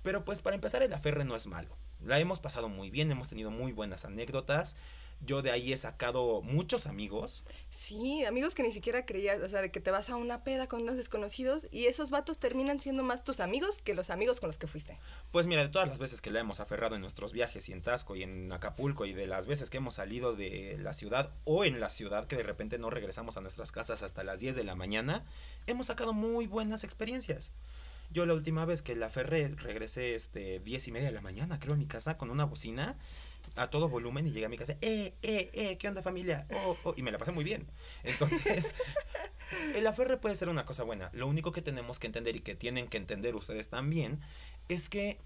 Pero 0.02 0.26
pues 0.26 0.42
para 0.42 0.56
empezar 0.56 0.82
el 0.82 0.94
aferre 0.94 1.26
no 1.26 1.36
es 1.36 1.46
malo. 1.46 1.78
La 2.04 2.20
hemos 2.20 2.40
pasado 2.40 2.70
muy 2.70 2.90
bien, 2.90 3.12
hemos 3.12 3.30
tenido 3.30 3.52
muy 3.52 3.72
buenas 3.72 4.06
anécdotas. 4.06 4.76
Yo 5.24 5.42
de 5.42 5.52
ahí 5.52 5.72
he 5.72 5.78
sacado 5.78 6.42
muchos 6.42 6.88
amigos. 6.88 7.46
Sí, 7.70 8.26
amigos 8.26 8.56
que 8.56 8.64
ni 8.64 8.72
siquiera 8.72 9.06
creías, 9.06 9.40
o 9.42 9.50
sea, 9.50 9.62
de 9.62 9.72
que 9.72 9.80
te 9.80 9.92
vas 9.92 10.10
a 10.10 10.16
una 10.16 10.44
peda 10.44 10.68
con 10.68 10.82
unos 10.82 10.98
desconocidos 10.98 11.68
y 11.72 11.86
esos 11.86 12.10
vatos 12.10 12.40
terminan 12.40 12.80
siendo 12.80 13.04
más 13.04 13.24
tus 13.24 13.40
amigos 13.40 13.80
que 13.84 13.94
los 13.94 14.10
amigos 14.10 14.40
con 14.40 14.48
los 14.48 14.58
que 14.58 14.68
fuiste. 14.68 14.98
Pues 15.32 15.46
mira, 15.46 15.62
de 15.62 15.70
todas 15.70 15.88
las 15.88 16.00
veces 16.00 16.22
que 16.22 16.32
la 16.32 16.40
hemos 16.40 16.60
aferrado 16.60 16.96
en 16.96 17.02
nuestros 17.02 17.34
viajes 17.34 17.70
y 17.70 17.74
en 17.74 17.84
Tasco 17.84 18.16
y 18.16 18.24
en 18.24 18.52
Acapulco 18.52 19.06
y 19.06 19.14
de 19.14 19.28
las 19.28 19.46
veces 19.46 19.70
que 19.70 19.78
hemos 19.78 19.96
salido 19.96 20.36
de 20.36 20.78
la 20.80 20.94
ciudad 20.94 21.32
o 21.44 21.66
en 21.66 21.80
la 21.80 21.90
ciudad 21.90 22.26
que 22.26 22.36
de 22.36 22.44
repente 22.44 22.80
no 22.80 22.90
regresamos 22.90 23.38
a 23.38 23.42
nuestras 23.42 23.72
casas 23.72 24.02
hasta 24.02 24.24
las 24.24 24.40
10 24.40 24.56
de 24.56 24.64
la 24.64 24.76
mañana, 24.76 25.24
hemos 25.68 25.88
sacado 25.88 26.14
muy 26.14 26.48
buenas 26.48 26.84
experiencias. 26.84 27.54
Yo 28.10 28.26
la 28.26 28.34
última 28.34 28.66
vez 28.66 28.82
que 28.82 28.96
la 28.96 29.06
aferré 29.06 29.48
regresé 29.50 30.16
este 30.16 30.60
10 30.60 30.90
y 30.90 30.92
media 30.92 31.08
de 31.08 31.14
la 31.14 31.22
mañana, 31.22 31.60
creo, 31.60 31.76
a 31.76 31.78
mi 31.78 31.86
casa 31.86 32.18
con 32.18 32.30
una 32.30 32.44
bocina 32.44 32.98
a 33.56 33.70
todo 33.70 33.90
volumen 33.90 34.28
y 34.28 34.32
llegué 34.32 34.46
a 34.46 34.50
mi 34.50 34.58
casa, 34.58 34.78
eh, 34.82 35.14
eh, 35.22 35.50
eh, 35.54 35.78
¿qué 35.78 35.88
onda 35.88 36.02
familia? 36.02 36.48
Oh, 36.54 36.78
oh, 36.84 36.94
y 36.96 37.04
me 37.04 37.12
la 37.12 37.18
pasé 37.18 37.32
muy 37.32 37.44
bien. 37.44 37.68
Entonces, 38.04 38.74
el 39.76 39.86
aferre 39.88 40.18
puede 40.18 40.36
ser 40.36 40.50
una 40.50 40.66
cosa 40.66 40.84
buena. 40.84 41.10
Lo 41.14 41.28
único 41.28 41.52
que 41.52 41.62
tenemos 41.62 42.00
que 42.00 42.08
entender 42.08 42.36
y 42.36 42.42
que 42.42 42.56
tienen 42.56 42.88
que 42.88 42.98
entender 42.98 43.36
ustedes 43.36 43.70
también 43.70 44.22
es 44.70 44.90
que 44.90 45.20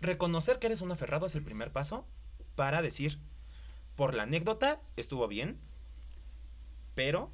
reconocer 0.00 0.58
que 0.58 0.66
eres 0.66 0.80
un 0.80 0.92
aferrado 0.92 1.26
es 1.26 1.34
el 1.34 1.42
primer 1.42 1.72
paso 1.72 2.06
para 2.54 2.82
decir, 2.82 3.18
por 3.94 4.14
la 4.14 4.24
anécdota 4.24 4.80
estuvo 4.96 5.28
bien, 5.28 5.60
pero 6.94 7.30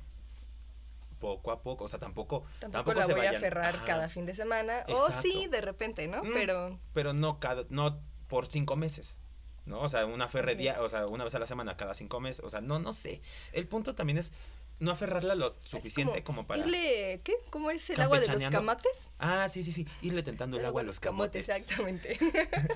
poco 1.18 1.52
a 1.52 1.62
poco, 1.62 1.84
o 1.84 1.88
sea, 1.88 1.98
tampoco, 1.98 2.44
Tampoco, 2.60 2.92
la 2.92 3.06
se 3.06 3.14
voy 3.14 3.24
a 3.24 3.30
aferrar 3.30 3.76
Ajá. 3.76 3.84
cada 3.86 4.08
fin 4.10 4.26
de 4.26 4.34
semana. 4.34 4.84
O 4.88 5.10
sí, 5.10 5.46
de 5.50 5.62
repente, 5.62 6.06
¿no? 6.06 6.22
Mm. 6.22 6.32
Pero 6.34 6.80
pero 6.92 7.12
no 7.14 7.40
cada, 7.40 7.64
no 7.70 8.02
por 8.28 8.46
cinco 8.46 8.76
meses. 8.76 9.20
¿No? 9.66 9.80
O 9.80 9.88
sea, 9.88 10.04
una 10.04 10.28
día, 10.56 10.82
o 10.82 10.88
sea, 10.88 11.06
una 11.06 11.24
vez 11.24 11.34
a 11.34 11.38
la 11.38 11.46
semana, 11.46 11.76
cada 11.76 11.94
cinco 11.94 12.20
meses. 12.20 12.44
O 12.44 12.48
sea, 12.48 12.60
no, 12.60 12.78
no 12.78 12.92
sé. 12.92 13.22
El 13.52 13.66
punto 13.66 13.94
también 13.94 14.18
es 14.18 14.32
no 14.78 14.90
aferrarla 14.90 15.34
lo 15.34 15.56
suficiente 15.64 16.22
como, 16.22 16.46
para. 16.46 16.60
Irle, 16.60 17.20
¿qué? 17.24 17.34
¿Cómo 17.50 17.70
es 17.70 17.88
el 17.90 18.00
agua 18.00 18.20
de 18.20 18.28
los 18.28 18.42
camates? 18.50 19.08
Ah, 19.18 19.48
sí, 19.48 19.62
sí, 19.62 19.72
sí. 19.72 19.86
Irle 20.02 20.22
tentando 20.22 20.58
el, 20.58 20.64
agua 20.64 20.82
a 20.82 20.84
los 20.84 21.00
camotes. 21.00 21.48
Exactamente. 21.48 22.18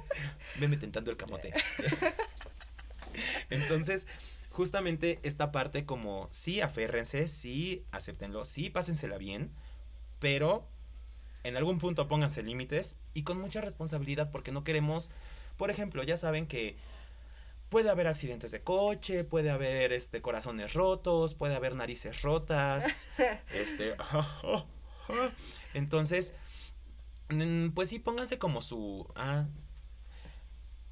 Veme 0.57 0.77
tentando 0.77 1.11
el 1.11 1.17
camote. 1.17 1.53
Entonces, 3.51 4.07
justamente 4.51 5.19
esta 5.23 5.53
parte 5.53 5.85
como 5.85 6.29
sí 6.31 6.61
aférrense, 6.61 7.29
sí 7.29 7.85
acéptenlo, 7.91 8.45
sí 8.45 8.71
pásensela 8.71 9.19
bien, 9.19 9.53
pero 10.19 10.69
en 11.45 11.57
algún 11.57 11.79
punto 11.79 12.09
pónganse 12.09 12.43
límites 12.43 12.97
y 13.15 13.23
con 13.23 13.41
mucha 13.41 13.61
responsabilidad 13.61 14.31
porque 14.31 14.53
no 14.53 14.65
queremos, 14.65 15.11
por 15.59 15.71
ejemplo, 15.71 16.03
ya 16.05 16.17
saben 16.17 16.47
que 16.47 16.77
puede 17.69 17.91
haber 17.91 18.07
accidentes 18.07 18.51
de 18.51 18.63
coche, 18.63 19.25
puede 19.25 19.51
haber 19.51 19.93
este 19.93 20.23
corazones 20.23 20.73
rotos, 20.73 21.35
puede 21.35 21.55
haber 21.55 21.77
narices 21.77 22.23
rotas, 22.23 23.11
este, 23.53 23.95
entonces, 25.75 26.37
mm, 27.29 27.71
pues 27.71 27.91
sí, 27.91 27.99
pónganse 27.99 28.39
como 28.39 28.63
su, 28.63 29.07
ah, 29.17 29.47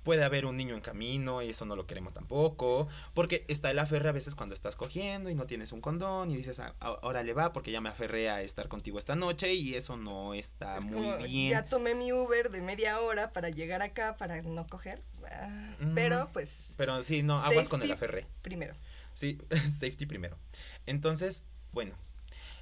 puede 0.07 0.23
haber 0.23 0.47
un 0.47 0.57
niño 0.57 0.77
en 0.77 0.81
camino 0.81 1.43
y 1.43 1.51
eso 1.51 1.65
no 1.65 1.75
lo 1.75 1.89
queremos 1.89 2.15
tampoco, 2.15 2.87
porque 3.13 3.45
está 3.49 3.73
el 3.73 3.79
aferre 3.81 4.09
a 4.09 4.13
veces 4.13 4.37
cuando 4.37 4.55
estás 4.55 4.77
cogiendo 4.77 5.31
y 5.31 5.35
no 5.35 5.47
tienes 5.47 5.73
un 5.73 5.81
condón 5.81 6.31
y 6.31 6.37
dices, 6.37 6.61
ah, 6.61 6.77
ahora 6.79 7.25
le 7.25 7.33
va 7.33 7.53
porque 7.53 7.73
ya 7.73 7.81
me 7.81 7.89
aferré 7.89 8.31
a 8.31 8.41
estar 8.41 8.69
contigo 8.69 9.01
esta 9.01 9.17
noche 9.17 9.53
y 9.55 9.75
eso 9.75 9.97
no 9.97 10.33
está 10.33 10.79
muy 10.79 11.25
bien. 11.25 11.51
Ya 11.51 11.67
tomé 11.67 11.97
mi 11.97 12.13
Uber 12.13 12.53
de 12.53 12.63
media 12.63 13.01
hora 13.01 13.33
para 13.33 13.51
llegar 13.51 13.83
acá 13.83 14.17
para 14.17 14.43
no 14.43 14.69
coger, 14.69 15.03
ah, 15.29 15.75
pero 15.97 16.31
pues... 16.33 16.75
Pero 16.77 17.03
sí, 17.03 17.25
no, 17.25 17.37
aguas 17.39 17.69
con 17.69 17.83
el 17.83 17.91
aferre. 17.91 18.29
Primero. 18.43 18.77
Sí, 19.15 19.41
safety 19.69 20.07
primero. 20.07 20.39
Entonces, 20.87 21.47
bueno, 21.73 21.97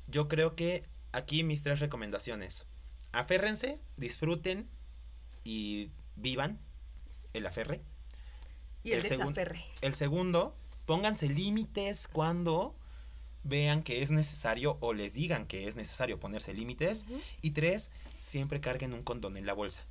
yo 0.06 0.28
creo 0.28 0.56
que 0.56 0.88
aquí 1.12 1.44
mis 1.44 1.62
tres 1.62 1.80
recomendaciones. 1.80 2.66
Aférrense, 3.12 3.80
disfruten 3.98 4.66
y 5.44 5.90
vivan 6.16 6.58
el 7.34 7.46
aferre. 7.46 7.82
Y 8.82 8.92
el, 8.92 9.02
desaferre. 9.02 9.64
El 9.82 9.94
segundo, 9.94 10.56
pónganse 10.86 11.28
límites 11.28 12.08
cuando 12.08 12.74
vean 13.42 13.82
que 13.82 14.02
es 14.02 14.10
necesario 14.10 14.78
o 14.80 14.94
les 14.94 15.12
digan 15.12 15.46
que 15.46 15.68
es 15.68 15.76
necesario 15.76 16.18
ponerse 16.18 16.54
límites. 16.54 17.06
Y 17.42 17.50
tres, 17.50 17.92
siempre 18.20 18.60
carguen 18.60 18.94
un 18.94 19.02
condón 19.02 19.36
en 19.36 19.46
la 19.46 19.52
bolsa. 19.52 19.84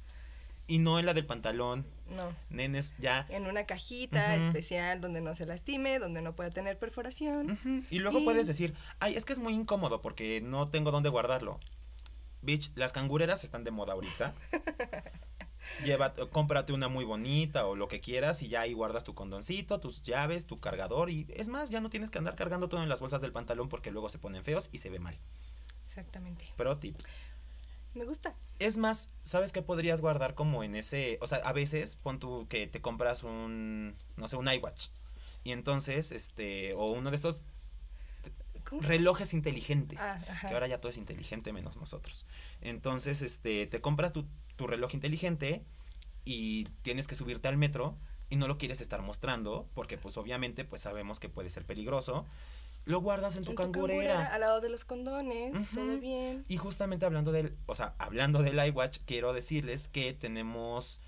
Y 0.65 0.77
no 0.77 0.97
en 0.97 1.05
la 1.05 1.13
del 1.13 1.25
pantalón. 1.25 1.85
No. 2.09 2.33
Nenes, 2.49 2.95
ya. 2.97 3.25
En 3.29 3.47
una 3.47 3.65
cajita 3.65 4.35
especial 4.35 5.01
donde 5.01 5.21
no 5.21 5.35
se 5.35 5.45
lastime, 5.45 5.99
donde 5.99 6.21
no 6.21 6.35
pueda 6.35 6.51
tener 6.51 6.79
perforación. 6.79 7.85
Y 7.89 7.99
luego 7.99 8.23
puedes 8.23 8.47
decir, 8.47 8.73
ay, 8.99 9.15
es 9.15 9.25
que 9.25 9.33
es 9.33 9.39
muy 9.39 9.53
incómodo 9.53 10.01
porque 10.01 10.41
no 10.41 10.69
tengo 10.69 10.91
dónde 10.91 11.09
guardarlo. 11.09 11.59
Bitch, 12.41 12.71
las 12.75 12.91
cangureras 12.91 13.43
están 13.43 13.63
de 13.63 13.71
moda 13.71 13.93
ahorita. 13.93 14.33
Lleva, 15.83 16.13
cómprate 16.13 16.73
una 16.73 16.87
muy 16.87 17.05
bonita 17.05 17.65
o 17.65 17.75
lo 17.75 17.87
que 17.87 17.99
quieras 17.99 18.41
y 18.41 18.47
ya 18.47 18.61
ahí 18.61 18.73
guardas 18.73 19.03
tu 19.03 19.13
condoncito, 19.13 19.79
tus 19.79 20.03
llaves, 20.03 20.45
tu 20.45 20.59
cargador 20.59 21.09
y 21.09 21.25
es 21.29 21.49
más, 21.49 21.69
ya 21.69 21.81
no 21.81 21.89
tienes 21.89 22.09
que 22.09 22.17
andar 22.17 22.35
cargando 22.35 22.69
todo 22.69 22.83
en 22.83 22.89
las 22.89 22.99
bolsas 22.99 23.21
del 23.21 23.31
pantalón 23.31 23.69
porque 23.69 23.91
luego 23.91 24.09
se 24.09 24.19
ponen 24.19 24.43
feos 24.43 24.69
y 24.71 24.77
se 24.77 24.89
ve 24.89 24.99
mal. 24.99 25.17
Exactamente. 25.85 26.45
Pero 26.57 26.77
tip. 26.77 26.97
Me 27.93 28.05
gusta. 28.05 28.35
Es 28.59 28.77
más, 28.77 29.13
¿sabes 29.23 29.51
qué 29.51 29.61
podrías 29.61 30.01
guardar 30.01 30.33
como 30.33 30.63
en 30.63 30.75
ese, 30.75 31.19
o 31.21 31.27
sea, 31.27 31.39
a 31.39 31.53
veces 31.53 31.95
pon 31.95 32.19
tú 32.19 32.47
que 32.49 32.65
te 32.67 32.81
compras 32.81 33.23
un, 33.23 33.95
no 34.17 34.27
sé, 34.27 34.35
un 34.35 34.51
iWatch 34.51 34.87
y 35.43 35.51
entonces, 35.51 36.11
este, 36.11 36.73
o 36.73 36.85
uno 36.91 37.09
de 37.09 37.15
estos 37.15 37.41
relojes 38.81 39.33
inteligentes, 39.33 39.99
ah, 40.01 40.19
que 40.47 40.53
ahora 40.53 40.67
ya 40.67 40.79
todo 40.79 40.89
es 40.89 40.97
inteligente 40.97 41.51
menos 41.51 41.77
nosotros. 41.77 42.27
Entonces, 42.61 43.21
este, 43.21 43.67
te 43.67 43.81
compras 43.81 44.13
tu, 44.13 44.25
tu 44.63 44.67
reloj 44.67 44.93
inteligente 44.93 45.61
y 46.23 46.63
tienes 46.83 47.09
que 47.09 47.15
subirte 47.15 47.49
al 47.49 47.57
metro 47.57 47.97
y 48.29 48.37
no 48.37 48.47
lo 48.47 48.57
quieres 48.57 48.79
estar 48.79 49.01
mostrando 49.01 49.67
porque 49.73 49.97
pues 49.97 50.15
obviamente 50.15 50.63
pues 50.63 50.81
sabemos 50.81 51.19
que 51.19 51.27
puede 51.27 51.49
ser 51.49 51.65
peligroso. 51.65 52.25
Lo 52.85 53.01
guardas 53.01 53.35
en 53.35 53.43
tu, 53.43 53.55
cangurera. 53.55 54.27
Al 54.33 54.39
lado 54.39 54.61
de 54.61 54.69
los 54.69 54.85
condones, 54.85 55.53
todo 55.75 55.97
bien. 55.99 56.45
Y 56.47 56.55
justamente 56.55 57.05
hablando 57.05 57.33
del, 57.33 57.57
o 57.65 57.75
sea, 57.75 57.93
hablando 57.97 58.41
del 58.41 58.65
iWatch, 58.65 58.99
quiero 59.05 59.33
decirles 59.33 59.89
que 59.89 60.13
tenemos 60.13 61.01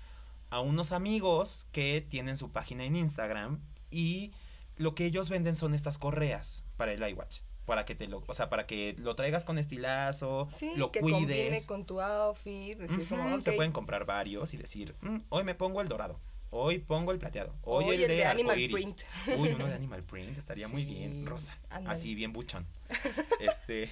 a 0.50 0.60
unos 0.60 0.92
amigos 0.92 1.68
que 1.72 2.02
tienen 2.06 2.36
su 2.36 2.52
página 2.52 2.84
en 2.84 2.94
Instagram 2.94 3.60
y 3.90 4.32
lo 4.76 4.94
que 4.94 5.06
ellos 5.06 5.30
venden 5.30 5.54
son 5.54 5.72
estas 5.72 5.96
correas 5.96 6.66
para 6.76 6.92
el 6.92 7.08
iWatch 7.08 7.40
para 7.66 7.84
que 7.84 7.94
te 7.94 8.06
lo, 8.06 8.22
o 8.26 8.34
sea, 8.34 8.48
para 8.48 8.66
que 8.66 8.94
lo 8.98 9.14
traigas 9.16 9.44
con 9.44 9.58
estilazo, 9.58 10.48
lo 10.76 10.92
que 10.92 11.00
cuides. 11.00 11.66
con 11.66 11.84
tu 11.84 12.00
outfit, 12.00 12.78
decir 12.78 13.06
como, 13.08 13.42
Se 13.42 13.52
pueden 13.52 13.72
comprar 13.72 14.06
varios 14.06 14.54
y 14.54 14.56
decir, 14.56 14.94
mm, 15.02 15.18
hoy 15.28 15.44
me 15.44 15.54
pongo 15.54 15.82
el 15.82 15.88
dorado, 15.88 16.18
hoy 16.50 16.78
pongo 16.78 17.12
el 17.12 17.18
plateado, 17.18 17.54
hoy, 17.62 17.90
el, 17.90 18.08
de, 18.08 18.24
Animal 18.24 18.56
Print. 18.70 19.00
Uy, 19.36 19.48
uno 19.50 19.66
de 19.66 19.74
Animal 19.74 20.04
Print 20.04 20.38
estaría 20.38 20.68
muy 20.68 20.84
bien, 20.84 21.26
rosa, 21.26 21.58
así 21.68 22.14
bien 22.14 22.32
buchón. 22.32 22.66
este, 23.40 23.90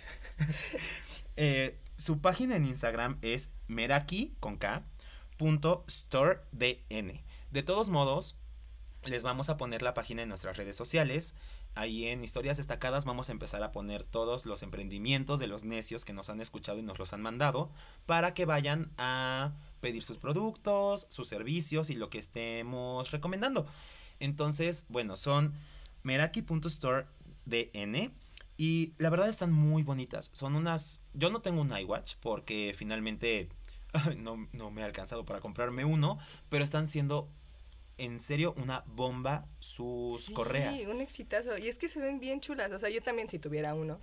eh, 1.36 1.76
su 1.96 2.20
página 2.20 2.56
en 2.56 2.66
Instagram 2.66 3.18
es 3.22 3.50
meraki 3.66 4.34
con 4.40 4.56
K 4.56 4.84
punto 5.36 5.84
store 5.88 6.40
dn. 6.52 7.20
De 7.50 7.62
todos 7.64 7.88
modos, 7.88 8.38
les 9.04 9.24
vamos 9.24 9.48
a 9.48 9.56
poner 9.56 9.82
la 9.82 9.94
página 9.94 10.22
en 10.22 10.28
nuestras 10.28 10.56
redes 10.56 10.76
sociales 10.76 11.34
ahí 11.74 12.06
en 12.06 12.22
historias 12.22 12.56
destacadas 12.56 13.04
vamos 13.04 13.28
a 13.28 13.32
empezar 13.32 13.62
a 13.62 13.72
poner 13.72 14.04
todos 14.04 14.46
los 14.46 14.62
emprendimientos 14.62 15.40
de 15.40 15.46
los 15.46 15.64
necios 15.64 16.04
que 16.04 16.12
nos 16.12 16.30
han 16.30 16.40
escuchado 16.40 16.78
y 16.78 16.82
nos 16.82 16.98
los 16.98 17.12
han 17.12 17.22
mandado 17.22 17.70
para 18.06 18.34
que 18.34 18.46
vayan 18.46 18.90
a 18.98 19.52
pedir 19.80 20.02
sus 20.02 20.18
productos, 20.18 21.06
sus 21.10 21.28
servicios 21.28 21.90
y 21.90 21.94
lo 21.94 22.10
que 22.10 22.18
estemos 22.18 23.10
recomendando. 23.10 23.66
Entonces, 24.20 24.86
bueno, 24.88 25.16
son 25.16 25.54
meraki.store.dn 26.02 28.12
y 28.56 28.94
la 28.98 29.10
verdad 29.10 29.28
están 29.28 29.52
muy 29.52 29.82
bonitas. 29.82 30.30
Son 30.32 30.54
unas... 30.54 31.02
Yo 31.12 31.30
no 31.30 31.40
tengo 31.40 31.60
un 31.60 31.76
iWatch 31.76 32.14
porque 32.20 32.74
finalmente 32.76 33.48
no, 34.16 34.48
no 34.52 34.70
me 34.70 34.82
ha 34.82 34.86
alcanzado 34.86 35.24
para 35.24 35.40
comprarme 35.40 35.84
uno, 35.84 36.18
pero 36.48 36.64
están 36.64 36.86
siendo 36.86 37.28
en 37.98 38.18
serio 38.18 38.54
una 38.56 38.84
bomba 38.86 39.46
sus 39.60 40.30
correas. 40.30 40.80
Sí, 40.80 40.86
un 40.88 41.00
exitazo. 41.00 41.58
Y 41.58 41.68
es 41.68 41.76
que 41.76 41.88
se 41.88 42.00
ven 42.00 42.20
bien 42.20 42.40
chulas. 42.40 42.72
O 42.72 42.78
sea, 42.78 42.90
yo 42.90 43.00
también 43.00 43.28
si 43.28 43.38
tuviera 43.38 43.74
uno, 43.74 44.00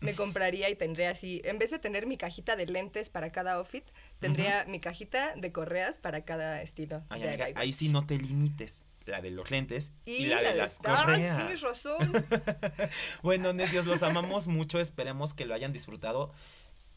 me 0.00 0.14
compraría 0.14 0.68
y 0.70 0.76
tendría 0.76 1.10
así, 1.10 1.40
en 1.44 1.58
vez 1.58 1.70
de 1.70 1.78
tener 1.78 2.06
mi 2.06 2.16
cajita 2.16 2.56
de 2.56 2.66
lentes 2.66 3.10
para 3.10 3.30
cada 3.30 3.54
outfit, 3.54 3.84
tendría 4.18 4.64
mi 4.66 4.80
cajita 4.80 5.34
de 5.36 5.52
correas 5.52 5.98
para 5.98 6.24
cada 6.24 6.62
estilo. 6.62 7.04
ahí 7.10 7.72
sí 7.72 7.88
no 7.90 8.06
te 8.06 8.18
limites. 8.18 8.84
La 9.06 9.22
de 9.22 9.30
los 9.30 9.50
lentes 9.50 9.94
y, 10.04 10.26
la, 10.26 10.42
de, 10.42 10.54
las 10.54 10.80
correas. 10.80 11.38
tienes 11.38 11.62
razón. 11.62 12.12
bueno, 13.22 13.54
necios, 13.54 13.86
los 13.86 14.02
amamos 14.02 14.48
mucho. 14.48 14.80
Esperemos 14.80 15.32
que 15.32 15.46
lo 15.46 15.54
hayan 15.54 15.72
disfrutado 15.72 16.34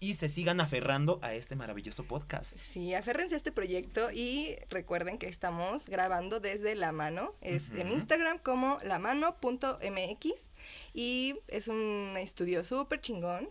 y 0.02 0.16
se 0.16 0.30
sigan 0.30 0.60
aferrando 0.60 1.20
a 1.22 1.36
este 1.36 1.56
maravilloso 1.56 2.04
podcast. 2.06 2.58
Sí, 2.58 2.96
aférrense 2.96 3.36
a 3.36 3.38
este 3.38 3.52
proyecto 3.52 4.12
y 4.12 4.56
recuerden 4.72 5.20
que 5.20 5.30
estamos 5.30 5.88
grabando 5.88 6.40
desde 6.40 6.74
La 6.74 6.92
Mano, 6.92 7.36
es 7.40 7.70
en 7.70 7.92
Instagram 7.92 8.40
como 8.40 8.80
lamano.mx 8.84 10.52
y 10.96 11.36
es 11.48 11.68
un 11.68 12.16
estudio 12.18 12.64
súper 12.64 13.00
chingón. 13.00 13.48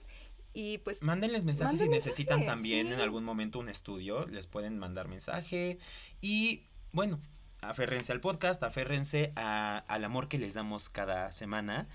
Y 0.52 0.78
pues. 0.78 1.02
Mándenles 1.02 1.44
mensajes 1.44 1.78
si 1.78 1.88
necesitan 1.88 2.44
también 2.44 2.92
en 2.92 2.98
algún 2.98 3.22
momento 3.22 3.60
un 3.60 3.68
estudio. 3.68 4.26
Les 4.26 4.48
pueden 4.48 4.76
mandar 4.76 5.06
mensaje. 5.06 5.78
Y 6.20 6.64
bueno, 6.90 7.20
aférrense 7.60 8.10
al 8.10 8.20
podcast, 8.20 8.60
aférrense 8.64 9.32
al 9.36 10.04
amor 10.04 10.26
que 10.26 10.38
les 10.38 10.54
damos 10.54 10.88
cada 10.88 11.30
semana. 11.30 11.88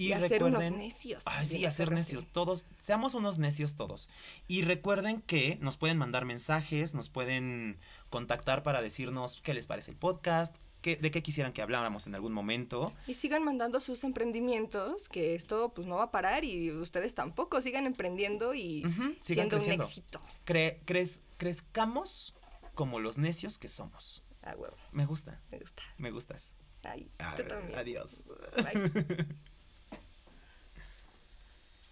Y, 0.00 0.12
hacer 0.12 0.44
unos 0.44 0.70
necios. 0.72 1.24
Ay, 1.26 1.46
sí, 1.46 1.64
hacer 1.66 1.92
necios. 1.92 2.26
Todos, 2.26 2.66
seamos 2.78 3.14
unos 3.14 3.38
necios 3.38 3.76
todos. 3.76 4.10
Y 4.48 4.62
recuerden 4.62 5.20
que 5.22 5.58
nos 5.60 5.76
pueden 5.76 5.98
mandar 5.98 6.24
mensajes, 6.24 6.94
nos 6.94 7.08
pueden 7.08 7.78
contactar 8.08 8.62
para 8.62 8.82
decirnos 8.82 9.40
qué 9.42 9.54
les 9.54 9.66
parece 9.66 9.90
el 9.90 9.96
podcast, 9.96 10.56
qué, 10.80 10.96
de 10.96 11.10
qué 11.10 11.22
quisieran 11.22 11.52
que 11.52 11.62
habláramos 11.62 12.06
en 12.06 12.14
algún 12.14 12.32
momento. 12.32 12.92
Y 13.06 13.14
sigan 13.14 13.44
mandando 13.44 13.80
sus 13.80 14.04
emprendimientos, 14.04 15.08
que 15.08 15.34
esto 15.34 15.72
pues 15.74 15.86
no 15.86 15.96
va 15.96 16.04
a 16.04 16.10
parar 16.10 16.44
y 16.44 16.72
ustedes 16.72 17.14
tampoco 17.14 17.60
sigan 17.60 17.86
emprendiendo 17.86 18.54
y 18.54 18.84
siendo 19.20 19.58
un 19.58 19.70
éxito. 19.70 20.20
Cre 20.44 20.80
crezcamos 21.36 22.34
como 22.74 23.00
los 23.00 23.18
necios 23.18 23.58
que 23.58 23.68
somos. 23.68 24.22
Ah, 24.42 24.54
huevo. 24.56 24.76
Me 24.92 25.04
gusta. 25.04 25.40
Me 25.52 25.58
gusta. 25.58 25.82
Me 25.98 26.10
gustas. 26.10 26.54
Ay, 26.82 27.10
tú 27.36 27.42
también. 27.44 27.78
Adiós. 27.78 28.24
Bye. 28.56 29.26